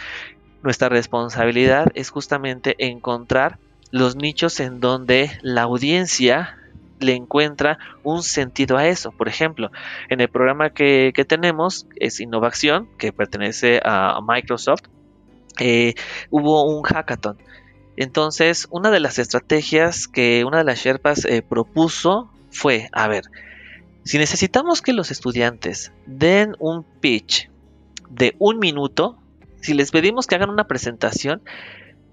nuestra 0.63 0.89
responsabilidad 0.89 1.87
es 1.95 2.11
justamente 2.11 2.75
encontrar 2.79 3.59
los 3.91 4.17
nichos 4.17 4.61
en 4.61 4.81
donde 4.81 5.31
la 5.43 5.63
audiencia 5.63 6.57
le 7.01 7.15
encuentra 7.15 7.79
un 8.03 8.23
sentido 8.23 8.77
a 8.77 8.87
eso. 8.87 9.13
Por 9.13 9.29
ejemplo, 9.29 9.71
en 10.09 10.21
el 10.21 10.29
programa 10.29 10.71
que, 10.71 11.13
tenemos, 11.27 11.87
es 11.97 12.21
Innovación, 12.21 12.89
que 12.99 13.13
pertenece 13.13 13.81
a 13.85 14.21
Microsoft, 14.27 14.83
eh, 15.59 15.95
hubo 16.31 16.65
un 16.65 16.83
hackathon. 16.83 17.37
Entonces, 17.97 18.69
una 18.71 18.91
de 18.91 19.01
las 19.01 19.19
estrategias 19.19 20.07
que 20.07 20.45
una 20.45 20.59
de 20.59 20.65
las 20.65 20.79
Sherpas 20.79 21.25
eh, 21.25 21.43
propuso 21.43 22.31
fue, 22.51 22.89
a 22.93 23.09
ver, 23.09 23.25
si 24.05 24.19
necesitamos 24.19 24.83
que 24.83 24.93
los 24.93 25.11
estudiantes 25.11 25.93
den 26.07 26.55
un 26.61 26.85
pitch 26.85 27.51
de 28.09 28.37
un 28.39 28.59
minuto, 28.59 29.18
si 29.61 29.75
les 29.75 29.91
pedimos 29.91 30.27
que 30.27 30.35
hagan 30.35 30.51
una 30.51 30.67
presentación, 30.67 31.43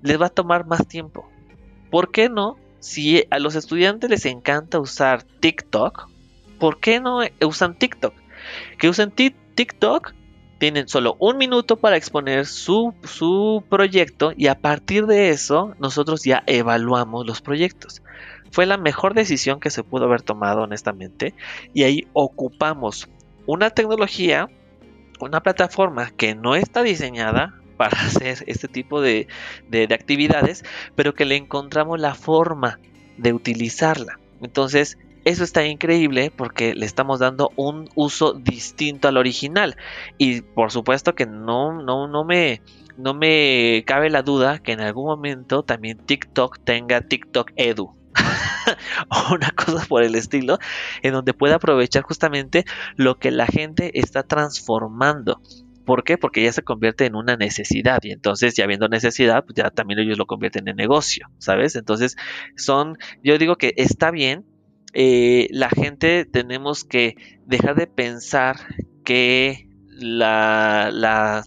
les 0.02 0.20
va 0.20 0.28
a 0.28 0.30
tomar 0.30 0.66
más 0.66 0.88
tiempo. 0.88 1.30
¿Por 1.90 2.12
qué 2.12 2.30
no? 2.30 2.58
Si 2.80 3.26
a 3.32 3.40
los 3.40 3.56
estudiantes 3.56 4.10
les 4.10 4.26
encanta 4.26 4.80
usar 4.80 5.24
TikTok, 5.24 6.10
¿por 6.60 6.80
qué 6.80 7.00
no 7.00 7.22
usan 7.42 7.78
TikTok? 7.78 8.14
Que 8.78 8.90
usen 8.90 9.12
TikTok, 9.12 10.14
tienen 10.58 10.88
solo 10.88 11.18
un 11.20 11.38
minuto 11.38 11.78
para 11.78 11.98
exponer 11.98 12.46
su, 12.46 12.94
su 13.04 13.64
proyecto 13.70 14.32
y 14.36 14.48
a 14.48 14.56
partir 14.56 15.06
de 15.06 15.30
eso 15.30 15.76
nosotros 15.80 16.24
ya 16.24 16.44
evaluamos 16.48 17.26
los 17.26 17.42
proyectos. 17.42 18.02
Fue 18.52 18.66
la 18.66 18.78
mejor 18.78 19.16
decisión 19.16 19.60
que 19.60 19.70
se 19.70 19.84
pudo 19.84 20.06
haber 20.06 20.22
tomado 20.22 20.62
honestamente 20.62 21.34
y 21.74 21.84
ahí 21.84 22.08
ocupamos 22.14 23.10
una 23.46 23.70
tecnología 23.72 24.48
una 25.26 25.42
plataforma 25.42 26.12
que 26.12 26.36
no 26.36 26.56
está 26.56 26.84
diseñada 26.84 27.54
para 27.78 28.00
hacer 28.02 28.44
este 28.48 28.68
tipo 28.68 29.02
de, 29.02 29.28
actividades, 29.92 30.64
pero 30.96 31.14
que 31.14 31.26
le 31.26 31.36
encontramos 31.36 32.00
la 32.00 32.16
forma 32.16 32.80
de 33.18 33.34
utilizarla. 33.34 34.20
Entonces, 34.42 34.98
eso 35.24 35.44
está 35.44 35.66
increíble 35.66 36.32
porque 36.36 36.76
le 36.76 36.86
estamos 36.86 37.20
dando 37.20 37.52
un 37.56 37.90
uso 37.96 38.34
distinto 38.34 39.08
al 39.08 39.18
original. 39.18 39.76
Y 40.18 40.42
por 40.42 40.72
supuesto 40.72 41.16
que 41.16 41.26
no, 41.26 41.82
no, 41.82 42.08
no 42.08 42.24
me, 42.24 42.62
no 42.98 43.14
me 43.14 43.84
cabe 43.88 44.10
la 44.10 44.22
duda 44.22 44.60
que 44.60 44.74
en 44.74 44.82
algún 44.82 45.06
momento 45.06 45.64
también 45.64 45.98
TikTok 45.98 46.60
tenga 46.64 47.02
TikTok 47.02 47.52
Edu. 47.56 47.96
o 49.10 49.34
una 49.36 49.52
cosa 49.52 49.86
por 49.86 50.04
el 50.04 50.16
estilo, 50.16 50.60
en 51.02 51.14
donde 51.14 51.34
pueda 51.34 51.56
aprovechar 51.56 52.04
justamente 52.04 52.66
lo 52.96 53.18
que 53.20 53.32
la 53.32 53.48
gente 53.48 54.00
está 54.00 54.24
transformando. 54.24 55.42
¿Por 55.86 56.04
qué? 56.04 56.18
Porque 56.18 56.44
ya 56.44 56.52
se 56.52 56.64
convierte 56.64 57.06
en 57.06 57.16
una 57.16 57.36
necesidad 57.36 58.00
y 58.04 58.12
entonces 58.12 58.56
ya 58.56 58.66
viendo 58.66 58.88
necesidad, 58.88 59.46
pues 59.46 59.56
ya 59.56 59.70
también 59.70 60.00
ellos 60.00 60.18
lo 60.18 60.26
convierten 60.26 60.68
en 60.68 60.76
negocio, 60.76 61.28
¿sabes? 61.38 61.76
Entonces 61.76 62.16
son, 62.56 62.98
yo 63.24 63.38
digo 63.38 63.56
que 63.58 63.74
está 63.78 64.10
bien, 64.10 64.46
eh, 64.94 65.48
la 65.52 65.70
gente 65.70 66.26
tenemos 66.26 66.84
que 66.84 67.16
dejar 67.46 67.76
de 67.76 67.86
pensar 67.86 68.58
que 69.04 69.70
la, 69.88 70.90
la 70.92 71.44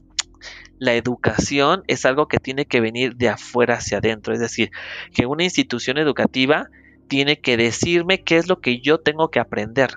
la 0.79 0.95
educación 0.95 1.83
es 1.87 2.05
algo 2.07 2.29
que 2.29 2.39
tiene 2.39 2.67
que 2.67 2.81
venir 2.81 3.17
de 3.17 3.29
afuera 3.29 3.75
hacia 3.75 3.99
adentro. 3.99 4.33
Es 4.33 4.41
decir, 4.41 4.71
que 5.13 5.27
una 5.27 5.45
institución 5.45 5.99
educativa 5.99 6.69
tiene 7.09 7.41
que 7.41 7.57
decirme 7.57 8.23
qué 8.23 8.37
es 8.37 8.49
lo 8.49 8.61
que 8.61 8.81
yo 8.81 8.99
tengo 8.99 9.31
que 9.31 9.41
aprender. 9.41 9.91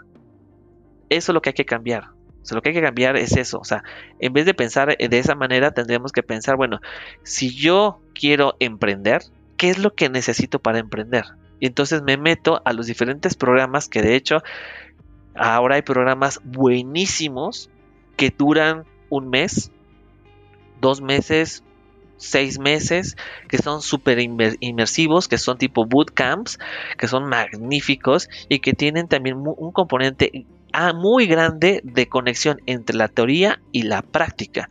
Eso 1.09 1.31
es 1.31 1.33
lo 1.33 1.41
que 1.41 1.49
hay 1.49 1.53
que 1.55 1.65
cambiar. 1.65 2.09
Lo 2.49 2.61
que 2.61 2.69
hay 2.69 2.75
que 2.75 2.81
cambiar 2.81 3.15
es 3.17 3.37
eso. 3.37 3.59
O 3.59 3.63
sea, 3.63 3.83
en 4.19 4.33
vez 4.33 4.45
de 4.45 4.53
pensar 4.53 4.97
de 4.97 5.19
esa 5.19 5.35
manera, 5.35 5.71
tendríamos 5.71 6.11
que 6.11 6.23
pensar, 6.23 6.55
bueno, 6.55 6.79
si 7.23 7.55
yo 7.55 8.01
quiero 8.13 8.55
emprender, 8.59 9.21
¿qué 9.57 9.69
es 9.69 9.77
lo 9.77 9.93
que 9.93 10.09
necesito 10.09 10.59
para 10.59 10.79
emprender? 10.79 11.25
Y 11.59 11.67
entonces 11.67 12.01
me 12.01 12.17
meto 12.17 12.61
a 12.65 12.73
los 12.73 12.87
diferentes 12.87 13.35
programas 13.35 13.87
que 13.87 14.01
de 14.01 14.15
hecho 14.15 14.39
ahora 15.35 15.75
hay 15.75 15.83
programas 15.83 16.41
buenísimos 16.43 17.69
que 18.17 18.33
duran 18.35 18.85
un 19.09 19.29
mes, 19.29 19.71
dos 20.81 21.01
meses, 21.01 21.63
seis 22.21 22.59
meses, 22.59 23.17
que 23.49 23.57
son 23.57 23.81
súper 23.81 24.19
inmersivos, 24.19 25.27
que 25.27 25.37
son 25.37 25.57
tipo 25.57 25.85
bootcamps, 25.85 26.59
que 26.97 27.07
son 27.07 27.27
magníficos 27.27 28.29
y 28.47 28.59
que 28.59 28.73
tienen 28.73 29.07
también 29.07 29.37
un 29.37 29.71
componente 29.71 30.45
ah, 30.71 30.93
muy 30.93 31.25
grande 31.25 31.81
de 31.83 32.07
conexión 32.07 32.61
entre 32.67 32.95
la 32.95 33.07
teoría 33.07 33.59
y 33.71 33.83
la 33.83 34.01
práctica. 34.03 34.69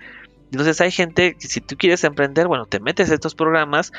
Entonces 0.52 0.80
hay 0.80 0.90
gente 0.90 1.34
que 1.34 1.46
si 1.46 1.60
tú 1.60 1.76
quieres 1.76 2.02
emprender, 2.04 2.46
bueno, 2.46 2.66
te 2.66 2.80
metes 2.80 3.10
a 3.10 3.14
estos 3.14 3.34
programas, 3.34 3.92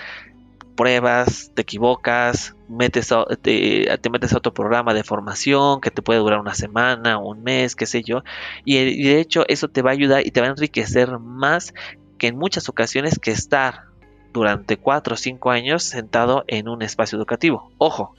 pruebas, 0.75 1.51
te 1.53 1.61
equivocas, 1.61 2.55
metes 2.67 3.13
te, 3.41 4.09
metes 4.09 4.33
a 4.33 4.37
otro 4.37 4.53
programa 4.53 4.93
de 4.93 5.03
formación 5.03 5.81
que 5.81 5.91
te 5.91 6.01
puede 6.01 6.19
durar 6.19 6.39
una 6.39 6.55
semana, 6.55 7.17
un 7.17 7.43
mes, 7.43 7.75
qué 7.75 7.85
sé 7.85 8.01
yo, 8.03 8.23
y, 8.65 8.77
y 8.77 9.03
de 9.03 9.19
hecho 9.19 9.43
eso 9.47 9.67
te 9.67 9.81
va 9.81 9.91
a 9.91 9.93
ayudar 9.93 10.25
y 10.25 10.31
te 10.31 10.41
va 10.41 10.47
a 10.47 10.51
enriquecer 10.51 11.19
más 11.19 11.73
que 12.21 12.27
en 12.27 12.37
muchas 12.37 12.69
ocasiones 12.69 13.17
que 13.17 13.31
estar 13.31 13.85
durante 14.31 14.77
4 14.77 15.15
o 15.15 15.17
5 15.17 15.49
años 15.49 15.81
sentado 15.81 16.43
en 16.45 16.69
un 16.69 16.83
espacio 16.83 17.17
educativo. 17.17 17.71
Ojo, 17.79 18.13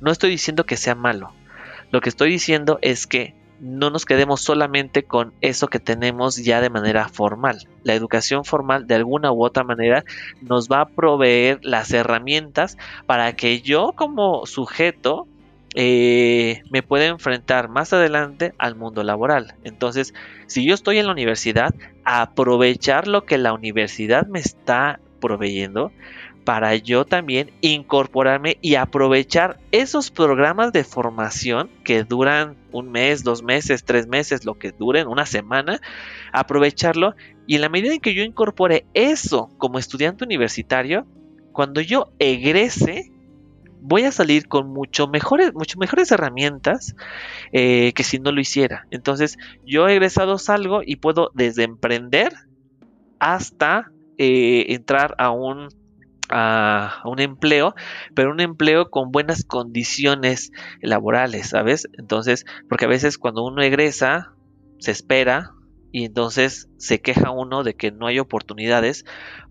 no 0.00 0.10
estoy 0.10 0.30
diciendo 0.30 0.66
que 0.66 0.76
sea 0.76 0.96
malo. 0.96 1.32
Lo 1.92 2.00
que 2.00 2.08
estoy 2.08 2.28
diciendo 2.28 2.80
es 2.82 3.06
que 3.06 3.36
no 3.60 3.90
nos 3.90 4.04
quedemos 4.04 4.40
solamente 4.40 5.04
con 5.04 5.32
eso 5.42 5.68
que 5.68 5.78
tenemos 5.78 6.34
ya 6.38 6.60
de 6.60 6.70
manera 6.70 7.08
formal. 7.08 7.68
La 7.84 7.94
educación 7.94 8.44
formal 8.44 8.88
de 8.88 8.96
alguna 8.96 9.30
u 9.30 9.44
otra 9.44 9.62
manera 9.62 10.02
nos 10.40 10.68
va 10.68 10.80
a 10.80 10.88
proveer 10.88 11.60
las 11.62 11.92
herramientas 11.92 12.76
para 13.06 13.36
que 13.36 13.60
yo 13.60 13.92
como 13.94 14.44
sujeto 14.46 15.28
eh, 15.78 16.62
me 16.70 16.82
pueda 16.82 17.04
enfrentar 17.04 17.68
más 17.68 17.92
adelante 17.92 18.54
al 18.56 18.74
mundo 18.76 19.04
laboral. 19.04 19.54
Entonces, 19.62 20.14
si 20.46 20.66
yo 20.66 20.74
estoy 20.74 20.98
en 20.98 21.06
la 21.06 21.12
universidad, 21.12 21.74
aprovechar 22.04 23.06
lo 23.06 23.26
que 23.26 23.36
la 23.36 23.52
universidad 23.52 24.26
me 24.26 24.40
está 24.40 25.00
proveyendo 25.20 25.92
para 26.44 26.76
yo 26.76 27.04
también 27.04 27.50
incorporarme 27.60 28.56
y 28.62 28.76
aprovechar 28.76 29.58
esos 29.70 30.10
programas 30.10 30.72
de 30.72 30.84
formación 30.84 31.68
que 31.84 32.04
duran 32.04 32.56
un 32.72 32.90
mes, 32.90 33.22
dos 33.22 33.42
meses, 33.42 33.84
tres 33.84 34.06
meses, 34.06 34.46
lo 34.46 34.54
que 34.54 34.70
duren, 34.72 35.08
una 35.08 35.26
semana, 35.26 35.80
aprovecharlo 36.32 37.14
y 37.46 37.56
en 37.56 37.60
la 37.60 37.68
medida 37.68 37.92
en 37.92 38.00
que 38.00 38.14
yo 38.14 38.22
incorpore 38.22 38.86
eso 38.94 39.50
como 39.58 39.78
estudiante 39.78 40.24
universitario, 40.24 41.04
cuando 41.52 41.80
yo 41.80 42.12
egrese, 42.18 43.10
voy 43.86 44.02
a 44.02 44.12
salir 44.12 44.48
con 44.48 44.72
mucho 44.72 45.06
mejores, 45.06 45.54
mucho 45.54 45.78
mejores 45.78 46.10
herramientas 46.10 46.96
eh, 47.52 47.92
que 47.94 48.02
si 48.02 48.18
no 48.18 48.32
lo 48.32 48.40
hiciera. 48.40 48.86
Entonces, 48.90 49.38
yo 49.64 49.88
egresado 49.88 50.38
salgo 50.38 50.80
y 50.84 50.96
puedo 50.96 51.30
desde 51.34 51.62
emprender 51.62 52.32
hasta 53.18 53.92
eh, 54.18 54.66
entrar 54.74 55.14
a 55.18 55.30
un 55.30 55.68
a, 56.28 57.02
un 57.04 57.20
empleo, 57.20 57.76
pero 58.14 58.32
un 58.32 58.40
empleo 58.40 58.90
con 58.90 59.12
buenas 59.12 59.44
condiciones 59.44 60.50
laborales, 60.82 61.50
¿sabes? 61.50 61.88
Entonces, 61.96 62.44
porque 62.68 62.86
a 62.86 62.88
veces 62.88 63.16
cuando 63.16 63.44
uno 63.44 63.62
egresa, 63.62 64.32
se 64.78 64.90
espera 64.90 65.52
y 65.92 66.04
entonces 66.04 66.68
se 66.78 67.00
queja 67.00 67.30
uno 67.30 67.62
de 67.62 67.74
que 67.74 67.92
no 67.92 68.08
hay 68.08 68.18
oportunidades 68.18 69.04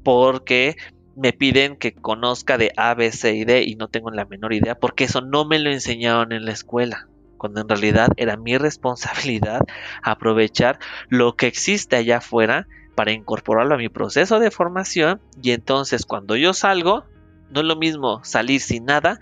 porque 0.04 0.76
me 1.16 1.34
piden 1.34 1.78
que 1.78 1.94
conozca 1.94 2.58
de 2.58 2.72
A, 2.78 2.94
B, 2.94 3.12
C 3.12 3.34
y 3.34 3.46
D 3.46 3.64
y 3.64 3.76
no 3.76 3.88
tengo 3.88 4.12
la 4.12 4.26
menor 4.26 4.54
idea 4.54 4.76
porque 4.76 5.06
eso 5.06 5.22
no 5.22 5.46
me 5.46 5.60
lo 5.60 5.72
enseñaron 5.72 6.32
en 6.32 6.46
la 6.46 6.52
escuela. 6.52 7.08
Cuando 7.38 7.62
en 7.62 7.70
realidad 7.70 8.10
era 8.18 8.38
mi 8.38 8.58
responsabilidad 8.58 9.62
aprovechar 10.02 10.80
lo 11.10 11.36
que 11.36 11.48
existe 11.48 11.96
allá 11.96 12.18
afuera 12.18 12.68
para 12.96 13.12
incorporarlo 13.12 13.76
a 13.76 13.78
mi 13.78 13.90
proceso 13.90 14.40
de 14.40 14.52
formación 14.52 15.22
y 15.42 15.52
entonces 15.52 16.06
cuando 16.06 16.36
yo 16.36 16.54
salgo, 16.54 17.06
no 17.52 17.62
es 17.62 17.66
lo 17.66 17.76
mismo 17.76 18.24
salir 18.24 18.62
sin 18.62 18.86
nada 18.86 19.20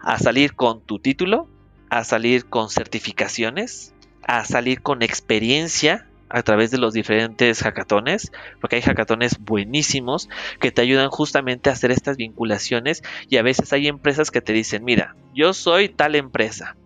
a 0.00 0.18
salir 0.18 0.54
con 0.54 0.80
tu 0.80 0.98
título, 0.98 1.48
a 1.90 2.04
salir 2.04 2.46
con 2.46 2.70
certificaciones, 2.70 3.94
a 4.22 4.44
salir 4.44 4.82
con 4.82 5.02
experiencia 5.02 6.07
a 6.30 6.42
través 6.42 6.70
de 6.70 6.78
los 6.78 6.92
diferentes 6.92 7.62
hackatones, 7.62 8.32
porque 8.60 8.76
hay 8.76 8.82
hackatones 8.82 9.38
buenísimos 9.38 10.28
que 10.60 10.70
te 10.70 10.82
ayudan 10.82 11.10
justamente 11.10 11.70
a 11.70 11.72
hacer 11.72 11.90
estas 11.90 12.16
vinculaciones 12.16 13.02
y 13.28 13.36
a 13.36 13.42
veces 13.42 13.72
hay 13.72 13.88
empresas 13.88 14.30
que 14.30 14.40
te 14.40 14.52
dicen, 14.52 14.84
mira, 14.84 15.16
yo 15.34 15.52
soy 15.52 15.88
tal 15.88 16.14
empresa. 16.14 16.76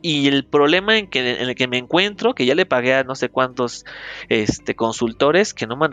Y 0.00 0.28
el 0.28 0.44
problema 0.44 0.96
en, 0.96 1.08
que, 1.08 1.32
el 1.32 1.54
que 1.56 1.66
me 1.66 1.76
encuentro, 1.76 2.34
que 2.34 2.46
ya 2.46 2.54
le 2.54 2.66
pagué 2.66 2.94
a 2.94 3.02
no 3.02 3.16
sé 3.16 3.30
cuántos 3.30 3.84
este, 4.28 4.76
consultores 4.76 5.54
que 5.54 5.66
no 5.66 5.76
me 5.76 5.86
han 5.86 5.92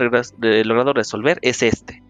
logrado 0.68 0.93
resolver, 0.93 1.39
es 1.41 1.64
este. 1.64 2.03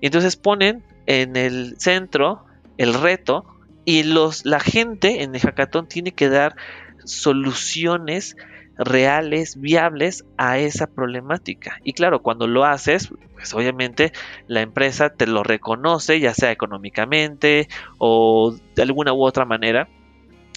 Entonces 0.00 0.36
ponen 0.36 0.84
en 1.06 1.36
el 1.36 1.74
centro 1.78 2.44
el 2.78 2.94
reto 2.94 3.44
y 3.84 4.04
la 4.04 4.60
gente 4.60 5.22
en 5.22 5.34
el 5.34 5.40
hackathon 5.40 5.88
tiene 5.88 6.12
que 6.12 6.28
dar 6.28 6.56
soluciones 7.04 8.36
reales, 8.76 9.60
viables 9.60 10.24
a 10.36 10.58
esa 10.58 10.86
problemática. 10.86 11.80
Y 11.84 11.92
claro, 11.92 12.22
cuando 12.22 12.46
lo 12.46 12.64
haces, 12.64 13.10
pues 13.34 13.54
obviamente 13.54 14.12
la 14.46 14.62
empresa 14.62 15.10
te 15.10 15.26
lo 15.26 15.42
reconoce, 15.42 16.20
ya 16.20 16.34
sea 16.34 16.50
económicamente 16.50 17.68
o 17.98 18.54
de 18.74 18.82
alguna 18.82 19.12
u 19.12 19.24
otra 19.24 19.44
manera, 19.44 19.88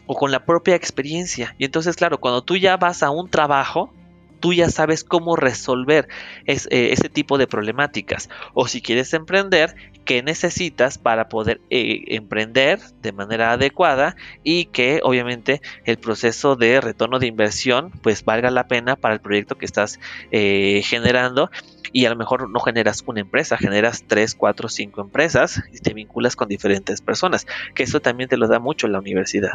o 0.05 0.15
con 0.15 0.31
la 0.31 0.45
propia 0.45 0.75
experiencia. 0.75 1.55
Y 1.57 1.65
entonces, 1.65 1.95
claro, 1.95 2.19
cuando 2.19 2.41
tú 2.41 2.55
ya 2.55 2.77
vas 2.77 3.03
a 3.03 3.11
un 3.11 3.29
trabajo, 3.29 3.93
tú 4.39 4.53
ya 4.53 4.69
sabes 4.69 5.03
cómo 5.03 5.35
resolver 5.35 6.07
eh, 6.45 6.57
ese 6.69 7.09
tipo 7.09 7.37
de 7.37 7.47
problemáticas. 7.47 8.29
O 8.53 8.67
si 8.67 8.81
quieres 8.81 9.13
emprender, 9.13 9.75
qué 10.05 10.23
necesitas 10.23 10.97
para 10.97 11.27
poder 11.27 11.59
eh, 11.69 12.15
emprender 12.15 12.79
de 13.01 13.11
manera 13.11 13.51
adecuada 13.51 14.15
y 14.43 14.65
que 14.65 15.01
obviamente 15.03 15.61
el 15.83 15.97
proceso 15.97 16.55
de 16.55 16.79
retorno 16.79 17.19
de 17.19 17.27
inversión 17.27 17.91
pues 18.01 18.23
valga 18.23 18.49
la 18.49 18.67
pena 18.67 18.95
para 18.95 19.13
el 19.13 19.19
proyecto 19.19 19.57
que 19.57 19.65
estás 19.65 19.99
eh, 20.31 20.81
generando 20.85 21.51
y 21.91 22.05
a 22.05 22.09
lo 22.09 22.15
mejor 22.15 22.49
no 22.49 22.59
generas 22.61 23.03
una 23.05 23.19
empresa, 23.19 23.57
generas 23.57 24.05
3, 24.07 24.35
4, 24.35 24.69
5 24.69 25.01
empresas 25.01 25.61
y 25.73 25.79
te 25.79 25.93
vinculas 25.93 26.35
con 26.35 26.47
diferentes 26.47 27.01
personas, 27.01 27.45
que 27.75 27.83
eso 27.83 27.99
también 27.99 28.29
te 28.29 28.37
lo 28.37 28.47
da 28.47 28.59
mucho 28.59 28.87
la 28.87 28.99
universidad. 28.99 29.51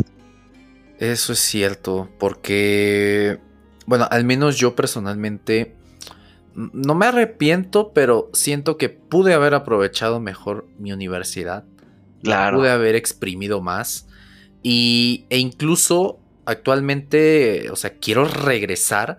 Eso 0.98 1.32
es 1.32 1.38
cierto, 1.38 2.08
porque 2.18 3.38
bueno, 3.86 4.06
al 4.10 4.24
menos 4.24 4.56
yo 4.56 4.74
personalmente 4.74 5.74
no 6.54 6.94
me 6.94 7.06
arrepiento, 7.06 7.92
pero 7.92 8.30
siento 8.32 8.76
que 8.76 8.88
pude 8.88 9.34
haber 9.34 9.54
aprovechado 9.54 10.20
mejor 10.20 10.66
mi 10.78 10.92
universidad. 10.92 11.64
Claro. 12.22 12.58
Pude 12.58 12.70
haber 12.70 12.94
exprimido 12.94 13.60
más. 13.60 14.06
Y, 14.62 15.26
e 15.30 15.38
incluso 15.38 16.20
actualmente, 16.44 17.70
o 17.70 17.76
sea, 17.76 17.94
quiero 17.94 18.24
regresar 18.24 19.18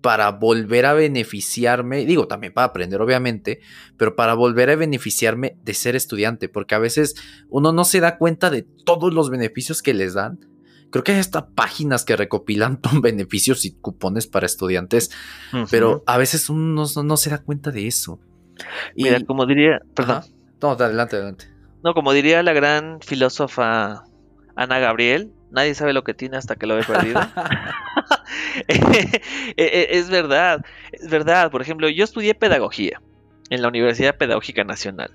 para 0.00 0.30
volver 0.30 0.86
a 0.86 0.92
beneficiarme, 0.92 2.04
digo 2.04 2.28
también 2.28 2.52
para 2.52 2.66
aprender 2.66 3.00
obviamente, 3.00 3.60
pero 3.96 4.14
para 4.14 4.34
volver 4.34 4.70
a 4.70 4.76
beneficiarme 4.76 5.56
de 5.64 5.74
ser 5.74 5.96
estudiante, 5.96 6.48
porque 6.48 6.76
a 6.76 6.78
veces 6.78 7.16
uno 7.48 7.72
no 7.72 7.84
se 7.84 7.98
da 7.98 8.16
cuenta 8.16 8.50
de 8.50 8.62
todos 8.62 9.12
los 9.12 9.30
beneficios 9.30 9.82
que 9.82 9.94
les 9.94 10.14
dan 10.14 10.38
Creo 10.90 11.04
que 11.04 11.12
hay 11.12 11.18
hasta 11.18 11.48
páginas 11.48 12.04
que 12.04 12.16
recopilan 12.16 12.80
beneficios 13.02 13.64
y 13.64 13.74
cupones 13.74 14.26
para 14.26 14.46
estudiantes, 14.46 15.10
pero 15.70 16.02
a 16.06 16.16
veces 16.18 16.48
uno 16.48 16.84
no, 17.02 17.16
se 17.16 17.30
da 17.30 17.38
cuenta 17.38 17.70
de 17.70 17.86
eso. 17.86 18.20
Mira, 18.96 19.20
como 19.26 19.46
diría, 19.46 19.80
perdón. 19.94 20.22
No, 20.62 20.70
adelante, 20.70 21.16
adelante. 21.16 21.50
No, 21.84 21.94
como 21.94 22.12
diría 22.12 22.42
la 22.42 22.52
gran 22.52 23.00
filósofa 23.00 24.04
Ana 24.56 24.78
Gabriel, 24.78 25.32
nadie 25.50 25.74
sabe 25.74 25.92
lo 25.92 26.02
que 26.02 26.14
tiene 26.14 26.36
hasta 26.36 26.56
que 26.56 26.66
lo 26.66 26.76
ve 26.76 26.82
perdido. 26.82 27.20
E, 28.68 28.74
e, 29.56 29.86
es 29.90 30.08
verdad, 30.08 30.64
es 30.92 31.08
verdad. 31.10 31.50
Por 31.50 31.62
ejemplo, 31.62 31.88
yo 31.88 32.04
estudié 32.04 32.34
pedagogía 32.34 33.00
en 33.50 33.62
la 33.62 33.68
Universidad 33.68 34.16
Pedagógica 34.16 34.64
Nacional. 34.64 35.10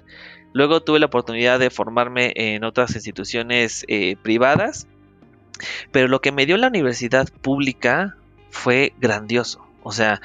Luego 0.53 0.82
tuve 0.82 0.99
la 0.99 1.07
oportunidad 1.07 1.59
de 1.59 1.69
formarme 1.69 2.34
en 2.36 2.63
otras 2.63 2.93
instituciones 2.95 3.86
eh, 3.88 4.15
privadas 4.22 4.88
pero 5.91 6.07
lo 6.07 6.22
que 6.22 6.32
me 6.32 6.45
dio 6.45 6.57
la 6.57 6.68
universidad 6.68 7.30
pública 7.41 8.16
fue 8.49 8.93
grandioso. 8.99 9.66
O 9.84 9.91
sea, 9.91 10.22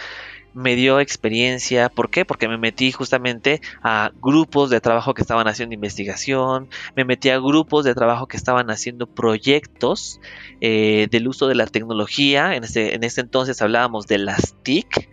me 0.57 0.75
dio 0.75 1.01
experiencia. 1.01 1.91
¿Por 1.91 2.09
qué? 2.09 2.25
Porque 2.25 2.49
me 2.49 2.57
metí 2.57 2.91
justamente 2.91 3.61
a 3.83 4.11
grupos 4.23 4.71
de 4.71 4.81
trabajo 4.81 5.13
que 5.13 5.21
estaban 5.21 5.47
haciendo 5.49 5.75
investigación, 5.75 6.71
me 6.97 7.05
metí 7.05 7.29
a 7.29 7.39
grupos 7.39 7.85
de 7.85 7.95
trabajo 7.95 8.27
que 8.27 8.39
estaban 8.39 8.71
haciendo 8.71 9.07
proyectos 9.07 10.19
eh, 10.63 11.09
del 11.11 11.29
uso 11.29 11.47
de 11.47 11.57
la 11.57 11.67
tecnología. 11.67 12.57
En 12.57 12.65
ese, 12.65 12.95
en 12.95 13.05
ese 13.05 13.21
entonces 13.21 13.61
hablábamos 13.61 14.07
de 14.07 14.19
las 14.19 14.57
TIC. 14.63 15.11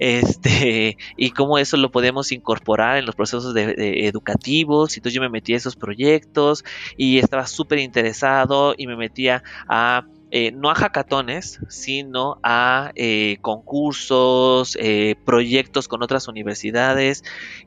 Este, 0.00 0.96
y 1.16 1.30
cómo 1.30 1.58
eso 1.58 1.76
lo 1.76 1.92
podemos 1.92 2.32
incorporar 2.32 2.96
en 2.96 3.06
los 3.06 3.14
procesos 3.14 3.54
educativos. 3.56 4.96
Entonces 4.96 5.14
yo 5.14 5.20
me 5.20 5.28
metí 5.28 5.54
a 5.54 5.58
esos 5.58 5.76
proyectos 5.76 6.64
y 6.96 7.18
estaba 7.18 7.46
súper 7.46 7.78
interesado 7.78 8.74
y 8.76 8.88
me 8.88 8.96
metía 8.96 9.44
a 9.68 10.04
eh, 10.30 10.52
no 10.52 10.70
a 10.70 10.74
hackatones, 10.74 11.60
sino 11.68 12.38
a 12.42 12.92
eh, 12.94 13.38
concursos, 13.40 14.76
eh, 14.80 15.16
proyectos 15.24 15.88
con 15.88 16.02
otras 16.02 16.28
universidades. 16.28 17.24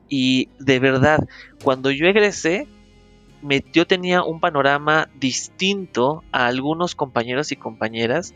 Y 0.08 0.48
de 0.58 0.78
verdad, 0.78 1.20
cuando 1.62 1.90
yo 1.90 2.06
egresé, 2.06 2.66
me, 3.42 3.62
yo 3.72 3.86
tenía 3.86 4.22
un 4.22 4.40
panorama 4.40 5.10
distinto 5.20 6.24
a 6.32 6.46
algunos 6.46 6.94
compañeros 6.94 7.52
y 7.52 7.56
compañeras 7.56 8.34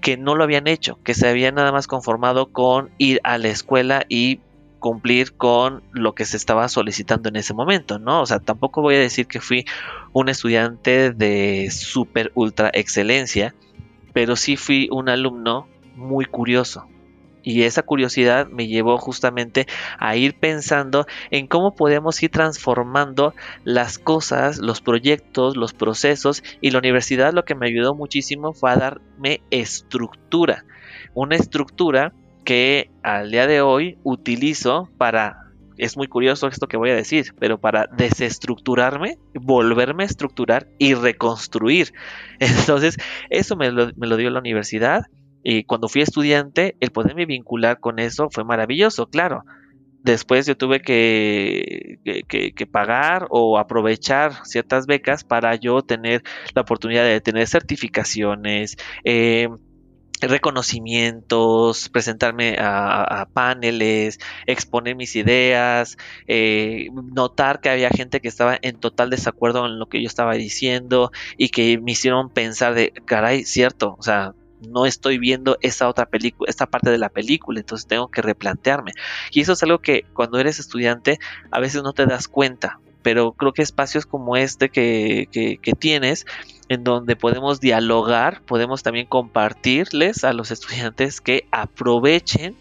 que 0.00 0.16
no 0.16 0.36
lo 0.36 0.44
habían 0.44 0.68
hecho, 0.68 1.00
que 1.02 1.14
se 1.14 1.28
habían 1.28 1.56
nada 1.56 1.72
más 1.72 1.88
conformado 1.88 2.52
con 2.52 2.90
ir 2.98 3.20
a 3.24 3.38
la 3.38 3.48
escuela 3.48 4.04
y 4.08 4.40
cumplir 4.78 5.36
con 5.36 5.82
lo 5.92 6.14
que 6.14 6.24
se 6.24 6.36
estaba 6.36 6.68
solicitando 6.68 7.28
en 7.28 7.36
ese 7.36 7.54
momento, 7.54 7.98
¿no? 7.98 8.22
O 8.22 8.26
sea, 8.26 8.38
tampoco 8.38 8.82
voy 8.82 8.96
a 8.96 9.00
decir 9.00 9.26
que 9.26 9.40
fui 9.40 9.64
un 10.12 10.28
estudiante 10.28 11.12
de 11.12 11.68
super 11.70 12.32
ultra 12.34 12.70
excelencia, 12.72 13.54
pero 14.12 14.36
sí 14.36 14.56
fui 14.56 14.88
un 14.90 15.08
alumno 15.08 15.68
muy 15.96 16.24
curioso. 16.24 16.86
Y 17.46 17.62
esa 17.62 17.84
curiosidad 17.84 18.48
me 18.48 18.66
llevó 18.66 18.98
justamente 18.98 19.68
a 20.00 20.16
ir 20.16 20.36
pensando 20.36 21.06
en 21.30 21.46
cómo 21.46 21.76
podemos 21.76 22.20
ir 22.20 22.30
transformando 22.32 23.34
las 23.62 23.98
cosas, 23.98 24.58
los 24.58 24.80
proyectos, 24.80 25.56
los 25.56 25.72
procesos. 25.72 26.42
Y 26.60 26.72
la 26.72 26.80
universidad 26.80 27.32
lo 27.32 27.44
que 27.44 27.54
me 27.54 27.68
ayudó 27.68 27.94
muchísimo 27.94 28.52
fue 28.52 28.72
a 28.72 28.76
darme 28.76 29.42
estructura. 29.50 30.64
Una 31.14 31.36
estructura 31.36 32.12
que 32.46 32.92
al 33.02 33.32
día 33.32 33.46
de 33.46 33.60
hoy 33.60 33.98
utilizo 34.04 34.88
para 34.96 35.42
es 35.76 35.98
muy 35.98 36.06
curioso 36.06 36.46
esto 36.46 36.68
que 36.68 36.78
voy 36.78 36.88
a 36.88 36.94
decir, 36.94 37.34
pero 37.38 37.60
para 37.60 37.86
desestructurarme, 37.98 39.18
volverme 39.34 40.04
a 40.04 40.06
estructurar 40.06 40.68
y 40.78 40.94
reconstruir. 40.94 41.92
Entonces, 42.38 42.96
eso 43.28 43.56
me 43.56 43.70
lo, 43.70 44.16
dio 44.16 44.30
la 44.30 44.38
universidad 44.38 45.02
y 45.42 45.64
cuando 45.64 45.88
fui 45.88 46.00
estudiante, 46.00 46.76
el 46.80 46.92
poderme 46.92 47.26
vincular 47.26 47.78
con 47.78 47.98
eso 47.98 48.28
fue 48.30 48.44
maravilloso, 48.44 49.06
claro. 49.08 49.44
después 50.02 50.46
yo 50.46 50.56
tuve 50.56 50.80
que, 50.80 51.98
que, 52.26 52.66
pagar 52.66 53.26
o 53.28 53.58
aprovechar 53.58 54.46
ciertas 54.46 54.86
becas 54.86 55.24
para 55.24 55.56
yo 55.56 55.82
tener 55.82 56.22
la 56.54 56.62
oportunidad 56.62 57.04
de 57.04 57.20
tener 57.20 57.46
certificaciones, 57.48 58.76
eh, 59.04 59.48
reconocimientos, 60.20 61.88
presentarme 61.88 62.56
a, 62.58 63.28
paneles, 63.32 64.18
exponer 64.46 64.96
mis 64.96 65.16
ideas, 65.16 65.98
eh, 66.26 66.88
notar 66.92 67.60
que 67.60 67.68
había 67.68 67.90
gente 67.90 68.20
que 68.20 68.28
estaba 68.28 68.58
en 68.62 68.78
total 68.78 69.10
desacuerdo 69.10 69.66
en 69.66 69.78
lo 69.78 69.86
que 69.86 70.00
yo 70.00 70.06
estaba 70.06 70.34
diciendo 70.34 71.10
y 71.36 71.50
que 71.50 71.78
me 71.78 71.92
hicieron 71.92 72.30
pensar 72.30 72.74
de, 72.74 72.92
caray, 73.04 73.44
cierto, 73.44 73.96
o 73.98 74.02
sea, 74.02 74.34
no 74.60 74.86
estoy 74.86 75.18
viendo 75.18 75.58
esa 75.60 75.88
otra 75.88 76.06
película, 76.06 76.48
esta 76.48 76.66
parte 76.66 76.90
de 76.90 76.98
la 76.98 77.10
película, 77.10 77.60
entonces 77.60 77.86
tengo 77.86 78.08
que 78.08 78.22
replantearme. 78.22 78.92
Y 79.32 79.42
eso 79.42 79.52
es 79.52 79.62
algo 79.62 79.80
que 79.80 80.04
cuando 80.14 80.38
eres 80.38 80.58
estudiante 80.58 81.18
a 81.50 81.60
veces 81.60 81.82
no 81.82 81.92
te 81.92 82.06
das 82.06 82.26
cuenta, 82.28 82.80
pero 83.02 83.32
creo 83.32 83.52
que 83.52 83.62
espacios 83.62 84.06
como 84.06 84.36
este 84.36 84.70
que, 84.70 85.28
que 85.30 85.72
tienes 85.74 86.26
en 86.68 86.84
donde 86.84 87.16
podemos 87.16 87.60
dialogar, 87.60 88.42
podemos 88.42 88.82
también 88.82 89.06
compartirles 89.06 90.24
a 90.24 90.32
los 90.32 90.50
estudiantes 90.50 91.20
que 91.20 91.46
aprovechen 91.50 92.56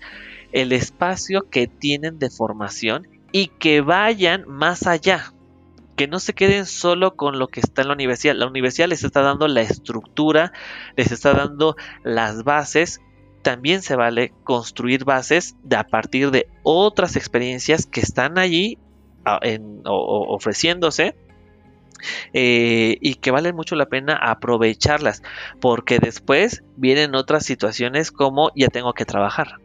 el 0.52 0.72
espacio 0.72 1.50
que 1.50 1.68
tienen 1.68 2.20
de 2.20 2.30
formación 2.30 3.08
y 3.32 3.48
que 3.48 3.82
vayan 3.82 4.46
más 4.48 4.88
allá, 4.88 5.34
que 5.96 6.08
no 6.08 6.20
se 6.20 6.34
queden 6.34 6.66
solo 6.66 7.16
con 7.16 7.40
lo 7.40 7.48
que 7.48 7.60
está 7.60 7.82
en 7.82 7.90
la 7.90 7.94
universidad. 7.94 8.36
La 8.36 8.48
universidad 8.48 8.88
les 8.88 9.04
está 9.04 9.22
dando 9.22 9.48
la 9.48 9.62
estructura, 9.62 10.54
les 10.96 11.12
está 11.12 11.34
dando 11.34 11.76
las 12.04 12.44
bases. 12.44 13.02
También 13.42 13.82
se 13.82 13.96
vale 13.96 14.34
construir 14.44 15.04
bases 15.04 15.56
de, 15.64 15.76
a 15.76 15.86
partir 15.86 16.32
de 16.32 16.48
otras 16.64 17.16
experiencias 17.16 17.86
que 17.86 18.02
están 18.02 18.38
allí 18.38 18.78
ofreciéndose 19.84 21.16
eh, 22.34 22.98
y 23.02 23.16
que 23.16 23.32
vale 23.32 23.54
mucho 23.54 23.76
la 23.76 23.88
pena 23.88 24.16
aprovecharlas 24.16 25.24
porque 25.60 26.00
después 26.00 26.64
vienen 26.76 27.16
otras 27.16 27.46
situaciones 27.46 28.12
como 28.12 28.52
ya 28.56 28.68
tengo 28.68 28.94
que 28.94 29.06
trabajar. 29.06 29.60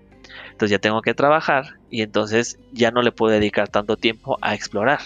Entonces 0.51 0.71
ya 0.71 0.79
tengo 0.79 1.03
que 1.03 1.15
trabajar 1.15 1.79
y 1.91 2.03
entonces 2.03 2.59
ya 2.73 2.91
no 2.91 3.03
le 3.03 3.13
puedo 3.13 3.33
dedicar 3.33 3.69
tanto 3.69 3.97
tiempo 3.97 4.39
a 4.43 4.55
explorar. 4.55 5.01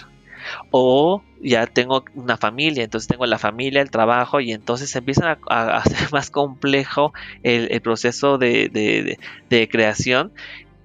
O 0.70 1.22
ya 1.40 1.66
tengo 1.66 2.04
una 2.14 2.36
familia, 2.36 2.84
entonces 2.84 3.08
tengo 3.08 3.24
la 3.24 3.38
familia, 3.38 3.80
el 3.80 3.90
trabajo 3.90 4.40
y 4.40 4.52
entonces 4.52 4.94
empieza 4.94 5.38
a, 5.48 5.82
ser 5.84 6.08
más 6.12 6.30
complejo 6.30 7.14
el, 7.42 7.80
proceso 7.80 8.36
de 8.36 9.18
creación 9.70 10.32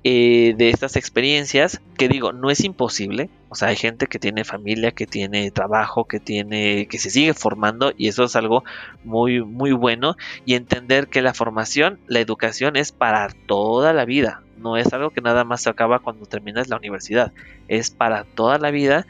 eh, 0.04 0.56
de 0.58 0.70
estas 0.70 0.96
experiencias, 0.96 1.82
que 1.98 2.08
digo, 2.08 2.32
no 2.32 2.50
es 2.50 2.64
imposible, 2.64 3.30
o 3.50 3.56
sea, 3.56 3.70
hay 3.70 3.76
gente 3.76 4.08
que 4.08 4.20
tiene 4.20 4.46
familia, 4.46 4.92
que 4.92 5.08
tiene 5.08 5.52
trabajo, 5.52 6.06
que 6.06 6.20
tiene, 6.20 6.88
que 6.88 7.00
se 7.00 7.10
sigue 7.10 7.34
formando, 7.34 7.92
y 7.98 8.08
eso 8.08 8.24
es 8.24 8.36
algo 8.36 8.64
muy, 9.04 9.44
muy 9.44 9.72
bueno, 9.74 10.16
y 10.46 10.54
entender 10.54 11.08
que 11.08 11.22
la 11.22 11.34
formación, 11.34 12.00
la 12.08 12.20
educación 12.20 12.78
es 12.78 12.92
para 12.92 13.30
toda 13.46 13.92
la 13.92 14.06
vida, 14.06 14.42
no 14.58 14.78
es 14.78 14.94
algo 14.94 15.10
que 15.10 15.22
nada 15.22 15.44
más 15.44 15.64
se 15.64 15.70
acaba 15.70 16.00
cuando 16.00 16.26
terminas 16.26 16.70
la 16.70 16.78
universidad, 16.78 17.34
es 17.68 17.92
para 17.92 18.24
toda 18.24 18.58
la 18.58 18.72
vida 18.72 19.06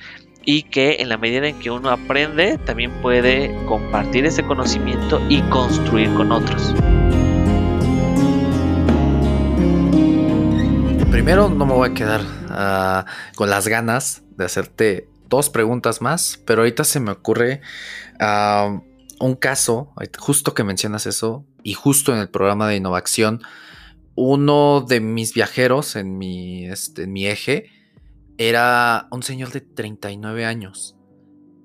y 0.45 0.63
que 0.63 0.97
en 0.99 1.09
la 1.09 1.17
medida 1.17 1.47
en 1.47 1.59
que 1.59 1.69
uno 1.69 1.89
aprende, 1.89 2.57
también 2.57 2.91
puede 3.01 3.53
compartir 3.67 4.25
ese 4.25 4.43
conocimiento 4.43 5.21
y 5.29 5.41
construir 5.43 6.11
con 6.13 6.31
otros. 6.31 6.73
Primero 11.19 11.49
no 11.49 11.65
me 11.65 11.73
voy 11.73 11.89
a 11.89 11.93
quedar 11.93 12.21
ah, 12.47 13.05
con 13.35 13.49
las 13.49 13.67
ganas 13.67 14.23
de 14.37 14.45
hacerte 14.45 15.09
dos 15.27 15.49
preguntas 15.49 16.01
más, 16.01 16.41
pero 16.47 16.61
ahorita 16.61 16.85
se 16.85 17.01
me 17.01 17.11
ocurre 17.11 17.59
ah, 18.21 18.79
un 19.19 19.35
caso, 19.35 19.91
justo 20.17 20.53
que 20.53 20.63
mencionas 20.63 21.05
eso, 21.07 21.43
y 21.61 21.73
justo 21.73 22.13
en 22.13 22.19
el 22.19 22.29
programa 22.29 22.69
de 22.69 22.77
innovación, 22.77 23.41
uno 24.15 24.79
de 24.79 25.01
mis 25.01 25.33
viajeros 25.33 25.97
en 25.97 26.17
mi, 26.17 26.69
este, 26.69 27.03
en 27.03 27.11
mi 27.11 27.27
eje 27.27 27.69
era 28.37 29.09
un 29.11 29.21
señor 29.21 29.51
de 29.51 29.59
39 29.59 30.45
años. 30.45 30.95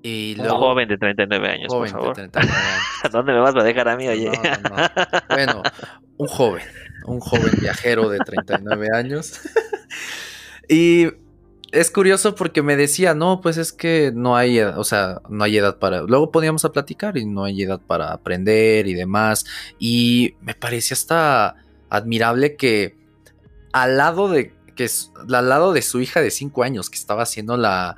Y 0.03 0.35
un 0.37 0.49
joven 0.49 0.89
de 0.89 0.97
39 0.97 1.47
años, 1.47 1.73
por 1.73 1.87
favor. 1.87 2.13
¿Dónde 3.09 3.31
me 3.31 3.39
vas 3.39 3.55
a 3.55 3.63
dejar 3.63 3.87
a 3.87 3.95
mí, 3.95 4.05
oye? 4.05 4.29
bueno, 5.29 5.63
un 6.17 6.27
joven 6.27 6.61
un 7.05 7.19
joven 7.19 7.53
viajero 7.59 8.09
de 8.09 8.19
39 8.19 8.89
años. 8.93 9.39
y 10.69 11.07
es 11.71 11.91
curioso 11.91 12.35
porque 12.35 12.61
me 12.61 12.77
decía, 12.77 13.13
no, 13.13 13.41
pues 13.41 13.57
es 13.57 13.73
que 13.73 14.11
no 14.15 14.35
hay, 14.37 14.59
o 14.59 14.83
sea, 14.83 15.21
no 15.29 15.43
hay 15.43 15.57
edad 15.57 15.77
para. 15.77 16.01
Luego 16.03 16.31
poníamos 16.31 16.63
a 16.65 16.71
platicar 16.71 17.17
y 17.17 17.25
no 17.25 17.43
hay 17.43 17.63
edad 17.63 17.81
para 17.85 18.13
aprender 18.13 18.87
y 18.87 18.93
demás. 18.93 19.45
Y 19.77 20.35
me 20.41 20.53
parecía 20.53 20.95
hasta 20.95 21.55
admirable 21.89 22.55
que 22.55 22.95
al 23.71 23.97
lado 23.97 24.29
de 24.29 24.53
que 24.75 24.89
al 25.33 25.49
lado 25.49 25.73
de 25.73 25.81
su 25.81 26.01
hija 26.01 26.21
de 26.21 26.31
5 26.31 26.63
años 26.63 26.89
que 26.89 26.97
estaba 26.97 27.23
haciendo 27.23 27.55
la, 27.55 27.95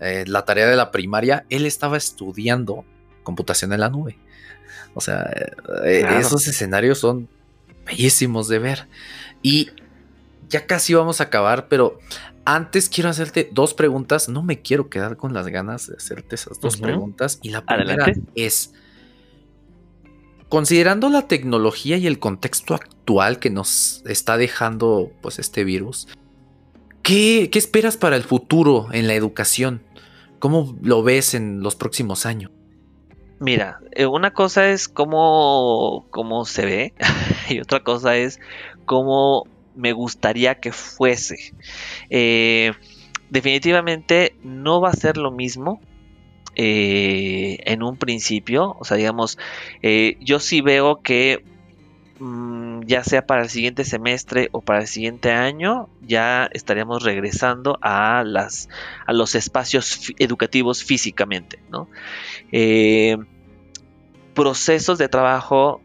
eh, 0.00 0.24
la 0.26 0.44
tarea 0.44 0.66
de 0.66 0.76
la 0.76 0.90
primaria, 0.90 1.44
él 1.50 1.66
estaba 1.66 1.96
estudiando 1.96 2.84
computación 3.22 3.72
en 3.72 3.80
la 3.80 3.90
nube. 3.90 4.18
O 4.94 5.00
sea, 5.00 5.30
eh, 5.84 6.04
esos 6.18 6.46
escenarios 6.48 6.98
son 6.98 7.28
bellísimos 7.90 8.48
de 8.48 8.58
ver. 8.58 8.88
Y 9.42 9.70
ya 10.48 10.66
casi 10.66 10.94
vamos 10.94 11.20
a 11.20 11.24
acabar, 11.24 11.68
pero 11.68 11.98
antes 12.44 12.88
quiero 12.88 13.10
hacerte 13.10 13.48
dos 13.52 13.74
preguntas. 13.74 14.28
No 14.28 14.42
me 14.42 14.60
quiero 14.60 14.88
quedar 14.88 15.16
con 15.16 15.34
las 15.34 15.46
ganas 15.48 15.88
de 15.88 15.96
hacerte 15.96 16.34
esas 16.34 16.60
dos 16.60 16.76
preguntas. 16.76 17.38
Y 17.42 17.50
la 17.50 17.64
primera 17.64 18.12
es, 18.34 18.72
considerando 20.48 21.08
la 21.10 21.28
tecnología 21.28 21.96
y 21.96 22.06
el 22.06 22.18
contexto 22.18 22.74
actual 22.74 23.38
que 23.38 23.50
nos 23.50 24.02
está 24.06 24.36
dejando 24.36 25.12
pues 25.22 25.38
este 25.38 25.64
virus, 25.64 26.08
¿qué, 27.02 27.48
qué 27.50 27.58
esperas 27.58 27.96
para 27.96 28.16
el 28.16 28.22
futuro 28.22 28.88
en 28.92 29.06
la 29.06 29.14
educación? 29.14 29.82
¿Cómo 30.38 30.76
lo 30.82 31.02
ves 31.02 31.34
en 31.34 31.62
los 31.62 31.76
próximos 31.76 32.26
años? 32.26 32.50
Mira, 33.40 33.78
eh, 33.92 34.04
una 34.04 34.30
cosa 34.32 34.68
es 34.70 34.86
cómo, 34.86 36.06
cómo 36.10 36.44
se 36.44 36.66
ve 36.66 36.94
y 37.48 37.58
otra 37.60 37.80
cosa 37.80 38.16
es 38.16 38.38
cómo 38.84 39.44
me 39.74 39.92
gustaría 39.92 40.56
que 40.56 40.72
fuese. 40.72 41.36
Eh, 42.10 42.72
definitivamente 43.30 44.32
no 44.42 44.82
va 44.82 44.90
a 44.90 44.92
ser 44.92 45.16
lo 45.16 45.30
mismo 45.30 45.80
eh, 46.54 47.56
en 47.64 47.82
un 47.82 47.96
principio. 47.96 48.76
O 48.78 48.84
sea, 48.84 48.98
digamos, 48.98 49.38
yo 50.20 50.38
sí 50.38 50.60
veo 50.60 51.00
que 51.02 51.38
mm, 52.18 52.59
ya 52.86 53.04
sea 53.04 53.26
para 53.26 53.42
el 53.42 53.48
siguiente 53.48 53.84
semestre 53.84 54.48
o 54.52 54.60
para 54.60 54.80
el 54.80 54.86
siguiente 54.86 55.32
año, 55.32 55.88
ya 56.02 56.48
estaríamos 56.52 57.02
regresando 57.02 57.78
a, 57.82 58.22
las, 58.24 58.68
a 59.06 59.12
los 59.12 59.34
espacios 59.34 60.12
educativos 60.18 60.82
físicamente, 60.84 61.58
¿no? 61.70 61.88
Eh, 62.52 63.16
procesos 64.34 64.98
de 64.98 65.08
trabajo 65.08 65.80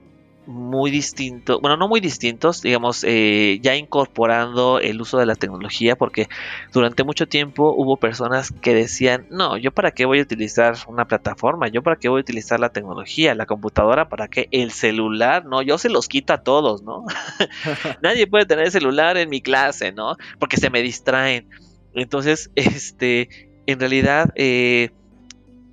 muy 0.48 0.91
distintos, 0.91 1.60
bueno, 1.62 1.78
no 1.78 1.88
muy 1.88 2.00
distintos, 2.00 2.62
digamos, 2.62 3.04
eh, 3.04 3.60
ya 3.62 3.76
incorporando 3.76 4.80
el 4.80 5.02
uso 5.02 5.18
de 5.18 5.26
la 5.26 5.36
tecnología, 5.36 5.96
porque 5.96 6.28
durante 6.72 7.04
mucho 7.04 7.28
tiempo 7.28 7.74
hubo 7.76 7.98
personas 7.98 8.52
que 8.62 8.74
decían, 8.74 9.28
no, 9.30 9.58
yo 9.58 9.72
para 9.72 9.91
qué 9.91 10.06
voy 10.06 10.20
a 10.20 10.22
utilizar 10.24 10.76
una 10.88 11.06
plataforma, 11.06 11.68
yo 11.68 11.82
para 11.82 11.98
qué 11.98 12.10
voy 12.10 12.20
a 12.20 12.22
utilizar 12.22 12.60
la 12.60 12.70
tecnología, 12.70 13.36
la 13.36 13.46
computadora, 13.46 14.10
para 14.10 14.28
qué 14.28 14.48
el 14.52 14.72
celular, 14.72 15.46
no, 15.46 15.62
yo 15.62 15.78
se 15.78 15.89
los 15.89 16.08
quito 16.08 16.34
a 16.34 16.43
todos, 16.43 16.84
¿no? 16.84 17.06
Nadie 18.02 18.28
puede 18.28 18.46
tener 18.46 18.72
celular 18.72 19.18
en 19.18 19.30
mi 19.30 19.41
clase, 19.41 19.91
¿no? 19.91 20.16
Porque 20.39 20.58
se 20.58 20.70
me 20.70 20.82
distraen. 20.82 21.50
Entonces, 21.93 22.52
este, 22.56 23.30
en 23.66 23.80
realidad, 23.80 24.32
eh, 24.36 24.91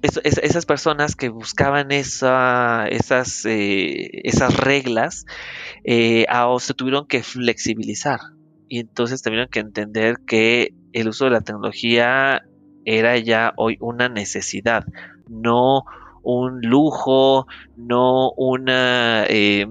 esas 0.02 0.66
personas 0.66 1.14
que 1.14 1.28
buscaban 1.28 1.92
esa, 1.92 2.86
esas, 2.88 3.44
eh, 3.46 4.10
esas 4.24 4.56
reglas 4.56 5.26
eh, 5.84 6.26
se 6.58 6.74
tuvieron 6.74 7.06
que 7.06 7.22
flexibilizar. 7.22 8.20
Y 8.68 8.80
entonces 8.80 9.22
tuvieron 9.22 9.48
que 9.48 9.60
entender 9.60 10.16
que 10.26 10.74
el 10.92 11.08
uso 11.08 11.26
de 11.26 11.30
la 11.30 11.40
tecnología 11.40 12.42
era 12.84 13.16
ya 13.18 13.52
hoy 13.56 13.76
una 13.80 14.08
necesidad, 14.08 14.84
no 15.28 15.84
un 16.22 16.60
lujo, 16.62 17.46
no 17.76 18.30
una, 18.32 19.24
eh, 19.28 19.66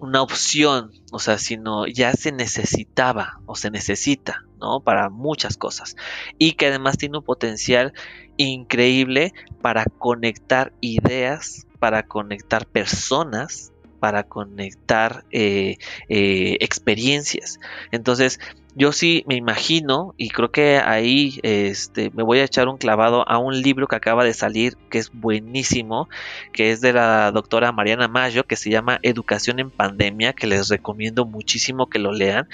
una 0.00 0.22
opción, 0.22 0.90
o 1.12 1.18
sea, 1.18 1.38
sino 1.38 1.86
ya 1.86 2.12
se 2.12 2.32
necesitaba 2.32 3.40
o 3.46 3.54
se 3.54 3.70
necesita, 3.70 4.45
¿no? 4.58 4.80
Para 4.80 5.10
muchas 5.10 5.56
cosas. 5.56 5.96
Y 6.38 6.52
que 6.52 6.66
además 6.66 6.98
tiene 6.98 7.18
un 7.18 7.24
potencial 7.24 7.92
increíble 8.36 9.32
para 9.62 9.84
conectar 9.84 10.72
ideas, 10.80 11.66
para 11.78 12.02
conectar 12.02 12.66
personas 12.66 13.72
para 13.98 14.24
conectar 14.24 15.24
eh, 15.30 15.78
eh, 16.08 16.56
experiencias. 16.60 17.58
Entonces, 17.90 18.38
yo 18.78 18.92
sí 18.92 19.24
me 19.26 19.36
imagino 19.36 20.14
y 20.18 20.28
creo 20.28 20.50
que 20.50 20.76
ahí 20.76 21.40
este, 21.42 22.10
me 22.14 22.22
voy 22.22 22.40
a 22.40 22.44
echar 22.44 22.68
un 22.68 22.76
clavado 22.76 23.26
a 23.26 23.38
un 23.38 23.62
libro 23.62 23.86
que 23.86 23.96
acaba 23.96 24.22
de 24.22 24.34
salir 24.34 24.76
que 24.90 24.98
es 24.98 25.10
buenísimo, 25.14 26.10
que 26.52 26.72
es 26.72 26.82
de 26.82 26.92
la 26.92 27.32
doctora 27.32 27.72
Mariana 27.72 28.06
Mayo, 28.06 28.44
que 28.44 28.56
se 28.56 28.68
llama 28.68 28.98
Educación 29.02 29.60
en 29.60 29.70
Pandemia, 29.70 30.34
que 30.34 30.46
les 30.46 30.68
recomiendo 30.68 31.24
muchísimo 31.24 31.88
que 31.88 31.98
lo 31.98 32.12
lean. 32.12 32.48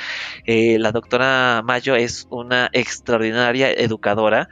Eh, 0.47 0.79
la 0.79 0.93
doctora 0.93 1.61
Mayo 1.65 1.97
es 1.97 2.29
una 2.31 2.71
extraordinaria 2.73 3.73
educadora 3.73 4.49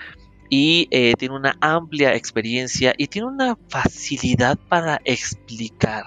y 0.48 0.88
eh, 0.90 1.14
tiene 1.16 1.36
una 1.36 1.56
amplia 1.60 2.16
experiencia 2.16 2.94
y 2.98 3.06
tiene 3.06 3.28
una 3.28 3.56
facilidad 3.68 4.58
para 4.68 5.00
explicar 5.04 6.04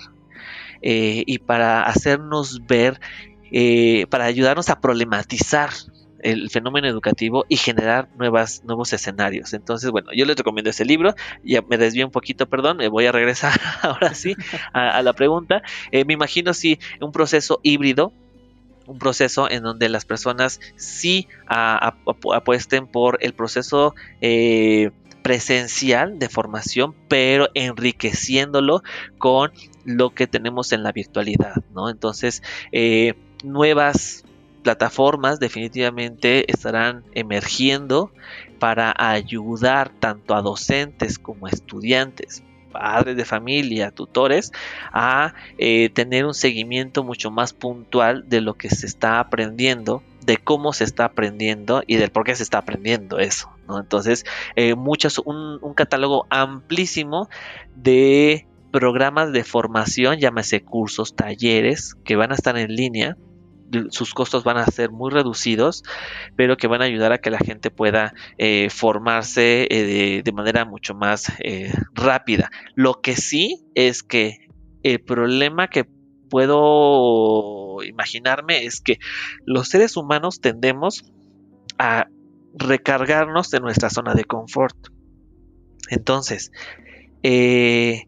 eh, 0.84 1.23
y 1.25 1.39
para 1.39 1.84
hacernos 1.84 2.65
ver 2.67 2.99
eh, 3.55 4.07
para 4.09 4.25
ayudarnos 4.25 4.69
a 4.69 4.81
problematizar 4.81 5.69
el 6.23 6.49
fenómeno 6.49 6.88
educativo 6.88 7.45
y 7.47 7.57
generar 7.57 8.09
nuevas, 8.17 8.63
nuevos 8.65 8.93
escenarios. 8.93 9.53
Entonces, 9.53 9.91
bueno, 9.91 10.09
yo 10.15 10.25
les 10.25 10.36
recomiendo 10.36 10.71
ese 10.71 10.86
libro. 10.86 11.13
Ya 11.43 11.61
me 11.61 11.77
desvío 11.77 12.05
un 12.05 12.11
poquito, 12.11 12.49
perdón, 12.49 12.77
me 12.77 12.88
voy 12.88 13.05
a 13.05 13.11
regresar 13.11 13.53
ahora 13.84 14.15
sí 14.15 14.36
a, 14.73 15.01
la 15.03 15.13
pregunta. 15.13 15.61
Eh, 15.91 16.03
me 16.03 16.13
imagino 16.13 16.55
si 16.55 16.79
un 16.99 17.11
proceso 17.11 17.59
híbrido, 17.61 18.11
un 18.88 18.97
proceso 18.97 19.49
en 19.49 19.61
donde 19.61 19.88
las 19.88 20.05
personas 20.05 20.59
sí 20.75 21.27
apuesten 21.45 22.88
por 22.88 23.19
el 23.21 23.34
proceso 23.34 23.93
eh, 24.19 24.89
presencial 25.24 26.19
de 26.19 26.30
formación, 26.30 26.93
pero 27.07 27.49
enriqueciéndolo 27.55 28.84
con 29.17 29.51
lo 29.86 30.11
que 30.11 30.28
tenemos 30.28 30.71
en 30.71 30.84
la 30.84 30.91
virtualidad, 30.91 31.63
¿no? 31.74 31.89
Entonces, 31.89 32.43
eh, 32.71 33.15
nuevas 33.43 34.24
plataformas 34.63 35.39
definitivamente 35.39 36.49
estarán 36.51 37.03
emergiendo 37.13 38.11
para 38.59 38.93
ayudar 38.97 39.89
tanto 39.89 40.36
a 40.36 40.41
docentes 40.41 41.19
como 41.19 41.47
a 41.47 41.49
estudiantes, 41.49 42.43
padres 42.71 43.15
de 43.15 43.26
familia, 43.26 43.91
tutores, 43.91 44.51
a 44.91 45.34
eh, 45.57 45.89
tener 45.89 46.26
un 46.26 46.34
seguimiento 46.34 47.03
mucho 47.03 47.30
más 47.30 47.53
puntual 47.53 48.28
de 48.28 48.41
lo 48.41 48.55
que 48.55 48.69
se 48.69 48.86
está 48.86 49.19
aprendiendo, 49.19 50.01
de 50.26 50.38
cómo 50.38 50.74
se 50.74 50.86
está 50.86 51.05
aprendiendo 51.05 51.84
y 51.86 51.97
del 51.97 52.09
por 52.09 52.24
qué 52.24 52.36
se 52.36 52.43
está 52.43 52.59
aprendiendo 52.59 53.19
eso. 53.19 53.53
Entonces, 53.70 54.26
eh, 54.55 54.74
un, 54.74 55.74
catálogo 55.76 56.28
amplísimo 56.30 57.30
de 57.76 58.47
programas 58.72 59.32
de 59.32 59.43
formación, 59.43 60.20
llámese 60.20 60.64
cursos, 60.64 61.16
talleres, 61.16 61.95
que 62.03 62.16
van 62.16 62.32
a 62.32 62.36
estar 62.36 62.57
en 62.57 62.76
línea 62.76 63.18
sus 63.89 64.14
costos 64.14 64.43
van 64.43 64.57
a 64.57 64.68
ser 64.68 64.91
muy 64.91 65.09
reducidos, 65.09 65.82
pero 66.36 66.57
que 66.57 66.68
van 66.68 66.84
a 66.84 66.86
ayudar 66.86 67.11
a 67.11 67.18
que 67.18 67.32
la 67.32 67.39
gente 67.39 67.72
pueda 67.72 68.14
eh, 68.38 68.70
formarse 68.70 69.68
eh, 69.72 70.22
de, 70.24 70.32
manera 70.32 70.64
mucho 70.64 70.93
más 70.93 71.34
rápida. 71.95 72.51
Lo 72.76 73.01
que 73.01 73.16
sí 73.16 73.66
es 73.74 74.03
que 74.03 74.47
el 74.84 75.01
problema 75.01 75.70
que 75.70 75.88
puedo 76.30 77.84
imaginarme 77.84 78.66
es 78.66 78.82
que 78.82 78.97
los 79.45 79.70
seres 79.70 79.97
humanos 79.97 80.39
tendemos 80.41 81.05
a 81.78 82.07
recargarnos 82.54 83.49
de 83.49 83.60
nuestra 83.60 83.89
zona 83.89 84.14
de 84.14 84.24
confort. 84.24 84.76
Entonces, 85.89 86.51
y 87.24 88.01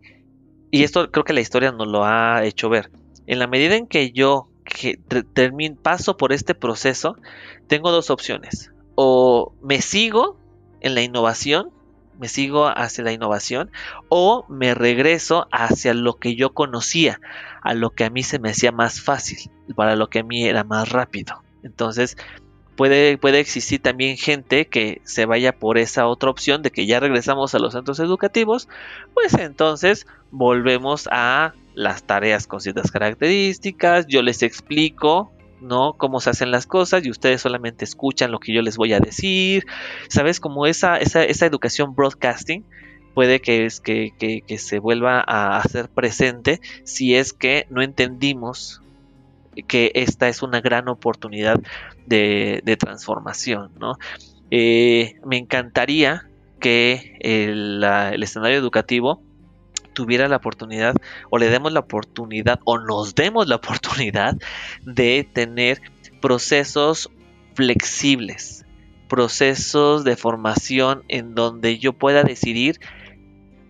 esto 0.72 1.12
creo 1.12 1.24
que 1.24 1.34
la 1.34 1.41
historia 1.41 1.72
nos 1.72 1.88
lo 1.88 2.06
ha 2.06 2.43
hecho 2.46 2.70
ver. 2.70 2.91
En 3.28 3.39
la 3.39 3.48
medida 3.48 3.76
en 3.76 3.88
que 3.88 4.12
yo 4.12 4.50
que 4.64 5.00
paso 5.82 6.18
por 6.18 6.34
este 6.34 6.56
proceso, 6.56 7.16
tengo 7.68 7.91
dos 7.91 8.10
opciones. 8.10 8.72
O 8.96 9.54
me 9.62 9.82
sigo 9.82 10.38
en 10.82 10.96
la 10.96 11.02
innovación, 11.02 11.70
me 12.20 12.28
sigo 12.28 12.68
hacia 12.68 13.04
la 13.04 13.12
innovación, 13.12 13.72
o 14.10 14.46
me 14.50 14.74
regreso 14.74 15.48
hacia 15.52 15.93
lo 15.93 16.18
que 16.18 16.36
yo 16.36 16.54
conocía, 16.54 17.20
a 17.62 17.74
lo 17.74 17.91
que 17.91 18.06
a 18.06 18.10
mí 18.10 18.24
se 18.24 18.39
me 18.39 18.50
hacía 18.52 18.72
más 18.72 19.02
fácil, 19.02 19.52
para 19.76 19.96
lo 19.96 20.10
que 20.10 20.20
a 20.20 20.24
mí 20.24 20.46
era 20.46 20.64
más 20.64 20.89
rápido. 20.89 21.43
Entonces, 21.64 22.18
puede, 22.76 23.17
puede 23.17 23.39
existir 23.39 23.82
también 23.82 24.17
gente 24.17 24.67
que 24.67 25.01
se 25.03 25.26
vaya 25.26 25.53
por 25.53 25.78
esa 25.78 26.07
otra 26.07 26.30
opción 26.30 26.61
de 26.61 26.71
que 26.71 26.86
ya 26.86 26.99
regresamos 26.99 27.55
a 27.55 27.59
los 27.59 27.73
centros 27.73 27.99
educativos, 27.99 28.67
pues 29.13 29.34
entonces 29.34 30.07
volvemos 30.32 31.07
a 31.11 31.53
las 31.73 32.03
tareas 32.03 32.47
con 32.47 32.61
ciertas 32.61 32.91
características, 32.91 34.07
yo 34.07 34.21
les 34.21 34.43
explico, 34.43 35.32
¿no? 35.61 35.93
Cómo 35.93 36.19
se 36.19 36.30
hacen 36.30 36.51
las 36.51 36.67
cosas 36.67 37.05
y 37.05 37.09
ustedes 37.09 37.41
solamente 37.41 37.86
escuchan 37.86 38.32
lo 38.32 38.39
que 38.39 38.53
yo 38.53 38.61
les 38.61 38.78
voy 38.78 38.93
a 38.93 38.99
decir, 38.99 39.65
¿sabes? 40.07 40.39
Como 40.39 40.65
esa, 40.65 40.97
esa, 40.97 41.23
esa 41.23 41.45
educación 41.45 41.95
broadcasting 41.95 42.63
puede 43.13 43.39
que, 43.39 43.65
es, 43.65 43.80
que, 43.80 44.11
que, 44.17 44.57
se 44.57 44.80
vuelva 44.80 45.23
a 45.26 45.57
hacer 45.57 45.89
presente 45.89 46.59
si 46.84 47.15
es 47.15 47.34
que 47.34 47.65
no 47.69 47.82
entendimos 47.82 48.82
que 49.68 49.91
esta 49.95 50.28
es 50.28 50.41
una 50.41 50.62
gran 50.62 50.88
oportunidad 50.89 51.60
de, 52.06 52.78
transformación, 52.80 53.72
¿no? 53.80 53.97
Eh, 54.51 55.16
me 55.26 55.38
encantaría 55.38 56.30
que 56.60 57.18
el 57.22 57.84
escenario 58.24 58.58
educativo 58.58 59.22
tuviera 59.93 60.28
la 60.28 60.36
oportunidad 60.36 60.95
o 61.32 61.39
le 61.39 61.49
demos 61.49 61.72
la 61.72 61.80
oportunidad 61.80 62.60
o 62.66 62.78
nos 62.78 63.16
demos 63.16 63.47
la 63.47 63.56
oportunidad 63.62 64.38
de 64.84 65.28
tener 65.34 65.82
procesos 66.22 67.10
flexibles, 67.56 68.66
procesos 69.08 70.03
de 70.03 70.16
formación 70.16 71.03
en 71.08 71.34
donde 71.34 71.80
yo 71.80 71.93
pueda 71.93 72.24
decidir 72.24 72.80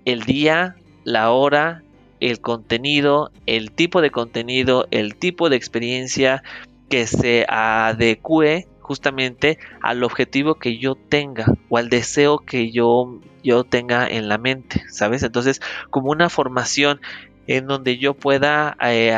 el 0.03 0.23
día, 0.23 0.75
la 1.03 1.31
hora, 1.31 1.83
el 2.19 2.39
contenido, 2.39 3.31
el 3.45 3.71
tipo 3.71 4.01
de 4.01 4.11
contenido, 4.11 4.87
el 4.91 5.15
tipo 5.15 5.49
de 5.49 5.55
experiencia 5.55 6.43
que 6.89 7.07
se 7.07 7.45
adecue 7.49 8.67
justamente 8.79 9.57
al 9.81 10.03
objetivo 10.03 10.55
que 10.55 10.77
yo 10.77 10.95
tenga 10.95 11.45
o 11.69 11.77
al 11.77 11.89
deseo 11.89 12.37
que 12.37 12.71
yo, 12.71 13.19
yo 13.43 13.63
tenga 13.63 14.07
en 14.07 14.29
la 14.29 14.37
mente, 14.37 14.83
¿sabes? 14.89 15.23
Entonces, 15.23 15.59
como 15.89 16.11
una 16.11 16.29
formación 16.29 17.01
en 17.47 17.65
donde 17.65 17.97
yo 17.97 18.13
pueda 18.13 18.77
eh, 18.81 19.17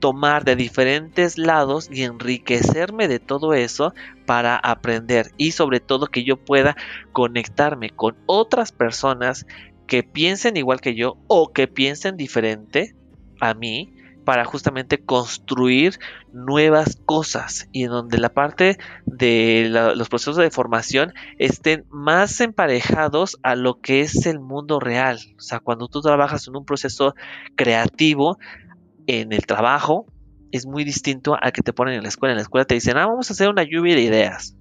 tomar 0.00 0.44
de 0.44 0.56
diferentes 0.56 1.38
lados 1.38 1.88
y 1.90 2.02
enriquecerme 2.02 3.08
de 3.08 3.18
todo 3.18 3.54
eso 3.54 3.94
para 4.24 4.56
aprender 4.56 5.30
y 5.36 5.52
sobre 5.52 5.80
todo 5.80 6.06
que 6.06 6.24
yo 6.24 6.36
pueda 6.36 6.76
conectarme 7.12 7.90
con 7.90 8.16
otras 8.26 8.72
personas 8.72 9.46
que 9.86 10.02
piensen 10.02 10.56
igual 10.56 10.80
que 10.80 10.94
yo 10.94 11.16
o 11.28 11.52
que 11.52 11.68
piensen 11.68 12.16
diferente 12.16 12.94
a 13.40 13.54
mí 13.54 13.92
para 14.26 14.44
justamente 14.44 14.98
construir 14.98 16.00
nuevas 16.32 16.96
cosas 17.06 17.68
y 17.70 17.84
en 17.84 17.90
donde 17.90 18.18
la 18.18 18.28
parte 18.28 18.76
de 19.06 19.68
los 19.70 20.08
procesos 20.08 20.36
de 20.36 20.50
formación 20.50 21.14
estén 21.38 21.84
más 21.90 22.40
emparejados 22.40 23.38
a 23.44 23.54
lo 23.54 23.80
que 23.80 24.00
es 24.00 24.26
el 24.26 24.40
mundo 24.40 24.80
real. 24.80 25.20
O 25.38 25.40
sea, 25.40 25.60
cuando 25.60 25.86
tú 25.86 26.02
trabajas 26.02 26.48
en 26.48 26.56
un 26.56 26.64
proceso 26.64 27.14
creativo 27.54 28.38
en 29.06 29.32
el 29.32 29.46
trabajo, 29.46 30.06
es 30.50 30.66
muy 30.66 30.82
distinto 30.82 31.36
al 31.40 31.52
que 31.52 31.62
te 31.62 31.72
ponen 31.72 31.94
en 31.94 32.02
la 32.02 32.08
escuela. 32.08 32.32
En 32.32 32.38
la 32.38 32.42
escuela 32.42 32.64
te 32.64 32.74
dicen, 32.74 32.96
ah, 32.96 33.06
vamos 33.06 33.30
a 33.30 33.32
hacer 33.32 33.48
una 33.48 33.62
lluvia 33.62 33.94
de 33.94 34.02
ideas. 34.02 34.56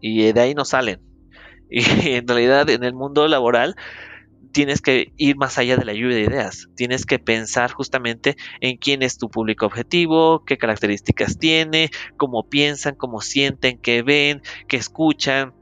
Y 0.00 0.32
de 0.32 0.40
ahí 0.40 0.54
no 0.54 0.64
salen. 0.64 1.00
Y 1.68 2.12
en 2.12 2.28
realidad 2.28 2.68
en 2.70 2.84
el 2.84 2.94
mundo 2.94 3.26
laboral 3.26 3.76
tienes 4.52 4.80
que 4.80 5.12
ir 5.16 5.36
más 5.36 5.58
allá 5.58 5.76
de 5.76 5.84
la 5.84 5.92
lluvia 5.92 6.16
de 6.16 6.22
ideas. 6.22 6.68
Tienes 6.74 7.06
que 7.06 7.18
pensar 7.18 7.72
justamente 7.72 8.36
en 8.60 8.76
quién 8.76 9.02
es 9.02 9.18
tu 9.18 9.30
público 9.30 9.66
objetivo, 9.66 10.44
qué 10.44 10.58
características 10.58 11.38
tiene, 11.38 11.90
cómo 12.16 12.48
piensan, 12.48 12.94
cómo 12.94 13.20
sienten, 13.20 13.78
qué 13.78 14.02
ven, 14.02 14.42
qué 14.68 14.76
escuchan. 14.76 15.54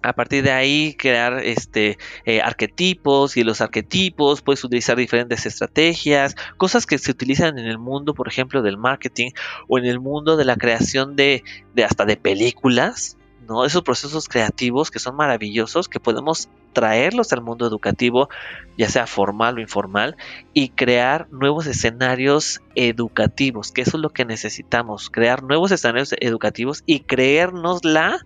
A 0.00 0.12
partir 0.12 0.44
de 0.44 0.52
ahí 0.52 0.94
crear 0.96 1.40
este 1.44 1.98
eh, 2.24 2.40
arquetipos 2.40 3.36
y 3.36 3.42
los 3.42 3.60
arquetipos 3.60 4.42
puedes 4.42 4.62
utilizar 4.62 4.96
diferentes 4.96 5.44
estrategias, 5.44 6.36
cosas 6.56 6.86
que 6.86 6.98
se 6.98 7.10
utilizan 7.10 7.58
en 7.58 7.66
el 7.66 7.78
mundo, 7.78 8.14
por 8.14 8.28
ejemplo, 8.28 8.62
del 8.62 8.76
marketing 8.76 9.32
o 9.66 9.78
en 9.78 9.86
el 9.86 9.98
mundo 9.98 10.36
de 10.36 10.44
la 10.44 10.54
creación 10.54 11.16
de, 11.16 11.42
de 11.74 11.84
hasta 11.84 12.04
de 12.04 12.16
películas, 12.16 13.16
¿no? 13.48 13.64
Esos 13.64 13.82
procesos 13.82 14.28
creativos 14.28 14.92
que 14.92 15.00
son 15.00 15.16
maravillosos, 15.16 15.88
que 15.88 15.98
podemos 15.98 16.48
traerlos 16.72 17.32
al 17.32 17.42
mundo 17.42 17.66
educativo, 17.66 18.28
ya 18.76 18.88
sea 18.88 19.06
formal 19.06 19.58
o 19.58 19.60
informal, 19.60 20.16
y 20.52 20.70
crear 20.70 21.28
nuevos 21.30 21.66
escenarios 21.66 22.60
educativos, 22.74 23.72
que 23.72 23.82
eso 23.82 23.96
es 23.96 24.02
lo 24.02 24.10
que 24.10 24.24
necesitamos, 24.24 25.10
crear 25.10 25.42
nuevos 25.42 25.72
escenarios 25.72 26.14
educativos 26.20 26.82
y 26.86 27.00
creérnosla 27.00 28.18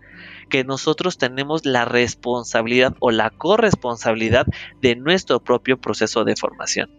que 0.50 0.64
nosotros 0.64 1.16
tenemos 1.16 1.64
la 1.64 1.86
responsabilidad 1.86 2.94
o 3.00 3.10
la 3.10 3.30
corresponsabilidad 3.30 4.46
de 4.82 4.96
nuestro 4.96 5.40
propio 5.40 5.78
proceso 5.78 6.24
de 6.24 6.36
formación. 6.36 6.90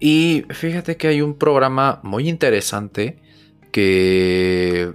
Y 0.00 0.44
fíjate 0.50 0.96
que 0.96 1.08
hay 1.08 1.22
un 1.22 1.34
programa 1.34 2.00
muy 2.02 2.28
interesante 2.28 3.18
que, 3.72 4.92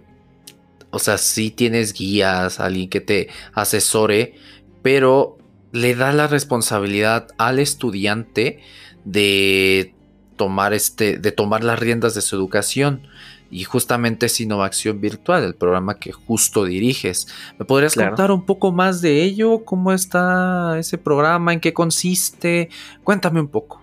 o 0.91 0.99
sea, 0.99 1.17
sí 1.17 1.51
tienes 1.51 1.93
guías, 1.93 2.59
alguien 2.59 2.89
que 2.89 3.01
te 3.01 3.29
asesore, 3.53 4.35
pero 4.81 5.37
le 5.73 5.95
da 5.95 6.13
la 6.13 6.27
responsabilidad 6.27 7.27
al 7.37 7.59
estudiante 7.59 8.59
de 9.03 9.93
tomar 10.37 10.73
este, 10.73 11.17
de 11.17 11.31
tomar 11.31 11.63
las 11.63 11.79
riendas 11.79 12.13
de 12.15 12.21
su 12.21 12.35
educación. 12.37 13.07
Y 13.49 13.65
justamente 13.65 14.27
es 14.27 14.39
Innovación 14.39 14.99
Virtual, 15.01 15.43
el 15.43 15.53
programa 15.53 15.99
que 15.99 16.11
justo 16.11 16.65
diriges. 16.65 17.27
¿Me 17.59 17.65
podrías 17.65 17.93
contar 17.93 18.31
un 18.31 18.45
poco 18.45 18.71
más 18.71 19.01
de 19.01 19.21
ello? 19.21 19.63
¿Cómo 19.63 19.91
está 19.91 20.79
ese 20.79 20.97
programa? 20.97 21.53
¿En 21.53 21.59
qué 21.59 21.71
consiste? 21.71 22.69
Cuéntame 23.03 23.39
un 23.39 23.47
poco. 23.47 23.81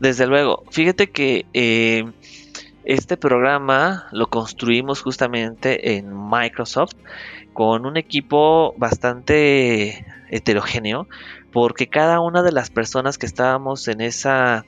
Desde 0.00 0.26
luego, 0.26 0.64
fíjate 0.70 1.10
que 1.10 1.46
eh, 1.54 2.04
este 2.84 3.16
programa 3.16 4.06
lo 4.12 4.28
construimos 4.28 5.00
justamente 5.00 5.96
en 5.96 6.12
Microsoft 6.28 6.96
con 7.54 7.86
un 7.86 7.96
equipo 7.96 8.74
bastante 8.76 10.04
heterogéneo 10.30 11.06
porque 11.52 11.88
cada 11.88 12.20
una 12.20 12.42
de 12.42 12.52
las 12.52 12.70
personas 12.70 13.18
que 13.18 13.26
estábamos 13.26 13.88
en 13.88 14.00
esa, 14.00 14.64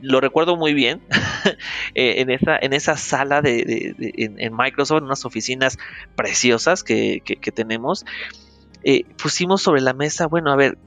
lo 0.00 0.20
recuerdo 0.20 0.56
muy 0.56 0.74
bien, 0.74 1.02
eh, 1.94 2.20
en, 2.20 2.30
esa, 2.30 2.56
en 2.56 2.72
esa 2.72 2.96
sala 2.96 3.42
de, 3.42 3.94
en, 3.98 4.56
Microsoft, 4.56 4.98
en 4.98 5.04
unas 5.04 5.24
oficinas 5.24 5.78
preciosas 6.16 6.84
que, 6.84 7.22
tenemos, 7.54 8.06
eh, 8.84 9.04
pusimos 9.20 9.62
sobre 9.62 9.80
la 9.80 9.92
mesa, 9.92 10.26
bueno, 10.26 10.52
a 10.52 10.56
ver, 10.56 10.78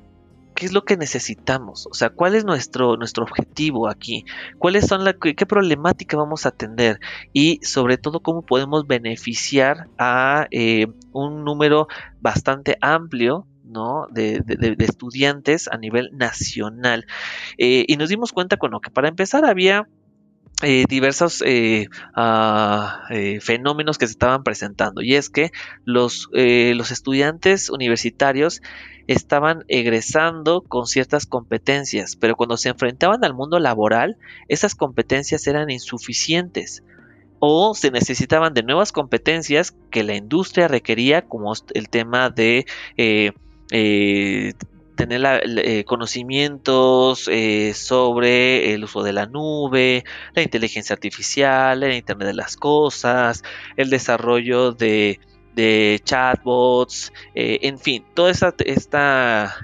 ¿qué 0.56 0.66
es 0.66 0.72
lo 0.72 0.86
que 0.86 0.96
necesitamos? 0.96 1.88
O 1.88 1.94
sea, 1.94 2.10
¿cuál 2.10 2.36
es 2.36 2.46
nuestro, 2.46 2.96
nuestro 2.96 3.24
objetivo 3.24 3.90
aquí? 3.90 4.26
¿Cuáles 4.60 4.88
son 4.88 5.04
la, 5.04 5.14
qué 5.14 5.46
problemática 5.46 6.16
vamos 6.16 6.46
a 6.46 6.50
atender? 6.50 7.00
Y 7.34 7.60
sobre 7.64 7.98
todo, 7.98 8.22
¿cómo 8.22 8.44
podemos 8.44 8.88
beneficiar 8.88 9.88
a 9.98 10.48
eh, 10.52 10.88
un 11.12 11.44
número 11.44 11.88
bastante 12.22 12.78
amplio 12.82 13.46
de, 14.12 14.76
estudiantes 14.80 15.68
a 15.68 15.78
nivel 15.78 16.10
nacional. 16.14 17.06
Eh, 17.58 17.86
y 17.88 17.98
nos 17.98 18.10
dimos 18.10 18.32
cuenta 18.32 18.58
con 18.58 18.72
lo 18.72 18.80
que 18.80 18.92
para 18.92 19.08
empezar 19.08 19.46
había 19.46 19.88
eh, 20.62 20.86
diversos 20.88 21.44
eh, 21.46 21.88
ah, 22.16 23.08
fenómenos 23.42 23.98
que 23.98 24.08
se 24.08 24.14
estaban 24.14 24.44
presentando 24.44 25.02
y 25.02 25.16
es 25.16 25.30
que 25.30 25.52
los, 25.84 26.30
los 26.32 26.92
estudiantes 26.92 27.70
universitarios 27.70 28.62
estaban 29.08 29.66
egresando 29.68 30.62
con 30.62 30.86
ciertas 30.86 31.26
competencias, 31.26 32.16
pero 32.16 32.36
cuando 32.36 32.56
se 32.56 32.70
enfrentaban 32.70 33.26
al 33.26 33.34
mundo 33.34 33.60
laboral, 33.60 34.18
esas 34.48 34.76
competencias 34.76 35.46
eran 35.48 35.70
insuficientes 35.70 36.84
o 37.46 37.76
se 37.76 37.92
necesitaban 37.92 38.54
de 38.54 38.64
nuevas 38.64 38.94
competencias 38.94 39.76
que 39.92 40.04
la 40.04 40.16
industria 40.16 40.70
requería, 40.70 41.24
como 41.24 41.52
el 41.74 41.90
tema 41.90 42.30
de 42.30 42.66
eh, 43.72 44.54
tener 44.96 45.42
eh, 45.46 45.84
conocimientos 45.86 47.28
eh, 47.28 47.74
sobre 47.74 48.74
el 48.74 48.84
uso 48.84 49.02
de 49.02 49.14
la 49.14 49.26
nube, 49.26 50.04
la 50.36 50.44
inteligencia 50.44 50.94
artificial, 50.94 51.82
el 51.84 51.94
Internet 51.94 52.28
de 52.28 52.34
las 52.36 52.56
Cosas, 52.56 53.44
el 53.76 53.90
desarrollo 53.90 54.72
de, 54.72 55.20
chatbots, 56.04 57.12
en 57.36 57.80
fin, 57.80 58.04
todas 58.14 58.44
esta, 58.66 59.56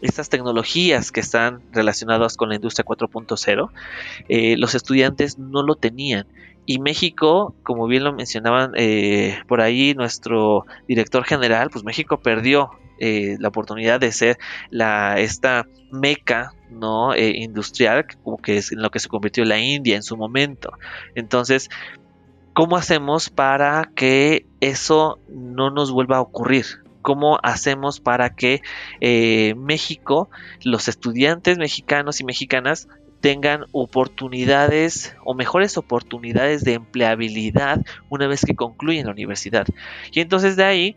estas 0.00 0.28
tecnologías 0.28 1.12
que 1.12 1.20
están 1.20 1.60
relacionadas 1.72 2.36
con 2.36 2.48
la 2.48 2.56
industria 2.56 2.84
4.0, 2.84 3.70
los 4.56 4.74
estudiantes 4.74 5.38
no 5.38 5.62
lo 5.62 5.74
tenían. 5.74 6.26
Y 6.70 6.80
México, 6.80 7.54
como 7.62 7.86
bien 7.86 8.04
lo 8.04 8.12
mencionaban 8.12 8.72
eh, 8.76 9.38
por 9.48 9.62
ahí 9.62 9.94
nuestro 9.94 10.66
director 10.86 11.24
general, 11.24 11.70
pues 11.70 11.82
México 11.82 12.20
perdió 12.20 12.68
eh, 12.98 13.38
la 13.40 13.48
oportunidad 13.48 14.00
de 14.00 14.12
ser 14.12 14.36
la, 14.68 15.18
esta 15.18 15.66
meca 15.90 16.52
¿no? 16.68 17.14
Eh, 17.14 17.32
industrial, 17.36 18.04
como 18.22 18.36
que 18.36 18.58
es 18.58 18.70
en 18.70 18.82
lo 18.82 18.90
que 18.90 18.98
se 18.98 19.08
convirtió 19.08 19.46
la 19.46 19.58
India 19.58 19.96
en 19.96 20.02
su 20.02 20.18
momento. 20.18 20.74
Entonces, 21.14 21.70
¿cómo 22.52 22.76
hacemos 22.76 23.30
para 23.30 23.90
que 23.94 24.44
eso 24.60 25.18
no 25.30 25.70
nos 25.70 25.90
vuelva 25.90 26.18
a 26.18 26.20
ocurrir? 26.20 26.66
¿Cómo 27.00 27.38
hacemos 27.42 27.98
para 27.98 28.34
que 28.34 28.60
México, 29.56 30.28
los 30.62 30.88
estudiantes 30.88 31.56
mexicanos 31.56 32.20
y 32.20 32.24
mexicanas 32.24 32.88
tengan 33.20 33.64
oportunidades 33.72 35.16
o 35.24 35.34
mejores 35.34 35.76
oportunidades 35.76 36.64
de 36.64 36.74
empleabilidad 36.74 37.84
una 38.08 38.26
vez 38.26 38.44
que 38.44 38.54
concluyen 38.54 39.06
la 39.06 39.12
universidad. 39.12 39.66
Y 40.12 40.20
entonces 40.20 40.56
de 40.56 40.64
ahí 40.64 40.96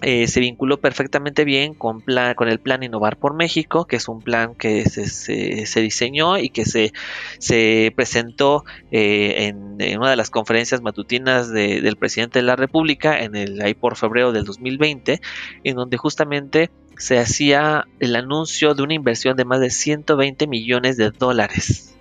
eh, 0.00 0.28
se 0.28 0.38
vinculó 0.38 0.80
perfectamente 0.80 1.44
bien 1.44 1.74
con, 1.74 2.04
el 2.06 2.60
plan 2.60 2.82
Innovar 2.84 3.16
por 3.16 3.34
México, 3.34 3.84
que 3.84 3.96
es 3.96 4.06
un 4.06 4.22
plan 4.22 4.54
que 4.54 4.84
se, 4.84 5.80
diseñó 5.80 6.38
y 6.38 6.50
que 6.50 6.64
se, 6.64 6.92
se 7.40 7.92
presentó 7.96 8.64
eh, 8.92 9.48
en, 9.48 9.98
una 9.98 10.10
de 10.10 10.16
las 10.16 10.30
conferencias 10.30 10.82
matutinas 10.82 11.50
del 11.50 11.96
presidente 11.96 12.38
de 12.38 12.44
la 12.44 12.54
República, 12.54 13.18
en 13.20 13.34
el, 13.34 13.60
ahí 13.60 13.74
por 13.74 13.96
febrero 13.96 14.30
del 14.30 14.44
2020, 14.44 15.20
en 15.64 15.76
donde 15.76 15.96
justamente 15.96 16.70
se 16.96 17.18
hacía 17.18 17.86
el 17.98 18.14
anuncio 18.14 18.74
de 18.74 18.82
una 18.82 18.94
inversión 18.94 19.36
de 19.36 19.44
más 19.44 19.58
de 19.60 19.70
120 19.70 20.46
millones 20.46 20.96
de 20.96 21.10
dólares. 21.10 21.96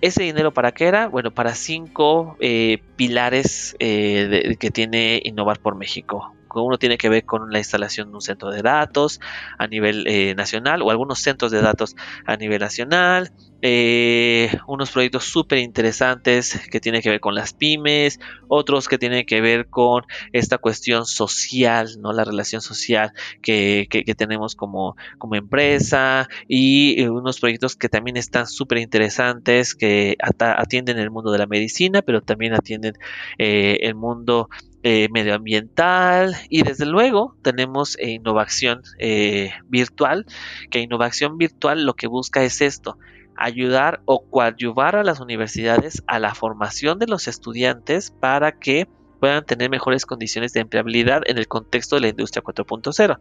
¿Ese 0.00 0.24
dinero 0.24 0.52
para 0.52 0.72
qué 0.72 0.86
era? 0.86 1.06
Bueno, 1.06 1.30
para 1.30 1.54
cinco 1.54 2.36
eh, 2.40 2.78
pilares 2.96 3.76
que 3.78 4.70
tiene 4.72 5.22
Innovar 5.24 5.60
por 5.60 5.76
México 5.76 6.34
uno 6.62 6.78
tiene 6.78 6.98
que 6.98 7.08
ver 7.08 7.24
con 7.24 7.50
la 7.50 7.58
instalación 7.58 8.10
de 8.10 8.14
un 8.14 8.20
centro 8.20 8.50
de 8.50 8.62
datos 8.62 9.20
a 9.58 9.66
nivel 9.66 10.06
eh, 10.06 10.34
nacional 10.34 10.82
o 10.82 10.90
algunos 10.90 11.20
centros 11.20 11.50
de 11.50 11.60
datos 11.60 11.96
a 12.26 12.36
nivel 12.36 12.60
nacional, 12.60 13.32
eh, 13.62 14.50
unos 14.66 14.90
proyectos 14.90 15.24
súper 15.24 15.58
interesantes 15.58 16.68
que 16.70 16.80
tienen 16.80 17.00
que 17.00 17.10
ver 17.10 17.20
con 17.20 17.34
las 17.34 17.54
pymes, 17.54 18.20
otros 18.48 18.88
que 18.88 18.98
tienen 18.98 19.24
que 19.24 19.40
ver 19.40 19.68
con 19.68 20.02
esta 20.32 20.58
cuestión 20.58 21.06
social, 21.06 21.88
¿no? 22.00 22.12
La 22.12 22.24
relación 22.24 22.60
social 22.60 23.12
que, 23.40 23.88
tenemos 24.16 24.54
como, 24.54 24.96
como 25.18 25.34
empresa 25.34 26.28
y 26.46 27.00
eh, 27.00 27.08
unos 27.08 27.40
proyectos 27.40 27.74
que 27.74 27.88
también 27.88 28.16
están 28.16 28.46
súper 28.46 28.78
interesantes 28.78 29.74
que 29.74 30.16
atienden 30.38 30.98
el 30.98 31.10
mundo 31.10 31.32
de 31.32 31.38
la 31.38 31.46
medicina, 31.46 32.02
pero 32.02 32.20
también 32.20 32.52
atienden 32.54 32.94
el 33.38 33.94
mundo 33.94 34.48
eh, 34.86 35.08
medioambiental 35.10 36.36
y 36.50 36.62
desde 36.62 36.84
luego 36.84 37.34
tenemos 37.40 37.96
eh, 37.98 38.10
innovación 38.10 38.82
eh, 38.98 39.50
virtual, 39.66 40.26
que 40.70 40.80
innovación 40.80 41.38
virtual 41.38 41.86
lo 41.86 41.94
que 41.94 42.06
busca 42.06 42.44
es 42.44 42.60
esto, 42.60 42.98
ayudar 43.34 44.02
o 44.04 44.26
coadyuvar 44.26 44.96
a 44.96 45.02
las 45.02 45.20
universidades 45.20 46.02
a 46.06 46.18
la 46.18 46.34
formación 46.34 46.98
de 46.98 47.06
los 47.06 47.28
estudiantes 47.28 48.10
para 48.10 48.52
que 48.52 48.86
puedan 49.20 49.46
tener 49.46 49.70
mejores 49.70 50.04
condiciones 50.04 50.52
de 50.52 50.60
empleabilidad 50.60 51.22
en 51.24 51.38
el 51.38 51.48
contexto 51.48 51.96
de 51.96 52.02
la 52.02 52.08
industria 52.08 52.42
4.0. 52.42 53.18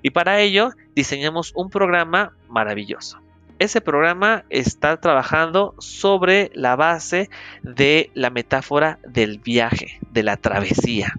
Y 0.00 0.10
para 0.10 0.40
ello 0.40 0.70
diseñamos 0.94 1.52
un 1.54 1.68
programa 1.68 2.34
maravilloso 2.48 3.18
ese 3.62 3.80
programa 3.80 4.44
está 4.50 4.96
trabajando 4.96 5.74
sobre 5.78 6.50
la 6.54 6.74
base 6.74 7.30
de 7.62 8.10
la 8.14 8.30
metáfora 8.30 8.98
del 9.06 9.38
viaje, 9.38 10.00
de 10.10 10.22
la 10.22 10.36
travesía. 10.36 11.14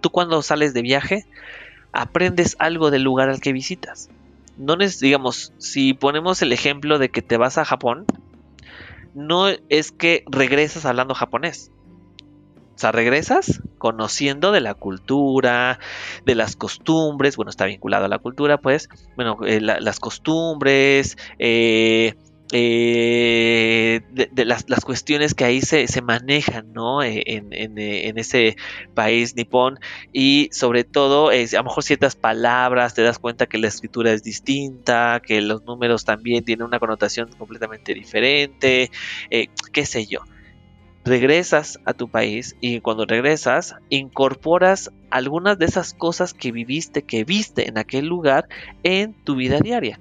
Tú 0.00 0.10
cuando 0.10 0.42
sales 0.42 0.72
de 0.72 0.82
viaje, 0.82 1.26
aprendes 1.92 2.56
algo 2.58 2.90
del 2.90 3.02
lugar 3.02 3.28
al 3.28 3.40
que 3.40 3.52
visitas. 3.52 4.08
No 4.56 4.76
digamos, 4.76 5.52
si 5.58 5.94
ponemos 5.94 6.40
el 6.42 6.52
ejemplo 6.52 6.98
de 6.98 7.10
que 7.10 7.22
te 7.22 7.36
vas 7.36 7.58
a 7.58 7.64
Japón, 7.64 8.06
no 9.14 9.48
es 9.68 9.92
que 9.92 10.24
regresas 10.30 10.86
hablando 10.86 11.14
japonés. 11.14 11.70
O 12.74 12.78
sea, 12.78 12.92
regresas 12.92 13.60
conociendo 13.78 14.52
de 14.52 14.60
la 14.60 14.74
cultura, 14.74 15.78
de 16.24 16.34
las 16.34 16.56
costumbres, 16.56 17.36
bueno, 17.36 17.50
está 17.50 17.66
vinculado 17.66 18.06
a 18.06 18.08
la 18.08 18.18
cultura, 18.18 18.58
pues, 18.58 18.88
bueno, 19.16 19.38
eh, 19.46 19.60
las 19.60 20.00
costumbres, 20.00 21.18
eh, 21.38 22.14
eh, 22.54 24.00
de, 24.10 24.44
las, 24.44 24.64
cuestiones 24.84 25.34
que 25.34 25.44
ahí 25.44 25.60
se, 25.62 25.86
manejan, 26.02 26.72
¿no? 26.72 27.02
En, 27.02 27.18
ese 28.18 28.56
país 28.94 29.36
nipón 29.36 29.78
y 30.12 30.48
sobre 30.52 30.84
todo, 30.84 31.30
a 31.30 31.34
lo 31.34 31.64
mejor 31.64 31.82
ciertas 31.82 32.14
palabras, 32.14 32.94
te 32.94 33.02
das 33.02 33.18
cuenta 33.18 33.46
que 33.46 33.58
la 33.58 33.68
escritura 33.68 34.12
es 34.12 34.22
distinta, 34.22 35.20
que 35.24 35.40
los 35.40 35.64
números 35.64 36.04
también 36.04 36.44
tienen 36.44 36.66
una 36.66 36.78
connotación 36.78 37.30
completamente 37.38 37.94
diferente, 37.94 38.90
qué 39.30 39.86
sé 39.86 40.06
yo 40.06 40.20
regresas 41.04 41.80
a 41.84 41.94
tu 41.94 42.08
país 42.08 42.56
y 42.60 42.80
cuando 42.80 43.06
regresas 43.06 43.74
incorporas 43.88 44.90
algunas 45.10 45.58
de 45.58 45.66
esas 45.66 45.94
cosas 45.94 46.32
que 46.32 46.52
viviste, 46.52 47.02
que 47.02 47.24
viste 47.24 47.68
en 47.68 47.78
aquel 47.78 48.06
lugar 48.06 48.48
en 48.82 49.12
tu 49.12 49.36
vida 49.36 49.58
diaria. 49.58 49.98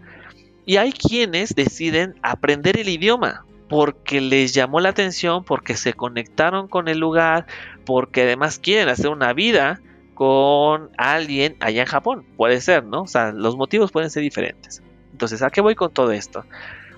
Y 0.66 0.78
hay 0.78 0.91
quienes 0.91 1.56
deciden 1.56 2.16
aprender 2.22 2.78
el 2.80 2.89
idioma 2.89 3.45
porque 3.68 4.22
les 4.22 4.54
llamó 4.54 4.80
la 4.80 4.89
atención, 4.89 5.43
porque 5.43 5.76
se 5.76 5.93
conectaron 5.93 6.68
con 6.68 6.88
el 6.88 6.99
lugar, 6.99 7.47
porque 7.86 8.24
además 8.24 8.60
quieren 8.60 8.89
hacer 8.89 9.10
una 9.10 9.34
vida 9.34 9.80
con 10.14 10.89
alguien 10.97 11.56
allá 11.62 11.82
en 11.82 11.88
Japón. 11.88 12.26
Puede 12.36 12.60
ser, 12.62 12.84
¿no? 12.84 13.04
O 13.04 13.08
sea, 13.08 13.32
los 13.32 13.56
motivos 13.56 13.91
pueden 13.91 14.10
ser 14.10 14.24
diferentes. 14.24 14.84
Entonces, 15.14 15.41
¿a 15.41 15.49
qué 15.49 15.62
voy 15.62 15.74
con 15.74 15.91
todo 15.91 16.12
esto? 16.12 16.43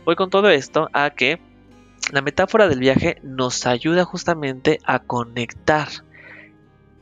Voy 0.03 0.15
con 0.15 0.29
todo 0.29 0.49
esto 0.49 0.89
a 0.93 1.11
que 1.11 1.39
la 2.11 2.21
metáfora 2.21 2.67
del 2.67 2.79
viaje 2.79 3.17
nos 3.23 3.65
ayuda 3.65 4.03
justamente 4.05 4.79
a 4.83 4.99
conectar 4.99 5.87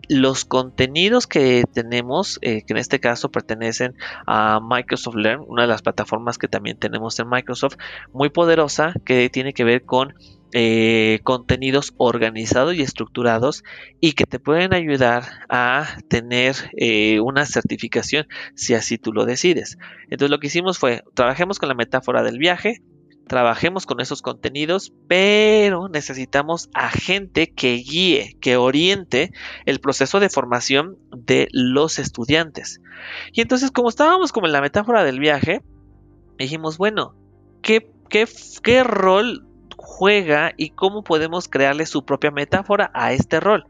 los 0.09 0.43
contenidos 0.43 1.25
que 1.25 1.63
tenemos, 1.71 2.37
eh, 2.41 2.63
que 2.63 2.73
en 2.73 2.77
este 2.77 2.99
caso 2.99 3.31
pertenecen 3.31 3.95
a 4.27 4.59
Microsoft 4.61 5.15
Learn, 5.15 5.45
una 5.47 5.61
de 5.61 5.69
las 5.69 5.81
plataformas 5.81 6.37
que 6.37 6.49
también 6.49 6.77
tenemos 6.77 7.17
en 7.19 7.29
Microsoft, 7.29 7.77
muy 8.11 8.29
poderosa, 8.29 8.93
que 9.05 9.29
tiene 9.29 9.53
que 9.53 9.63
ver 9.63 9.83
con 9.85 10.13
eh, 10.53 11.21
contenidos 11.23 11.93
organizados 11.95 12.75
y 12.75 12.81
estructurados 12.81 13.63
y 14.01 14.11
que 14.11 14.25
te 14.25 14.37
pueden 14.37 14.73
ayudar 14.73 15.23
a 15.47 15.87
tener 16.09 16.55
eh, 16.75 17.21
una 17.21 17.45
certificación 17.45 18.27
si 18.53 18.73
así 18.73 18.97
tú 18.97 19.13
lo 19.13 19.25
decides. 19.25 19.77
Entonces 20.09 20.29
lo 20.29 20.39
que 20.39 20.47
hicimos 20.47 20.77
fue, 20.77 21.03
trabajemos 21.13 21.57
con 21.57 21.69
la 21.69 21.75
metáfora 21.75 22.21
del 22.21 22.37
viaje, 22.37 22.81
trabajemos 23.27 23.85
con 23.85 23.99
esos 24.01 24.21
contenidos, 24.21 24.93
pero 25.07 25.87
necesitamos 25.87 26.69
a 26.73 26.89
gente 26.89 27.51
que 27.51 27.75
guíe, 27.75 28.35
que 28.41 28.57
oriente 28.57 29.31
el 29.65 29.79
proceso 29.79 30.19
de 30.19 30.29
formación 30.29 30.97
de 31.15 31.47
los 31.51 31.99
estudiantes. 31.99 32.81
Y 33.31 33.41
entonces, 33.41 33.71
como 33.71 33.89
estábamos 33.89 34.31
como 34.31 34.47
en 34.47 34.53
la 34.53 34.61
metáfora 34.61 35.03
del 35.03 35.19
viaje, 35.19 35.61
dijimos, 36.37 36.77
bueno, 36.77 37.15
¿qué, 37.61 37.89
qué, 38.09 38.27
qué 38.63 38.83
rol 38.83 39.45
juega 39.77 40.53
y 40.57 40.71
cómo 40.71 41.03
podemos 41.03 41.47
crearle 41.47 41.85
su 41.85 42.03
propia 42.03 42.31
metáfora 42.31 42.91
a 42.93 43.13
este 43.13 43.39
rol? 43.39 43.65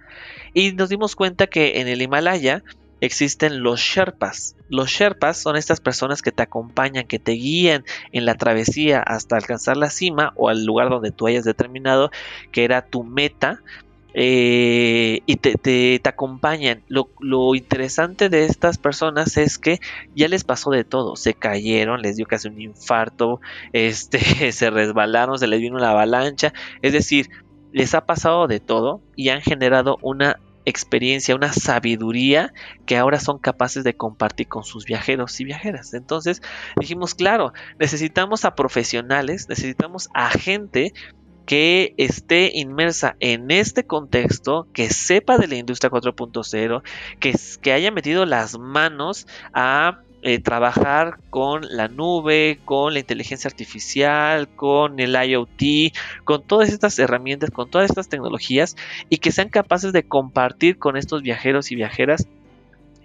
Y 0.53 0.73
nos 0.73 0.89
dimos 0.89 1.15
cuenta 1.15 1.47
que 1.47 1.79
en 1.79 1.87
el 1.87 2.01
Himalaya, 2.01 2.63
existen 3.01 3.63
los 3.63 3.81
Sherpas. 3.81 4.55
Los 4.69 4.89
Sherpas 4.89 5.37
son 5.37 5.57
estas 5.57 5.81
personas 5.81 6.21
que 6.21 6.31
te 6.31 6.43
acompañan, 6.43 7.07
que 7.07 7.19
te 7.19 7.33
guían 7.33 7.83
en 8.11 8.25
la 8.25 8.35
travesía 8.35 9.01
hasta 9.01 9.35
alcanzar 9.35 9.75
la 9.75 9.89
cima 9.89 10.31
o 10.35 10.49
al 10.49 10.63
lugar 10.63 10.89
donde 10.89 11.11
tú 11.11 11.27
hayas 11.27 11.43
determinado 11.43 12.11
que 12.51 12.63
era 12.63 12.85
tu 12.85 13.03
meta. 13.03 13.61
Eh, 14.13 15.21
y 15.25 15.37
te, 15.37 16.01
acompañan. 16.03 16.83
Lo, 16.89 17.09
lo, 17.19 17.55
interesante 17.55 18.27
de 18.27 18.43
estas 18.45 18.77
personas 18.77 19.37
es 19.37 19.57
que 19.57 19.79
ya 20.15 20.27
les 20.27 20.43
pasó 20.43 20.69
de 20.69 20.83
todo. 20.83 21.15
Se 21.15 21.33
cayeron, 21.33 22.01
les 22.01 22.17
dio 22.17 22.25
casi 22.25 22.49
un 22.49 22.59
infarto, 22.59 23.39
este, 23.73 24.51
se 24.51 24.69
resbalaron, 24.69 25.39
se 25.39 25.47
les 25.47 25.59
vino 25.59 25.77
una 25.77 25.91
avalancha. 25.91 26.53
Es 26.81 26.93
decir, 26.93 27.29
les 27.71 27.95
ha 27.95 28.05
pasado 28.05 28.47
de 28.47 28.59
todo 28.59 29.01
y 29.15 29.29
han 29.29 29.41
generado 29.41 29.97
una 30.01 30.39
experiencia, 30.65 31.35
una 31.35 31.53
sabiduría 31.53 32.53
que 32.85 32.97
ahora 32.97 33.19
son 33.19 33.39
capaces 33.39 33.83
de 33.83 33.95
compartir 33.95 34.47
con 34.47 34.63
sus 34.63 34.85
viajeros 34.85 35.39
y 35.39 35.45
viajeras. 35.45 35.93
Entonces 35.93 36.41
dijimos, 36.79 37.15
claro, 37.15 37.53
necesitamos 37.79 38.45
a 38.45 38.55
profesionales, 38.55 39.47
necesitamos 39.49 40.09
a 40.13 40.29
gente 40.29 40.93
que 41.45 41.93
esté 41.97 42.51
inmersa 42.53 43.15
en 43.19 43.51
este 43.51 43.85
contexto, 43.85 44.67
que 44.73 44.89
sepa 44.89 45.37
de 45.37 45.47
la 45.47 45.55
industria 45.55 45.91
4.0, 45.91 46.83
que, 47.19 47.35
que 47.61 47.73
haya 47.73 47.91
metido 47.91 48.25
las 48.25 48.57
manos 48.57 49.27
a 49.53 49.99
eh, 50.23 50.39
trabajar 50.39 51.17
con 51.29 51.61
la 51.69 51.87
nube, 51.87 52.59
con 52.65 52.93
la 52.93 52.99
inteligencia 52.99 53.47
artificial, 53.47 54.47
con 54.49 54.99
el 54.99 55.15
IoT, 55.15 55.93
con 56.23 56.43
todas 56.43 56.69
estas 56.69 56.99
herramientas, 56.99 57.51
con 57.51 57.69
todas 57.69 57.89
estas 57.89 58.09
tecnologías 58.09 58.75
y 59.09 59.17
que 59.17 59.31
sean 59.31 59.49
capaces 59.49 59.93
de 59.93 60.03
compartir 60.03 60.77
con 60.77 60.97
estos 60.97 61.21
viajeros 61.23 61.71
y 61.71 61.75
viajeras 61.75 62.27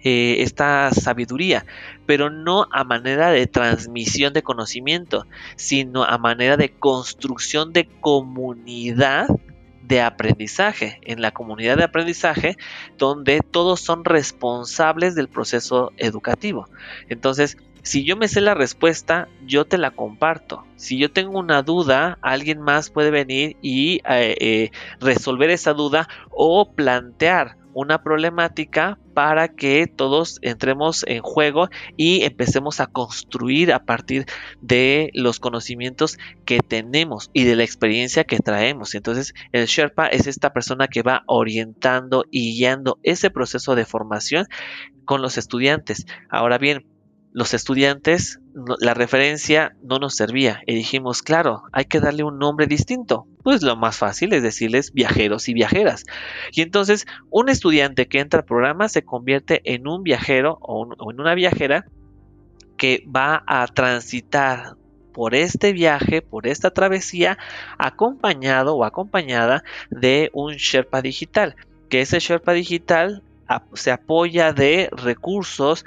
eh, 0.03 0.43
esta 0.43 0.91
sabiduría, 0.91 1.65
pero 2.05 2.29
no 2.29 2.67
a 2.71 2.83
manera 2.83 3.31
de 3.31 3.47
transmisión 3.47 4.31
de 4.31 4.43
conocimiento, 4.43 5.25
sino 5.55 6.03
a 6.03 6.19
manera 6.19 6.55
de 6.55 6.69
construcción 6.69 7.73
de 7.73 7.87
comunidad 7.99 9.27
de 9.87 10.01
aprendizaje, 10.01 10.99
en 11.03 11.21
la 11.21 11.31
comunidad 11.31 11.77
de 11.77 11.83
aprendizaje 11.83 12.57
donde 12.97 13.39
todos 13.39 13.79
son 13.79 14.03
responsables 14.03 15.15
del 15.15 15.29
proceso 15.29 15.91
educativo. 15.97 16.67
Entonces, 17.09 17.57
si 17.87 18.03
yo 18.03 18.17
me 18.17 18.27
sé 18.27 18.41
la 18.41 18.53
respuesta, 18.53 19.29
yo 19.45 19.63
te 19.63 19.77
la 19.77 19.91
comparto. 19.91 20.65
Si 20.75 20.97
yo 20.97 21.09
tengo 21.09 21.39
una 21.39 21.61
duda, 21.61 22.17
alguien 22.21 22.59
más 22.59 22.89
puede 22.89 23.11
venir 23.11 23.55
y 23.61 24.01
eh, 24.09 24.35
eh, 24.41 24.71
resolver 24.99 25.49
esa 25.49 25.73
duda 25.73 26.09
o 26.29 26.73
plantear 26.73 27.55
una 27.73 28.03
problemática 28.03 28.99
para 29.13 29.47
que 29.47 29.87
todos 29.87 30.39
entremos 30.41 31.05
en 31.07 31.21
juego 31.21 31.69
y 31.95 32.23
empecemos 32.23 32.81
a 32.81 32.87
construir 32.87 33.71
a 33.71 33.85
partir 33.85 34.25
de 34.59 35.09
los 35.13 35.39
conocimientos 35.39 36.17
que 36.43 36.59
tenemos 36.59 37.29
y 37.31 37.45
de 37.45 37.55
la 37.55 37.63
experiencia 37.63 38.25
que 38.25 38.39
traemos. 38.39 38.95
Entonces, 38.95 39.33
el 39.53 39.65
Sherpa 39.67 40.07
es 40.07 40.27
esta 40.27 40.51
persona 40.51 40.89
que 40.89 41.03
va 41.03 41.23
orientando 41.25 42.25
y 42.31 42.57
guiando 42.57 42.99
ese 43.03 43.29
proceso 43.29 43.75
de 43.75 43.85
formación 43.85 44.47
con 45.05 45.21
los 45.21 45.37
estudiantes. 45.37 46.05
Ahora 46.29 46.57
bien, 46.57 46.85
los 47.37 47.53
estudiantes, 47.53 48.39
la 48.79 48.95
referencia 48.95 49.75
no 49.83 49.99
nos 49.99 50.15
servía 50.15 50.61
y 50.65 50.73
dijimos, 50.73 51.21
claro, 51.21 51.61
hay 51.71 51.85
que 51.85 51.99
darle 51.99 52.23
un 52.23 52.39
nombre 52.39 52.65
distinto. 52.65 53.27
Pues 53.43 53.61
lo 53.61 53.75
más 53.75 53.95
fácil 53.95 54.33
es 54.33 54.41
decirles 54.41 54.91
viajeros 54.91 55.47
y 55.47 55.53
viajeras. 55.53 56.05
Y 56.51 56.61
entonces 56.63 57.05
un 57.29 57.49
estudiante 57.49 58.07
que 58.07 58.21
entra 58.21 58.39
al 58.39 58.45
programa 58.47 58.89
se 58.89 59.03
convierte 59.03 59.61
en 59.65 59.87
un 59.87 60.01
viajero 60.01 60.57
o, 60.61 60.87
o 60.97 61.11
en 61.11 61.21
una 61.21 61.35
viajera 61.35 61.85
que 62.75 63.05
va 63.15 63.43
a 63.45 63.67
transitar 63.67 64.73
por 65.13 65.35
este 65.35 65.73
viaje, 65.73 66.23
por 66.23 66.47
esta 66.47 66.71
travesía, 66.71 67.37
acompañado 67.77 68.75
o 68.75 68.83
acompañada 68.83 69.63
de 69.91 70.31
un 70.33 70.53
Sherpa 70.53 71.03
digital, 71.03 71.55
que 71.87 72.01
ese 72.01 72.17
Sherpa 72.17 72.53
digital 72.53 73.21
se 73.73 73.91
apoya 73.91 74.53
de 74.53 74.89
recursos 74.91 75.85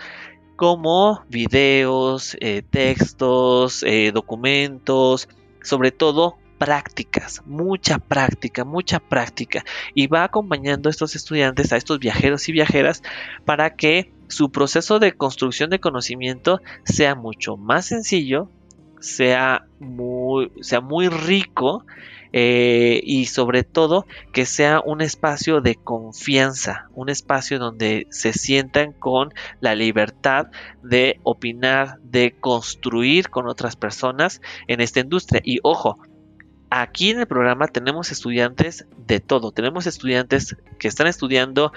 como 0.61 1.25
videos, 1.31 2.37
eh, 2.39 2.61
textos, 2.61 3.83
eh, 3.83 4.11
documentos, 4.13 5.27
sobre 5.63 5.91
todo 5.91 6.37
prácticas, 6.59 7.41
mucha 7.47 7.99
práctica, 7.99 8.67
mucha 8.67 9.01
práctica. 9.01 9.65
Y 9.95 10.07
va 10.07 10.23
acompañando 10.23 10.91
a 10.91 10.93
estos 10.93 11.17
estudiantes, 11.17 11.73
a 11.73 11.79
estos 11.79 11.99
viajeros 11.99 12.47
y 12.51 12.53
viajeras, 12.53 13.03
para 13.47 13.75
que 13.75 14.13
su 14.29 14.53
proceso 14.53 14.99
de 14.99 15.13
construcción 15.13 15.71
de 15.71 15.81
conocimiento 15.81 16.61
sea 16.85 17.15
mucho 17.15 17.57
más 17.57 17.87
sencillo, 17.87 18.51
sea 19.01 19.65
muy, 19.79 20.53
sea 20.61 20.83
muy 20.83 21.09
rico 21.09 21.87
eh, 22.33 23.01
y 23.05 23.27
sobre 23.27 23.65
todo 23.65 24.07
que 24.33 24.47
sea 24.47 24.81
un 24.85 25.01
espacio 25.01 25.61
de 25.61 25.75
confianza, 25.75 26.89
un 26.95 27.09
espacio 27.09 27.59
donde 27.59 28.07
se 28.11 28.33
sientan 28.33 28.93
con 28.93 29.33
la 29.61 29.75
libertad 29.75 30.49
de 30.83 31.19
opinar, 31.23 31.99
de 32.03 32.37
construir 32.39 33.31
con 33.31 33.49
otras 33.49 33.77
personas 33.77 34.41
en 34.69 34.81
esta 34.81 35.01
industria. 35.01 35.43
Y 35.45 35.59
ojo, 35.63 35.99
aquí 36.71 37.11
en 37.11 37.21
el 37.21 37.27
programa 37.27 37.67
tenemos 37.67 38.13
estudiantes 38.13 38.87
de 38.97 39.21
todo, 39.21 39.53
tenemos 39.53 39.87
estudiantes 39.87 40.57
que 40.79 40.89
están 40.89 41.09
estudiando 41.09 41.73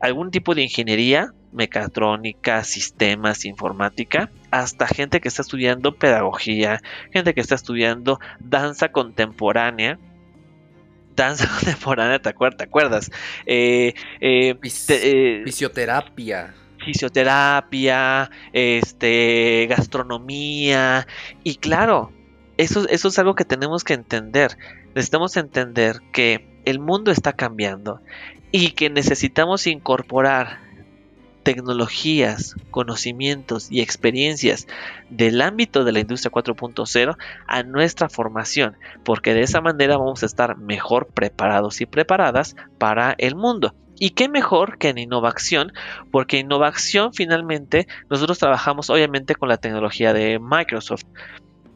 algún 0.00 0.30
tipo 0.30 0.54
de 0.54 0.62
ingeniería, 0.62 1.32
mecatrónica, 1.52 2.64
sistemas, 2.64 3.44
informática, 3.44 4.30
hasta 4.50 4.86
gente 4.86 5.20
que 5.20 5.28
está 5.28 5.42
estudiando 5.42 5.94
pedagogía, 5.94 6.80
gente 7.12 7.34
que 7.34 7.40
está 7.40 7.54
estudiando 7.54 8.20
danza 8.40 8.90
contemporánea. 8.90 9.98
Danza 11.16 11.48
contemporánea, 11.54 12.20
¿te 12.20 12.28
acuerdas? 12.28 13.10
Eh, 13.46 13.94
eh, 14.20 14.56
eh, 14.60 15.42
fisioterapia. 15.44 16.54
Fisioterapia, 16.84 18.30
este, 18.52 19.66
gastronomía. 19.68 21.06
Y 21.42 21.56
claro, 21.56 22.12
eso, 22.56 22.88
eso 22.88 23.08
es 23.08 23.18
algo 23.18 23.34
que 23.34 23.44
tenemos 23.44 23.84
que 23.84 23.94
entender. 23.94 24.56
Necesitamos 24.94 25.36
entender 25.36 26.00
que 26.12 26.46
el 26.64 26.78
mundo 26.78 27.10
está 27.10 27.32
cambiando 27.32 28.00
y 28.52 28.70
que 28.70 28.90
necesitamos 28.90 29.66
incorporar 29.66 30.67
tecnologías, 31.48 32.56
conocimientos 32.70 33.72
y 33.72 33.80
experiencias 33.80 34.68
del 35.08 35.40
ámbito 35.40 35.82
de 35.82 35.92
la 35.92 36.00
industria 36.00 36.30
4.0 36.30 37.16
a 37.46 37.62
nuestra 37.62 38.10
formación, 38.10 38.76
porque 39.02 39.32
de 39.32 39.40
esa 39.40 39.62
manera 39.62 39.96
vamos 39.96 40.22
a 40.22 40.26
estar 40.26 40.58
mejor 40.58 41.06
preparados 41.06 41.80
y 41.80 41.86
preparadas 41.86 42.54
para 42.76 43.14
el 43.16 43.34
mundo. 43.34 43.74
Y 43.98 44.10
qué 44.10 44.28
mejor 44.28 44.76
que 44.76 44.90
en 44.90 44.98
innovación, 44.98 45.72
porque 46.10 46.36
innovación 46.36 47.14
finalmente 47.14 47.88
nosotros 48.10 48.38
trabajamos 48.38 48.90
obviamente 48.90 49.34
con 49.34 49.48
la 49.48 49.56
tecnología 49.56 50.12
de 50.12 50.38
Microsoft. 50.38 51.06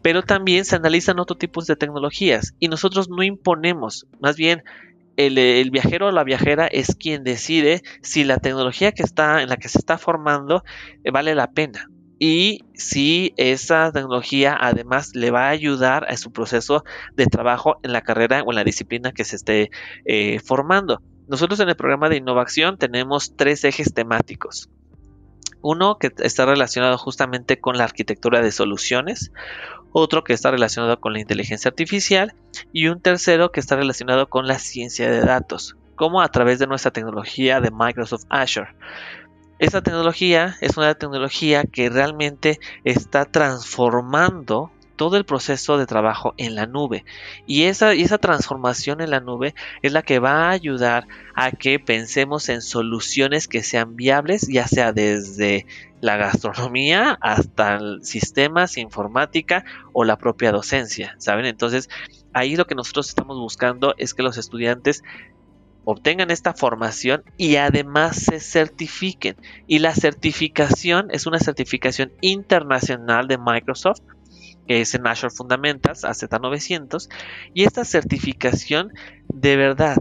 pero 0.03 0.23
también 0.23 0.67
se 0.67 0.77
analizan 0.77 1.19
otros 1.19 1.39
tipos 1.39 1.67
de 1.67 1.77
tecnologías 1.77 2.55
y 2.59 2.69
nosotros 2.69 3.09
no 3.09 3.23
imponemos, 3.23 4.07
más 4.21 4.37
bien 4.37 4.65
el, 5.17 5.71
viajero 5.71 6.09
o 6.09 6.11
la 6.11 6.25
viajera 6.25 6.67
es 6.67 6.97
quien 6.97 7.25
decide 7.25 7.83
si 8.03 8.25
la 8.25 8.39
tecnología 8.39 8.93
que 8.93 9.03
está 9.03 9.43
en 9.43 9.49
la 9.49 9.57
que 9.57 9.69
se 9.69 9.79
está 9.79 9.99
formando 9.99 10.65
eh, 11.05 11.11
vale 11.11 11.35
la 11.35 11.51
pena 11.53 11.89
y 12.25 12.61
si 12.75 13.35
esa 13.37 13.91
tecnología 13.91 14.57
además 14.61 15.11
le 15.15 15.33
va 15.33 15.47
a 15.47 15.51
ayudar 15.51 16.07
a 16.09 16.17
su 16.17 16.33
proceso 16.33 16.85
de 17.17 17.27
trabajo 17.27 17.81
en 17.83 17.93
la 17.93 18.03
carrera 18.03 18.43
o 18.47 18.53
en 18.53 18.57
la 18.57 18.63
disciplina 18.63 19.11
que 19.11 19.25
se 19.25 19.35
esté 19.35 19.71
eh, 20.05 20.39
formando. 20.39 21.03
Nosotros 21.27 21.59
en 21.59 21.69
el 21.69 21.75
programa 21.75 22.09
de 22.09 22.19
innovación 22.19 22.79
tenemos 22.79 23.35
tres 23.35 23.65
ejes 23.65 23.93
temáticos. 23.93 24.71
Uno 25.63 25.99
que 25.99 26.11
está 26.19 26.47
relacionado 26.47 26.97
justamente 26.97 27.59
con 27.59 27.77
la 27.77 27.85
arquitectura 27.85 28.41
de 28.41 28.53
soluciones, 28.53 29.33
otro 29.93 30.25
que 30.25 30.33
está 30.33 30.51
relacionado 30.51 31.01
con 31.01 31.13
la 31.13 31.21
inteligencia 31.21 31.69
artificial 31.69 32.35
y 32.73 32.89
un 32.89 33.01
tercero 33.01 33.53
que 33.53 33.61
está 33.61 33.77
relacionado 33.77 34.29
con 34.29 34.47
la 34.47 34.59
ciencia 34.59 35.11
de 35.11 35.21
datos, 35.21 35.77
como 35.95 36.21
a 36.21 36.29
través 36.29 36.59
de 36.59 36.67
nuestra 36.67 36.91
tecnología 36.91 37.61
de 37.61 37.71
Microsoft 37.71 38.25
Azure. 38.29 38.75
Esta 39.59 39.83
tecnología 39.83 40.57
es 40.61 40.77
una 40.77 40.95
tecnología 40.95 41.63
que 41.65 41.89
realmente 41.89 42.59
está 42.85 43.25
transformando 43.25 44.73
todo 44.97 45.17
el 45.17 45.25
proceso 45.25 45.79
de 45.79 45.87
trabajo 45.87 46.35
en 46.37 46.55
la 46.55 46.67
nube. 46.67 47.05
Y 47.47 47.65
esa, 47.65 47.93
esa 47.93 48.19
transformación 48.19 49.01
en 49.01 49.11
la 49.11 49.21
nube 49.21 49.55
es 49.83 49.93
la 49.93 50.03
que 50.03 50.19
va 50.19 50.49
a 50.49 50.51
ayudar 50.51 51.07
a 51.35 51.51
que 51.51 51.79
pensemos 51.79 52.49
en 52.49 52.63
soluciones 52.63 53.49
que 53.49 53.63
sean 53.63 53.97
viables, 53.97 54.49
ya 54.49 54.67
sea 54.67 54.93
desde 54.93 55.67
la 56.01 56.17
gastronomía 56.17 57.17
hasta 57.21 57.79
sistemas, 58.03 58.77
informática 58.77 59.65
o 59.93 60.05
la 60.05 60.19
propia 60.19 60.53
docencia, 60.53 61.15
¿saben? 61.19 61.47
Entonces, 61.47 61.89
ahí 62.33 62.57
lo 62.57 62.67
que 62.67 62.75
nosotros 62.75 63.09
estamos 63.09 63.39
buscando 63.39 63.95
es 63.99 64.15
que 64.15 64.23
los 64.23 64.37
estudiantes 64.37 65.03
obtengan 65.85 66.31
esta 66.31 66.55
formación 66.55 67.25
y 67.37 67.57
además 67.57 68.17
se 68.17 68.41
certifiquen. 68.41 69.37
Y 69.67 69.79
la 69.81 69.95
certificación 69.95 71.09
es 71.11 71.27
una 71.27 71.39
certificación 71.39 72.13
internacional 72.21 73.29
de 73.29 73.39
Microsoft 73.39 74.01
que 74.67 74.81
es 74.81 74.95
en 74.95 75.07
Azure 75.07 75.33
Fundamentals 75.35 76.05
AZ900 76.05 77.09
y 77.55 77.65
esta 77.65 77.85
certificación 77.85 78.93
de 79.33 79.57
verdad 79.57 79.97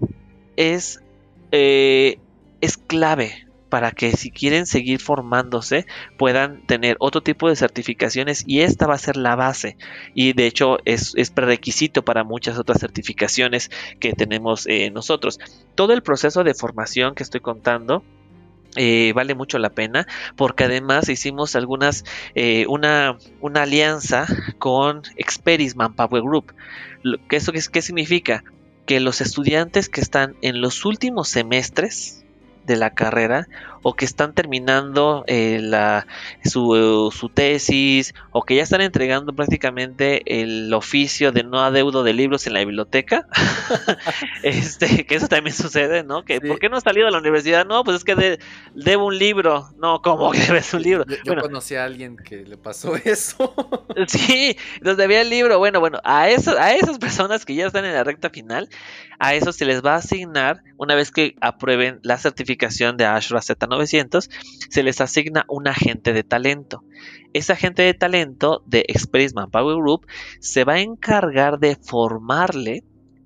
es, 0.55 1.01
eh, 1.51 2.19
es 2.61 2.77
clave 2.77 3.47
para 3.69 3.91
que 3.91 4.11
si 4.11 4.31
quieren 4.31 4.65
seguir 4.65 4.99
formándose 4.99 5.85
puedan 6.17 6.67
tener 6.67 6.97
otro 6.99 7.21
tipo 7.21 7.47
de 7.47 7.55
certificaciones 7.55 8.43
y 8.45 8.61
esta 8.61 8.85
va 8.85 8.95
a 8.95 8.99
ser 8.99 9.15
la 9.15 9.35
base 9.35 9.77
y 10.13 10.33
de 10.33 10.45
hecho 10.45 10.79
es, 10.83 11.13
es 11.15 11.31
prerequisito 11.31 12.03
para 12.03 12.25
muchas 12.25 12.59
otras 12.59 12.81
certificaciones 12.81 13.71
que 13.99 14.11
tenemos 14.11 14.67
eh, 14.67 14.91
nosotros. 14.91 15.39
Todo 15.73 15.93
el 15.93 16.03
proceso 16.03 16.43
de 16.43 16.53
formación 16.53 17.15
que 17.15 17.23
estoy 17.23 17.39
contando 17.39 18.03
eh, 18.75 19.11
vale 19.13 19.35
mucho 19.35 19.59
la 19.59 19.69
pena 19.69 20.07
porque 20.35 20.63
además 20.63 21.09
hicimos 21.09 21.55
algunas 21.55 22.05
eh, 22.35 22.65
una, 22.69 23.17
una, 23.41 23.63
alianza 23.63 24.25
con 24.59 25.01
Experis 25.17 25.75
Manpower 25.75 26.21
Group 26.21 26.53
¿Qué, 27.29 27.35
eso, 27.35 27.51
¿Qué 27.51 27.81
significa? 27.81 28.43
Que 28.85 28.99
los 28.99 29.21
estudiantes 29.21 29.89
que 29.89 30.01
están 30.01 30.35
en 30.41 30.61
los 30.61 30.85
últimos 30.85 31.29
semestres 31.29 32.23
de 32.65 32.77
la 32.77 32.91
carrera 32.91 33.47
o 33.83 33.95
que 33.95 34.05
están 34.05 34.33
terminando 34.33 35.23
eh, 35.27 35.59
la, 35.61 36.07
su, 36.43 37.11
su, 37.15 37.29
tesis 37.29 38.13
o 38.31 38.43
que 38.43 38.55
ya 38.55 38.63
están 38.63 38.81
entregando 38.81 39.33
prácticamente 39.33 40.41
el 40.41 40.73
oficio 40.73 41.31
de 41.31 41.43
no 41.43 41.59
adeudo 41.59 42.03
de 42.03 42.13
libros 42.13 42.45
en 42.47 42.53
la 42.53 42.59
biblioteca. 42.59 43.27
este, 44.43 45.05
que 45.05 45.15
eso 45.15 45.27
también 45.27 45.55
sucede, 45.55 46.03
¿no? 46.03 46.23
Que 46.23 46.41
¿por 46.41 46.59
qué 46.59 46.69
no 46.69 46.77
has 46.77 46.83
salido 46.83 47.05
de 47.05 47.11
la 47.11 47.19
universidad? 47.19 47.65
No, 47.65 47.83
pues 47.83 47.97
es 47.97 48.03
que 48.03 48.39
debo 48.75 49.07
un 49.07 49.17
libro. 49.17 49.69
No, 49.77 50.01
¿cómo 50.01 50.31
que 50.31 50.39
debes 50.39 50.73
un 50.73 50.83
libro? 50.83 51.05
Yo, 51.25 51.35
conocí 51.35 51.75
a 51.75 51.85
alguien 51.85 52.17
que 52.17 52.45
le 52.45 52.57
pasó 52.57 52.95
eso. 53.03 53.53
sí, 54.07 54.55
entonces 54.75 54.97
debía 54.97 55.21
el 55.21 55.29
libro. 55.29 55.57
Bueno, 55.59 55.79
bueno, 55.79 55.99
a, 56.03 56.29
eso, 56.29 56.57
a 56.57 56.73
esas 56.73 56.97
personas 56.99 57.45
que 57.45 57.55
ya 57.55 57.67
están 57.67 57.85
en 57.85 57.93
la 57.93 58.03
recta 58.03 58.29
final, 58.29 58.69
a 59.19 59.33
eso 59.35 59.51
se 59.51 59.65
les 59.65 59.83
va 59.83 59.93
a 59.93 59.97
asignar, 59.97 60.63
una 60.77 60.95
vez 60.95 61.11
que 61.11 61.35
aprueben 61.41 61.99
la 62.03 62.17
certificación 62.17 62.97
de 62.97 63.05
Azure 63.05 63.39
Z900, 63.71 64.29
se 64.69 64.83
les 64.83 65.01
asigna 65.01 65.45
un 65.47 65.67
agente 65.67 66.13
de 66.13 66.23
talento. 66.23 66.83
Ese 67.33 67.53
agente 67.53 67.81
de 67.83 67.93
talento 67.93 68.63
de 68.65 68.85
Express 68.87 69.33
Manpower 69.33 69.77
Group 69.77 70.05
se 70.39 70.63
va 70.63 70.73
a 70.73 70.79
encargar 70.81 71.59
de 71.59 71.75
formarle 71.75 72.83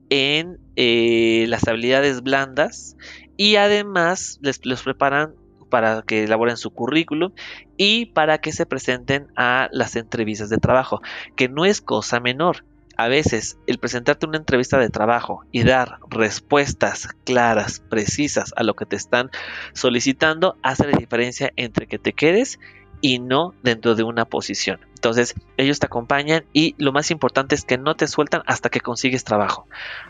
en 0.10 0.60
eh, 0.76 1.46
las 1.48 1.68
habilidades 1.68 2.22
blandas 2.22 2.96
y 3.38 3.56
además 3.56 4.40
les 4.42 4.82
preparan 4.84 5.34
para 5.70 6.04
que 6.04 6.24
elaboren 6.24 6.58
su 6.58 6.70
currículum 6.70 7.32
y 7.76 8.06
para 8.08 8.38
que 8.38 8.52
se 8.52 8.66
presenten 8.66 9.28
a 9.36 9.68
las 9.72 9.96
entrevistas 9.96 10.50
de 10.50 10.58
trabajo, 10.58 11.02
que 11.36 11.50
no 11.50 11.66
es 11.66 11.82
cosa 11.82 12.20
menor 12.20 12.64
a 12.98 13.08
veces 13.08 13.58
el 13.68 13.78
presentarte 13.78 14.26
una 14.26 14.38
entrevista 14.38 14.78
de 14.78 14.90
trabajo 14.90 15.44
y 15.52 15.64
dar 15.64 16.00
respuestas 16.10 17.10
claras, 17.24 17.82
precisas 17.90 18.54
a 18.56 18.64
lo 18.64 18.76
que 18.76 18.86
te 18.86 18.96
están 18.96 19.30
solicitando 19.74 20.58
hace 20.62 20.88
la 20.88 20.98
diferencia 20.98 21.52
entre 21.56 21.88
que 21.88 22.00
te 22.00 22.14
quedes 22.14 22.60
y 23.02 23.20
no 23.20 23.54
dentro 23.64 23.96
de 23.96 24.04
una 24.04 24.26
posición. 24.26 24.80
Entonces 24.96 25.36
ellos 25.58 25.80
te 25.80 25.86
acompañan 25.86 26.46
y 26.54 26.76
lo 26.78 26.92
más 26.92 27.12
importante 27.12 27.56
es 27.56 27.64
que 27.64 27.78
no 27.78 27.96
te 27.96 28.08
sueltan 28.08 28.42
hasta 28.48 28.70
que 28.70 28.82
consigues 28.82 29.24
trabajo. 29.24 29.68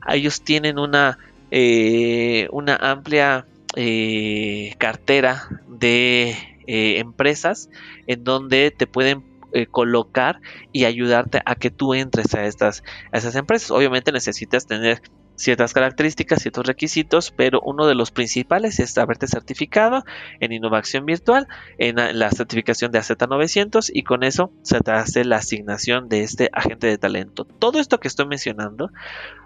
Ellos 0.07 0.41
tienen 0.41 0.80
una, 0.80 1.18
eh, 1.52 2.48
una 2.52 2.76
amplia 2.78 3.45
eh, 3.76 4.76
cartera 4.78 5.49
de 5.68 6.30
eh, 6.68 6.99
empresas 6.99 7.70
en 8.07 8.24
donde 8.24 8.72
te 8.72 8.88
pueden 8.88 9.35
eh, 9.53 9.67
colocar 9.67 10.39
y 10.72 10.85
ayudarte 10.85 11.41
a 11.45 11.55
que 11.55 11.72
tú 11.72 11.93
entres 11.93 12.34
a 12.34 12.45
estas 12.45 12.84
a 13.11 13.17
esas 13.17 13.35
empresas. 13.35 13.72
Obviamente 13.72 14.11
necesitas 14.11 14.67
tener 14.67 15.01
ciertas 15.35 15.73
características, 15.73 16.41
ciertos 16.41 16.65
requisitos, 16.65 17.31
pero 17.31 17.61
uno 17.61 17.88
de 17.88 17.95
los 17.95 18.11
principales 18.11 18.80
es 18.80 18.97
haberte 18.97 19.27
certificado 19.27 20.03
en 20.39 20.51
innovación 20.51 21.05
virtual, 21.05 21.47
en 21.77 21.95
la 22.17 22.31
certificación 22.31 22.91
de 22.91 22.99
AZ900 22.99 23.91
y 23.93 24.03
con 24.03 24.23
eso 24.23 24.51
se 24.63 24.80
te 24.80 24.91
hace 24.91 25.26
la 25.26 25.38
asignación 25.38 26.09
de 26.09 26.23
este 26.23 26.49
agente 26.53 26.88
de 26.88 26.97
talento. 26.97 27.45
Todo 27.45 27.80
esto 27.80 27.99
que 27.99 28.07
estoy 28.07 28.27
mencionando, 28.27 28.91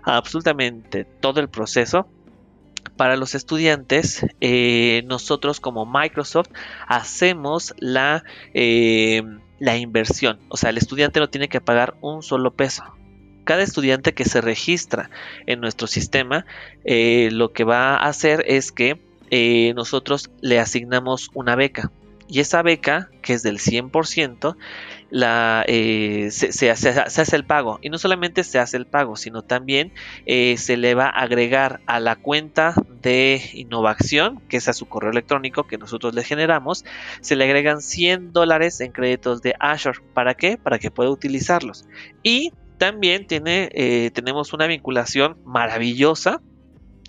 absolutamente 0.03 1.05
todo 1.05 1.39
el 1.39 1.49
proceso, 1.49 2.07
para 2.95 3.15
los 3.15 3.35
estudiantes, 3.35 4.25
eh, 4.41 5.03
nosotros 5.05 5.59
como 5.59 5.85
Microsoft 5.85 6.49
hacemos 6.87 7.73
la... 7.77 8.23
Eh, 8.53 9.23
la 9.59 9.77
inversión. 9.77 10.39
O 10.49 10.57
sea, 10.57 10.69
el 10.69 10.77
estudiante 10.77 11.19
no 11.19 11.29
tiene 11.29 11.49
que 11.49 11.61
pagar 11.61 11.95
un 12.01 12.23
solo 12.23 12.51
peso. 12.51 12.83
Cada 13.43 13.63
estudiante 13.63 14.13
que 14.13 14.25
se 14.25 14.41
registra 14.41 15.09
en 15.45 15.59
nuestro 15.59 15.87
sistema, 15.87 16.45
eh, 16.85 17.29
lo 17.31 17.51
que 17.51 17.63
va 17.63 17.95
a 17.95 18.07
hacer 18.07 18.43
es 18.47 18.71
que 18.71 18.99
eh, 19.31 19.73
nosotros 19.75 20.29
le 20.41 20.59
asignamos 20.59 21.29
una 21.33 21.55
beca. 21.55 21.91
Y 22.31 22.41
esa 22.41 22.61
beca, 22.61 23.09
que 23.23 23.33
es 23.33 23.41
del 23.41 23.57
100%, 23.57 24.55
la, 25.09 25.65
eh, 25.67 26.29
se, 26.29 26.69
hace, 26.69 27.35
el 27.35 27.43
pago. 27.43 27.79
Y 27.81 27.89
no 27.89 27.97
solamente 27.97 28.43
se 28.43 28.59
hace 28.59 28.77
el 28.77 28.85
pago, 28.85 29.15
sino 29.15 29.41
también 29.41 29.91
eh, 30.27 30.55
se 30.57 30.77
le 30.77 30.93
va 30.93 31.05
a 31.05 31.21
agregar 31.21 31.81
a 31.87 31.99
la 31.99 32.15
cuenta 32.15 32.75
de 33.01 33.41
innovación, 33.53 34.41
que 34.47 34.57
es 34.57 34.67
a 34.67 34.73
su 34.73 34.85
correo 34.85 35.09
electrónico 35.09 35.63
que 35.63 35.79
nosotros 35.79 36.13
le 36.13 36.23
generamos, 36.23 36.85
se 37.21 37.35
le 37.35 37.45
agregan 37.45 37.81
100 37.81 38.31
dólares 38.31 38.79
en 38.79 38.91
créditos 38.91 39.41
de 39.41 39.55
Azure. 39.59 39.99
¿Para 40.13 40.35
qué? 40.35 40.57
Para 40.57 40.77
que 40.77 40.91
pueda 40.91 41.09
utilizarlos. 41.09 41.87
Y 42.21 42.53
también 42.77 43.25
tiene, 43.25 43.69
eh, 43.73 44.11
tenemos 44.13 44.53
una 44.53 44.67
vinculación 44.67 45.39
maravillosa 45.45 46.41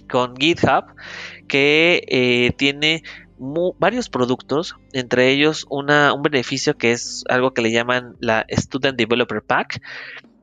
con 0.09 0.34
GitHub 0.34 0.86
que 1.47 2.55
tiene 2.56 3.02
varios 3.78 4.10
productos, 4.10 4.76
entre 4.92 5.30
ellos 5.30 5.66
una, 5.70 6.12
un 6.12 6.22
beneficio 6.22 6.76
que 6.76 6.92
es 6.92 7.24
algo 7.28 7.54
que 7.54 7.62
le 7.62 7.72
llaman 7.72 8.16
la 8.20 8.44
Student 8.50 8.98
Developer 8.98 9.42
Pack, 9.42 9.80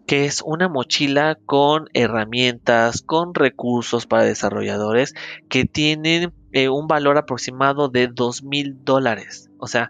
que 0.08 0.26
es 0.26 0.42
una 0.44 0.68
mochila 0.68 1.38
con 1.46 1.90
herramientas, 1.94 3.04
con 3.04 3.36
recursos 3.36 4.08
para 4.08 4.24
desarrolladores 4.24 5.14
que 5.50 5.66
tienen 5.66 6.34
eh, 6.54 6.70
un 6.70 6.88
valor 6.88 7.18
aproximado 7.18 7.90
de 7.90 8.08
dos 8.08 8.42
mil 8.42 8.84
dólares. 8.84 9.52
O 9.60 9.68
sea, 9.68 9.90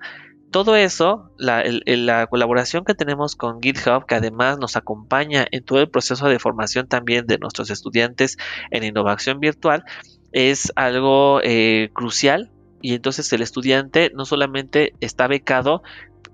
todo 0.51 0.75
eso, 0.75 1.31
la, 1.37 1.63
la, 1.85 2.27
colaboración 2.27 2.83
que 2.83 2.95
tenemos 2.95 3.35
con 3.35 3.61
GitHub, 3.61 4.05
que 4.05 4.15
además 4.15 4.57
nos 4.57 4.75
acompaña 4.75 5.45
en 5.51 5.63
todo 5.63 5.79
el 5.79 5.89
proceso 5.89 6.27
de 6.27 6.39
formación 6.39 6.87
también 6.87 7.27
de 7.27 7.37
nuestros 7.37 7.69
estudiantes 7.69 8.37
en 8.71 8.83
innovación 8.83 9.39
virtual, 9.39 9.83
es 10.31 10.71
algo 10.75 11.41
eh, 11.43 11.89
crucial 11.93 12.51
y 12.81 12.93
entonces 12.93 13.31
el 13.33 13.41
estudiante 13.41 14.11
no 14.13 14.25
solamente 14.25 14.93
está 15.01 15.27
becado 15.27 15.83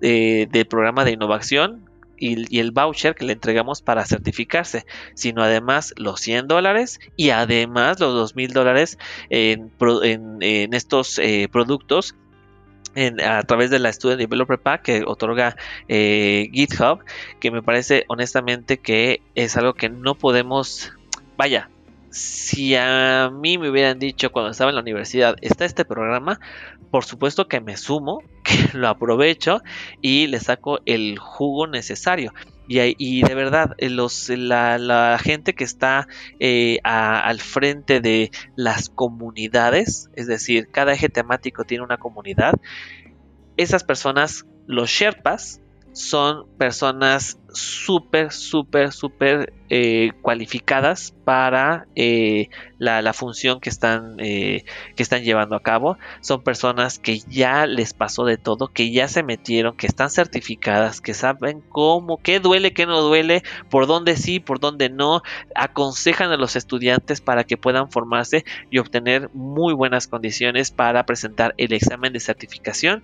eh, 0.01 0.47
del 0.51 0.65
programa 0.65 1.05
de 1.05 1.11
innovación 1.11 1.89
y, 2.17 2.59
el 2.59 2.71
voucher 2.71 3.15
que 3.15 3.25
le 3.25 3.33
entregamos 3.33 3.81
para 3.81 4.05
certificarse, 4.05 4.85
sino 5.13 5.43
además 5.43 5.93
los 5.97 6.19
100 6.21 6.47
dólares 6.47 6.99
y 7.17 7.31
además 7.31 7.99
los 7.99 8.13
2 8.13 8.35
mil 8.35 8.53
dólares 8.53 8.97
en, 9.29 9.71
estos 10.73 11.19
eh, 11.19 11.47
productos 11.51 12.15
a 13.23 13.43
través 13.43 13.71
de 13.71 13.79
la 13.79 13.91
Student 13.91 14.19
Developer 14.19 14.59
Pack 14.59 14.83
que 14.83 15.03
otorga 15.05 15.55
eh, 15.87 16.49
GitHub, 16.53 17.03
que 17.39 17.51
me 17.51 17.63
parece 17.63 18.05
honestamente 18.07 18.77
que 18.77 19.21
es 19.35 19.57
algo 19.57 19.73
que 19.73 19.89
no 19.89 20.15
podemos, 20.15 20.93
vaya, 21.35 21.69
si 22.13 22.75
a 22.75 23.31
mí 23.33 23.57
me 23.57 23.71
hubieran 23.71 23.97
dicho 23.97 24.31
cuando 24.31 24.51
estaba 24.51 24.69
en 24.69 24.75
la 24.75 24.81
universidad, 24.81 25.35
está 25.41 25.65
este 25.65 25.83
programa, 25.83 26.39
por 26.91 27.05
supuesto 27.05 27.47
que 27.47 27.59
me 27.59 27.75
sumo, 27.75 28.21
que 28.43 28.77
lo 28.77 28.87
aprovecho 28.87 29.61
y 29.99 30.27
le 30.27 30.39
saco 30.39 30.79
el 30.85 31.17
jugo 31.17 31.65
necesario. 31.67 32.31
Y, 32.67 33.23
de 33.23 33.35
verdad, 33.35 33.75
eh, 33.77 33.89
los, 33.89 34.29
la, 34.29 35.19
gente 35.21 35.53
que 35.53 35.63
está 35.63 36.07
eh, 36.39 36.79
al 36.83 37.41
frente 37.41 37.99
de 37.99 38.31
las 38.55 38.89
comunidades, 38.89 40.09
es 40.15 40.27
decir, 40.27 40.69
cada 40.71 40.93
eje 40.93 41.09
temático 41.09 41.65
tiene 41.65 41.83
una 41.83 41.97
comunidad, 41.97 42.53
esas 43.57 43.83
personas, 43.83 44.45
los 44.65 44.89
Sherpas, 44.89 45.62
son 45.93 46.47
personas 46.57 47.37
súper, 47.53 48.31
súper, 48.31 48.91
súper 48.91 49.53
eh, 49.69 50.11
cualificadas 50.23 51.13
para 51.23 51.85
eh, 51.95 52.49
la, 52.79 53.13
función 53.13 53.59
que 53.59 53.69
están, 53.69 54.15
eh, 54.19 54.65
que 54.95 55.03
están 55.03 55.23
llevando 55.23 55.55
a 55.55 55.61
cabo. 55.61 55.97
Son 56.21 56.41
personas 56.41 56.97
que 56.97 57.19
ya 57.19 57.67
les 57.67 57.93
pasó 57.93 58.25
de 58.25 58.37
todo, 58.37 58.69
que 58.69 58.91
ya 58.91 59.07
se 59.07 59.21
metieron, 59.21 59.77
que 59.77 59.85
están 59.85 60.09
certificadas, 60.09 60.99
que 60.99 61.13
saben 61.13 61.61
cómo, 61.69 62.17
qué 62.17 62.39
duele, 62.39 62.73
qué 62.73 62.87
no 62.87 63.01
duele, 63.01 63.43
por 63.69 63.85
dónde 63.85 64.17
sí, 64.17 64.39
por 64.39 64.59
dónde 64.59 64.89
no. 64.89 65.21
Aconsejan 65.53 66.31
a 66.31 66.37
los 66.37 66.55
estudiantes 66.55 67.21
para 67.21 67.43
que 67.43 67.57
puedan 67.57 67.91
formarse 67.91 68.45
y 68.71 68.79
obtener 68.79 69.29
muy 69.33 69.75
buenas 69.75 70.07
condiciones 70.07 70.71
para 70.71 71.05
presentar 71.05 71.53
el 71.57 71.71
examen 71.73 72.13
de 72.13 72.19
certificación 72.19 73.03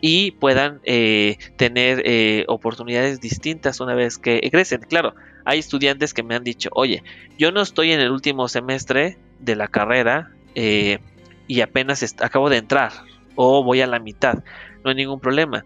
y 0.00 0.32
puedan 0.32 0.80
eh, 0.84 1.36
tener 1.56 2.02
eh, 2.04 2.44
oportunidades 2.48 3.20
distintas 3.20 3.80
una 3.80 3.94
vez 3.94 4.18
que 4.18 4.38
egresen. 4.42 4.80
Claro, 4.82 5.14
hay 5.44 5.58
estudiantes 5.58 6.14
que 6.14 6.22
me 6.22 6.34
han 6.34 6.44
dicho, 6.44 6.70
oye, 6.72 7.02
yo 7.38 7.52
no 7.52 7.60
estoy 7.60 7.92
en 7.92 8.00
el 8.00 8.10
último 8.10 8.48
semestre 8.48 9.18
de 9.38 9.56
la 9.56 9.68
carrera 9.68 10.30
eh, 10.54 10.98
y 11.46 11.60
apenas 11.60 12.02
acabo 12.20 12.48
de 12.48 12.58
entrar 12.58 12.92
o 13.34 13.62
voy 13.62 13.80
a 13.80 13.86
la 13.86 13.98
mitad, 13.98 14.42
no 14.84 14.90
hay 14.90 14.96
ningún 14.96 15.20
problema. 15.20 15.64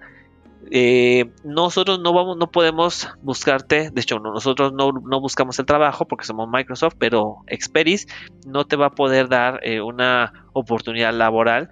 nosotros 1.44 2.00
no 2.00 2.12
vamos, 2.12 2.36
no 2.36 2.50
podemos 2.50 3.08
buscarte, 3.22 3.90
de 3.90 4.00
hecho 4.00 4.18
nosotros 4.18 4.72
no, 4.72 4.92
no, 4.92 5.20
buscamos 5.20 5.58
el 5.58 5.66
trabajo 5.66 6.06
porque 6.06 6.24
somos 6.24 6.48
Microsoft, 6.48 6.94
pero 6.98 7.38
Experis 7.46 8.06
no 8.46 8.64
te 8.64 8.76
va 8.76 8.86
a 8.86 8.94
poder 8.94 9.28
dar 9.28 9.60
una 9.84 10.46
oportunidad 10.52 11.12
laboral 11.12 11.70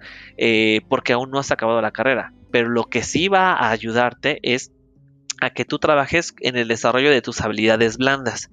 porque 0.89 1.13
aún 1.13 1.31
no 1.31 1.39
has 1.39 1.51
acabado 1.51 1.81
la 1.81 1.91
carrera 1.91 2.33
pero 2.53 2.69
lo 2.69 2.83
que 2.83 3.01
sí 3.01 3.29
va 3.29 3.53
a 3.53 3.71
ayudarte 3.71 4.37
es 4.43 4.71
a 5.41 5.49
que 5.49 5.65
tú 5.65 5.79
trabajes 5.79 6.35
en 6.41 6.55
el 6.55 6.67
desarrollo 6.67 7.09
de 7.09 7.23
tus 7.23 7.41
habilidades 7.41 7.97
blandas. 7.97 8.51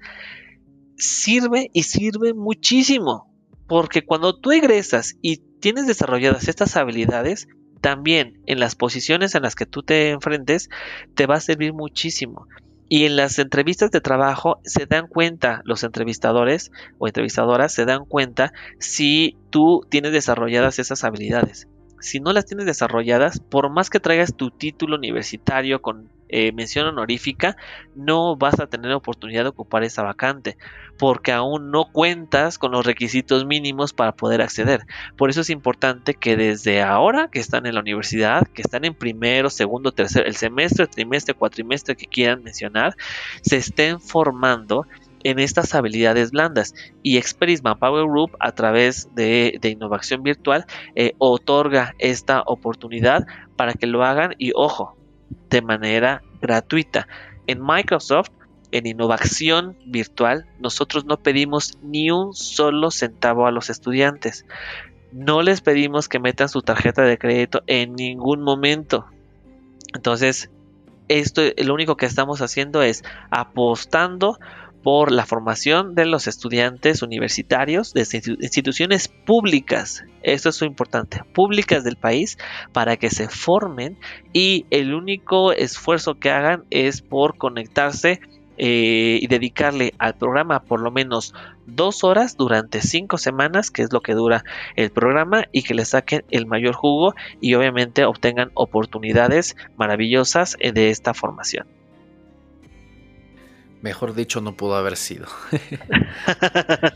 Sirve 0.97 1.69
y 1.75 1.83
sirve 1.83 2.33
muchísimo, 2.33 3.31
porque 3.69 4.01
cuando 4.01 4.41
tú 4.41 4.53
egresas 4.53 5.17
y 5.21 5.43
tienes 5.61 5.87
desarrolladas 5.87 6.49
estas 6.49 6.79
habilidades, 6.79 7.47
también 7.83 8.41
en 8.47 8.59
las 8.59 8.75
posiciones 8.75 9.35
en 9.35 9.43
las 9.43 9.55
que 9.55 9.67
tú 9.67 9.83
te 9.83 10.09
enfrentes, 10.13 10.71
te 11.15 11.27
va 11.27 11.35
a 11.35 11.41
servir 11.41 11.75
muchísimo. 11.75 12.47
Y 12.89 13.05
en 13.05 13.17
las 13.17 13.39
entrevistas 13.39 13.91
de 13.91 14.01
trabajo 14.01 14.63
se 14.65 14.87
dan 14.87 15.09
cuenta, 15.09 15.61
los 15.67 15.85
entrevistadores 15.85 16.73
o 16.99 17.07
entrevistadoras 17.07 17.75
se 17.75 17.85
dan 17.85 18.07
cuenta 18.07 18.55
si 18.79 19.37
tú 19.51 19.83
tienes 19.91 20.13
desarrolladas 20.13 20.79
esas 20.79 21.05
habilidades 21.05 21.69
si 22.01 22.21
no 22.21 22.33
las 22.33 22.47
tienes 22.47 22.67
desarrolladas, 22.67 23.41
por 23.41 23.71
más 23.71 23.91
que 23.91 24.01
traigas 24.01 24.35
tu 24.35 24.51
título 24.51 24.97
universitario 24.97 25.81
con 25.83 26.09
eh, 26.33 26.53
mención 26.53 26.87
honorífica, 26.87 27.57
no 27.97 28.37
vas 28.37 28.61
a 28.61 28.69
tener 28.69 28.93
oportunidad 28.93 29.43
de 29.43 29.49
ocupar 29.49 29.83
esa 29.83 30.05
vacante, 30.05 30.57
porque 30.97 31.33
aún 31.33 31.73
no 31.73 31.87
cuentas 31.91 32.57
con 32.57 32.71
los 32.71 32.87
requisitos 32.87 33.45
mínimos 33.45 33.93
para 33.93 34.13
poder 34.13 34.41
acceder. 34.41 34.87
Por 35.17 35.31
eso 35.31 35.41
es 35.41 35.51
importante 35.51 36.15
que 36.15 36.37
desde 36.37 36.83
ahora 36.83 37.29
que 37.33 37.41
están 37.41 37.67
en 37.67 37.75
la 37.75 37.81
universidad, 37.81 38.47
que 38.47 38.63
están 38.63 38.85
en 38.85 38.95
primero, 38.95 39.51
segundo, 39.51 39.91
tercer, 39.91 40.25
el 40.27 40.37
semestre, 40.37 40.87
trimestre, 40.87 41.35
cuatrimestre 41.35 41.97
que 41.97 42.07
quieran 42.07 42.45
mencionar, 42.45 42.95
se 43.43 43.57
estén 43.57 44.01
formando 44.01 44.87
en 45.25 45.39
estas 45.39 45.75
habilidades 45.75 46.31
blandas. 46.31 46.75
Y 47.03 47.17
Experis 47.17 47.63
Power 47.63 48.07
Group 48.07 48.37
a 48.41 48.53
través 48.53 49.09
de, 49.15 49.59
innovación 49.63 50.23
virtual 50.23 50.67
eh, 50.95 51.15
otorga 51.19 51.95
esta 51.99 52.43
oportunidad 52.47 53.27
para 53.57 53.75
que 53.75 53.87
lo 53.87 54.05
hagan 54.05 54.35
y 54.39 54.53
ojo 54.55 54.97
de 55.49 55.63
manera 55.63 56.23
gratuita. 56.41 57.07
En 57.47 57.65
Microsoft 57.65 58.31
en 58.73 58.87
innovación 58.87 59.77
virtual 59.85 60.47
nosotros 60.61 61.05
no 61.05 61.17
pedimos 61.17 61.77
ni 61.83 62.11
un 62.11 62.35
solo 62.35 62.91
centavo 62.91 63.47
a 63.47 63.51
los 63.51 63.71
estudiantes. 63.71 64.47
No 65.13 65.43
les 65.43 65.61
pedimos 65.61 66.09
que 66.09 66.21
metan 66.21 66.49
su 66.49 66.63
tarjeta 66.63 67.03
de 67.03 67.19
crédito 67.19 67.63
en 67.67 67.95
ningún 67.95 68.43
momento. 68.43 69.07
Entonces 69.93 70.51
esto 71.09 71.43
lo 71.59 71.75
único 71.75 71.97
que 71.97 72.07
estamos 72.07 72.41
haciendo 72.41 72.83
es 72.83 73.03
apostando 73.31 74.39
por 74.82 75.12
la 75.12 75.27
formación 75.27 75.94
de 75.94 76.07
los 76.07 76.27
estudiantes 76.27 77.02
universitarios 77.02 77.93
de 77.93 78.07
instituciones 78.40 79.09
públicas, 79.09 80.05
esto 80.23 80.48
es 80.48 80.61
muy 80.61 80.69
importante, 80.69 81.23
públicas 81.32 81.85
del 81.85 81.97
país, 81.97 82.39
para 82.73 82.97
que 82.97 83.11
se 83.11 83.28
formen 83.28 83.98
y 84.32 84.66
el 84.70 84.94
único 84.94 85.52
esfuerzo 85.52 86.19
que 86.19 86.31
hagan 86.31 86.65
es 86.70 87.02
por 87.02 87.36
conectarse 87.36 88.20
eh, 88.62 89.19
y 89.23 89.27
dedicarle 89.27 89.94
al 89.98 90.16
programa 90.16 90.61
por 90.61 90.81
lo 90.81 90.90
menos 90.90 91.32
dos 91.65 92.05
horas 92.05 92.36
durante 92.36 92.82
cinco 92.82 93.16
semanas, 93.16 93.70
que 93.70 93.81
es 93.81 93.90
lo 93.90 94.02
que 94.02 94.12
dura 94.12 94.44
el 94.77 94.90
programa, 94.90 95.47
y 95.51 95.62
que 95.62 95.73
le 95.73 95.86
saquen 95.86 96.24
el 96.31 96.44
mayor 96.44 96.74
jugo 96.74 97.15
y 97.40 97.55
obviamente 97.55 98.05
obtengan 98.05 98.51
oportunidades 98.52 99.57
maravillosas 99.78 100.57
eh, 100.61 100.73
de 100.73 100.90
esta 100.90 101.15
formación. 101.15 101.80
Mejor 103.82 104.15
dicho, 104.15 104.40
no 104.40 104.57
pudo 104.57 104.77
haber 104.77 104.97
sido. 104.97 105.27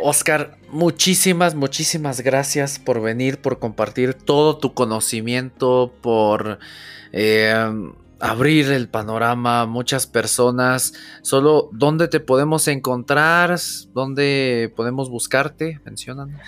Oscar, 0.00 0.56
muchísimas, 0.70 1.54
muchísimas 1.54 2.20
gracias 2.20 2.78
por 2.78 3.00
venir, 3.00 3.38
por 3.38 3.58
compartir 3.58 4.14
todo 4.14 4.58
tu 4.58 4.74
conocimiento, 4.74 5.92
por 6.02 6.58
eh, 7.12 7.54
abrir 8.20 8.70
el 8.70 8.88
panorama 8.88 9.62
a 9.62 9.66
muchas 9.66 10.06
personas. 10.06 10.94
Solo, 11.22 11.68
¿dónde 11.72 12.08
te 12.08 12.20
podemos 12.20 12.68
encontrar? 12.68 13.58
¿Dónde 13.92 14.72
podemos 14.76 15.10
buscarte? 15.10 15.80
Menciónanos. 15.84 16.40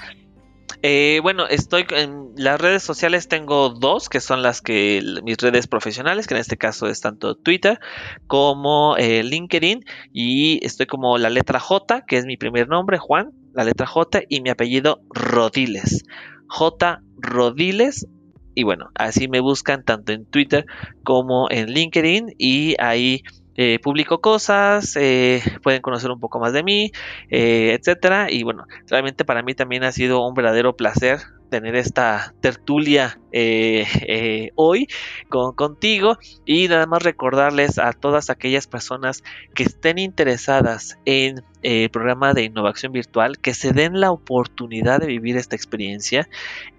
Eh, 0.83 1.21
bueno, 1.23 1.47
estoy 1.49 1.87
en 1.91 2.33
las 2.37 2.61
redes 2.61 2.83
sociales, 2.83 3.29
tengo 3.29 3.71
dos, 3.71 4.09
que 4.09 4.21
son 4.21 4.43
las 4.43 4.61
que 4.61 5.03
mis 5.25 5.37
redes 5.39 5.67
profesionales, 5.67 6.27
que 6.27 6.35
en 6.35 6.41
este 6.41 6.57
caso 6.57 6.87
es 6.87 7.01
tanto 7.01 7.35
Twitter 7.35 7.81
como 8.27 8.97
eh, 8.97 9.23
LinkedIn, 9.23 9.85
y 10.13 10.65
estoy 10.65 10.87
como 10.87 11.19
la 11.19 11.31
letra 11.31 11.61
J, 11.61 12.05
que 12.07 12.19
es 12.19 12.27
mi 12.27 12.37
primer 12.37 12.69
nombre, 12.69 12.99
Juan, 12.99 13.33
la 13.55 13.65
letra 13.65 13.87
J, 13.87 14.23
y 14.29 14.41
mi 14.41 14.51
apellido 14.51 15.01
Rodiles. 15.11 16.05
J 16.49 17.01
Rodiles 17.17 18.07
y 18.57 18.63
bueno, 18.63 18.89
así 18.95 19.29
me 19.29 19.41
buscan 19.41 19.85
tanto 19.85 20.13
en 20.13 20.25
Twitter 20.25 20.65
como 21.05 21.47
en 21.51 21.67
LinkedIn 21.67 22.35
y 22.39 22.75
ahí 22.81 23.23
eh, 23.57 23.79
publico 23.79 24.21
cosas, 24.21 24.97
eh, 24.97 25.43
pueden 25.63 25.81
conocer 25.81 26.11
un 26.11 26.21
poco 26.21 26.39
más 26.39 26.53
de 26.53 26.63
mí, 26.63 26.93
eh, 27.31 27.77
etcétera. 27.79 28.31
Y 28.31 28.43
bueno, 28.43 28.67
realmente 28.89 29.25
para 29.25 29.43
mí 29.43 29.55
también 29.55 29.85
ha 29.85 29.93
sido 29.93 30.27
un 30.27 30.35
verdadero 30.35 30.77
placer 30.77 31.21
tener 31.49 31.77
esta 31.77 32.35
tertulia 32.41 33.21
hoy 34.57 34.89
con, 35.29 35.55
contigo 35.55 36.19
y 36.45 36.67
nada 36.67 36.87
más 36.87 37.05
recordarles 37.05 37.79
a 37.79 37.93
todas 37.93 38.31
aquellas 38.31 38.67
personas 38.67 39.23
que 39.55 39.63
estén 39.63 39.99
interesadas 39.99 40.99
en 41.05 41.45
el 41.63 41.89
programa 41.91 42.35
de 42.35 42.43
innovación 42.43 42.91
virtual 42.91 43.39
que 43.39 43.55
se 43.55 43.73
den 43.73 44.01
la 44.01 44.11
oportunidad 44.11 44.99
de 44.99 45.07
vivir 45.07 45.37
esta 45.37 45.55
experiencia 45.55 46.29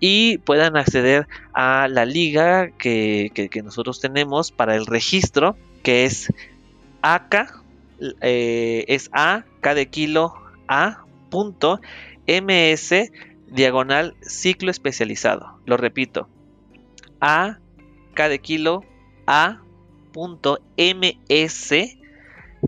y 0.02 0.40
puedan 0.40 0.76
acceder 0.76 1.28
a 1.54 1.88
la 1.88 2.04
liga 2.04 2.70
que, 2.78 3.32
que 3.34 3.64
nosotros 3.64 4.02
tenemos 4.02 4.52
para 4.52 4.76
el 4.76 4.86
registro 4.86 5.56
que 5.82 6.04
es 6.04 6.34
AK 7.14 7.64
eh, 8.22 8.84
es 8.90 9.10
A, 9.14 9.46
K 9.62 9.74
de 9.74 9.88
kilo, 9.88 10.34
A, 10.68 11.06
punto, 11.30 11.80
MS, 12.28 13.12
diagonal, 13.48 14.16
ciclo 14.22 14.72
especializado. 14.72 15.60
Lo 15.66 15.78
repito, 15.78 16.28
A, 17.22 17.60
K 18.14 18.30
de 18.30 18.40
kilo, 18.40 18.84
A, 19.26 19.62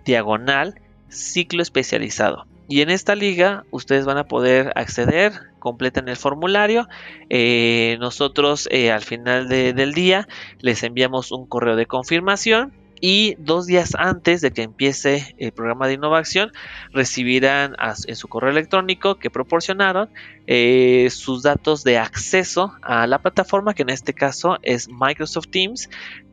diagonal 0.06 0.82
ciclo 1.10 1.61
especializado. 1.61 2.45
Y 2.70 2.82
en 2.82 2.91
esta 2.91 3.16
liga 3.16 3.66
ustedes 3.72 4.06
van 4.06 4.20
a 4.20 4.28
poder 4.28 4.72
acceder, 4.76 5.34
completen 5.57 6.07
el 6.07 6.16
formulario. 6.16 6.88
Eh, 7.30 7.98
nosotros 7.99 8.70
eh, 8.72 8.91
al 8.91 9.02
final 9.02 9.49
del 9.49 9.94
día 9.94 10.28
les 10.60 10.84
enviamos 10.84 11.32
un 11.32 11.48
correo 11.48 11.76
de 11.76 11.88
confirmación 11.88 12.78
y 13.01 13.35
dos 13.39 13.65
días 13.65 13.93
antes 13.97 14.41
de 14.41 14.51
que 14.51 14.63
empiece 14.63 15.35
el 15.38 15.51
programa 15.51 15.88
de 15.88 15.93
innovación 15.93 16.51
recibirán 16.91 17.76
en 18.07 18.15
su 18.15 18.27
correo 18.27 18.51
electrónico 18.51 19.15
que 19.15 19.30
proporcionaron 19.30 20.09
eh, 20.47 21.09
sus 21.11 21.43
datos 21.43 21.84
de 21.84 21.97
acceso 21.97 22.73
a 22.81 23.07
la 23.07 23.19
plataforma 23.19 23.73
que 23.73 23.84
en 23.84 23.89
este 23.89 24.13
caso 24.13 24.57
es 24.63 24.89
Microsoft 24.89 25.47
Teams 25.49 25.89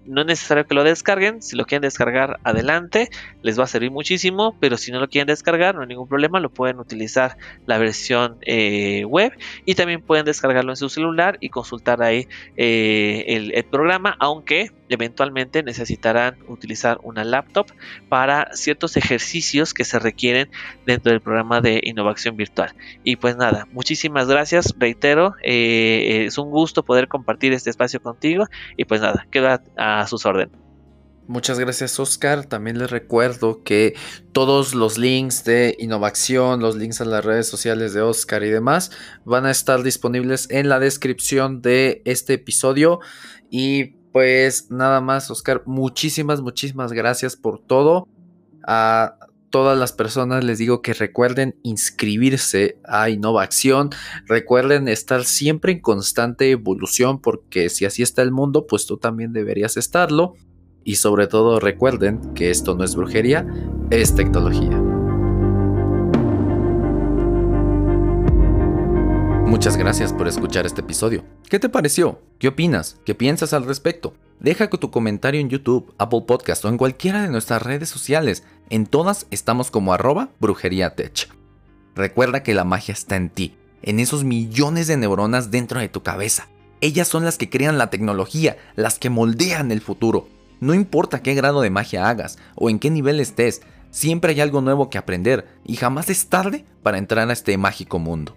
no 0.06 0.20
es 0.22 0.26
necesario 0.26 0.66
que 0.66 0.74
lo 0.74 0.84
descarguen. 0.84 1.42
Si 1.42 1.56
lo 1.56 1.64
quieren 1.64 1.82
descargar, 1.82 2.38
adelante. 2.44 3.10
Les 3.42 3.58
va 3.58 3.64
a 3.64 3.66
servir 3.66 3.90
muchísimo. 3.90 4.56
Pero 4.60 4.76
si 4.76 4.92
no 4.92 5.00
lo 5.00 5.08
quieren 5.08 5.26
descargar, 5.26 5.74
no 5.74 5.82
hay 5.82 5.88
ningún 5.88 6.08
problema. 6.08 6.40
Lo 6.40 6.50
pueden 6.50 6.78
utilizar 6.78 7.36
la 7.66 7.78
versión 7.78 8.38
eh, 8.42 9.04
web. 9.04 9.32
Y 9.64 9.74
también 9.74 10.02
pueden 10.02 10.24
descargarlo 10.24 10.72
en 10.72 10.76
su 10.76 10.88
celular 10.88 11.38
y 11.40 11.48
consultar 11.50 12.02
ahí 12.02 12.28
eh, 12.56 13.24
el, 13.26 13.64
programa. 13.64 14.16
Aunque 14.20 14.70
eventualmente 14.88 15.62
necesitarán 15.62 16.36
utilizar 16.48 16.98
una 17.02 17.24
laptop 17.24 17.66
para 18.08 18.50
ciertos 18.54 18.96
ejercicios 18.96 19.74
que 19.74 19.84
se 19.84 19.98
requieren 19.98 20.50
dentro 20.84 21.12
del 21.12 21.20
programa 21.20 21.60
de 21.60 21.80
innovación 21.84 22.36
virtual. 22.36 22.74
Y 23.04 23.16
pues 23.16 23.36
nada, 23.36 23.66
muchísimas 23.72 24.28
gracias. 24.28 24.74
Reitero, 24.78 25.34
eh, 25.42 26.24
es 26.26 26.38
un 26.38 26.50
gusto 26.50 26.84
poder 26.84 27.08
compartir 27.08 27.52
este 27.52 27.70
espacio 27.70 28.00
contigo. 28.00 28.46
Y 28.76 28.84
pues 28.84 29.00
nada, 29.00 29.26
queda 29.30 29.62
a 29.76 30.06
sus 30.06 30.26
órdenes. 30.26 30.66
Muchas 31.28 31.58
gracias 31.58 31.98
Oscar. 31.98 32.44
También 32.44 32.78
les 32.78 32.90
recuerdo 32.90 33.64
que 33.64 33.96
todos 34.30 34.74
los 34.74 34.96
links 34.96 35.42
de 35.42 35.74
innovación, 35.80 36.60
los 36.60 36.76
links 36.76 37.00
a 37.00 37.04
las 37.04 37.24
redes 37.24 37.48
sociales 37.48 37.92
de 37.94 38.00
Oscar 38.00 38.44
y 38.44 38.50
demás 38.50 38.92
van 39.24 39.44
a 39.44 39.50
estar 39.50 39.82
disponibles 39.82 40.48
en 40.50 40.68
la 40.68 40.78
descripción 40.78 41.62
de 41.62 42.00
este 42.04 42.34
episodio. 42.34 43.00
Y 43.50 43.95
pues 44.16 44.70
nada 44.70 45.02
más 45.02 45.30
Oscar, 45.30 45.62
muchísimas, 45.66 46.40
muchísimas 46.40 46.90
gracias 46.94 47.36
por 47.36 47.58
todo. 47.58 48.08
A 48.66 49.18
todas 49.50 49.78
las 49.78 49.92
personas 49.92 50.42
les 50.42 50.56
digo 50.56 50.80
que 50.80 50.94
recuerden 50.94 51.54
inscribirse 51.62 52.78
a 52.84 53.10
Innovación, 53.10 53.90
recuerden 54.26 54.88
estar 54.88 55.26
siempre 55.26 55.72
en 55.72 55.80
constante 55.80 56.50
evolución 56.50 57.20
porque 57.20 57.68
si 57.68 57.84
así 57.84 58.02
está 58.02 58.22
el 58.22 58.32
mundo, 58.32 58.66
pues 58.66 58.86
tú 58.86 58.96
también 58.96 59.34
deberías 59.34 59.76
estarlo. 59.76 60.32
Y 60.82 60.94
sobre 60.94 61.26
todo 61.26 61.60
recuerden 61.60 62.32
que 62.32 62.48
esto 62.50 62.74
no 62.74 62.84
es 62.84 62.96
brujería, 62.96 63.46
es 63.90 64.14
tecnología. 64.14 64.85
Muchas 69.56 69.78
gracias 69.78 70.12
por 70.12 70.28
escuchar 70.28 70.66
este 70.66 70.82
episodio. 70.82 71.24
¿Qué 71.48 71.58
te 71.58 71.70
pareció? 71.70 72.20
¿Qué 72.38 72.48
opinas? 72.48 72.98
¿Qué 73.06 73.14
piensas 73.14 73.54
al 73.54 73.64
respecto? 73.64 74.12
Deja 74.38 74.68
tu 74.68 74.90
comentario 74.90 75.40
en 75.40 75.48
YouTube, 75.48 75.94
Apple 75.96 76.24
Podcast 76.26 76.62
o 76.66 76.68
en 76.68 76.76
cualquiera 76.76 77.22
de 77.22 77.28
nuestras 77.28 77.62
redes 77.62 77.88
sociales. 77.88 78.44
En 78.68 78.84
todas 78.84 79.26
estamos 79.30 79.70
como 79.70 79.94
arroba 79.94 80.28
brujeriatech. 80.40 81.30
Recuerda 81.94 82.42
que 82.42 82.52
la 82.52 82.64
magia 82.64 82.92
está 82.92 83.16
en 83.16 83.30
ti, 83.30 83.56
en 83.80 83.98
esos 83.98 84.24
millones 84.24 84.88
de 84.88 84.98
neuronas 84.98 85.50
dentro 85.50 85.80
de 85.80 85.88
tu 85.88 86.02
cabeza. 86.02 86.48
Ellas 86.82 87.08
son 87.08 87.24
las 87.24 87.38
que 87.38 87.48
crean 87.48 87.78
la 87.78 87.88
tecnología, 87.88 88.58
las 88.74 88.98
que 88.98 89.08
moldean 89.08 89.72
el 89.72 89.80
futuro. 89.80 90.28
No 90.60 90.74
importa 90.74 91.22
qué 91.22 91.32
grado 91.32 91.62
de 91.62 91.70
magia 91.70 92.10
hagas 92.10 92.38
o 92.56 92.68
en 92.68 92.78
qué 92.78 92.90
nivel 92.90 93.20
estés, 93.20 93.62
siempre 93.90 94.32
hay 94.32 94.42
algo 94.42 94.60
nuevo 94.60 94.90
que 94.90 94.98
aprender 94.98 95.48
y 95.64 95.76
jamás 95.76 96.10
es 96.10 96.26
tarde 96.26 96.66
para 96.82 96.98
entrar 96.98 97.30
a 97.30 97.32
este 97.32 97.56
mágico 97.56 97.98
mundo. 97.98 98.36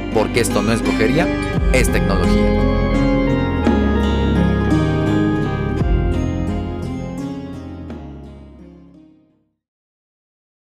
porque 0.13 0.41
esto 0.41 0.61
no 0.61 0.71
es 0.71 0.81
brujería, 0.81 1.27
es 1.73 1.91
tecnología. 1.91 2.80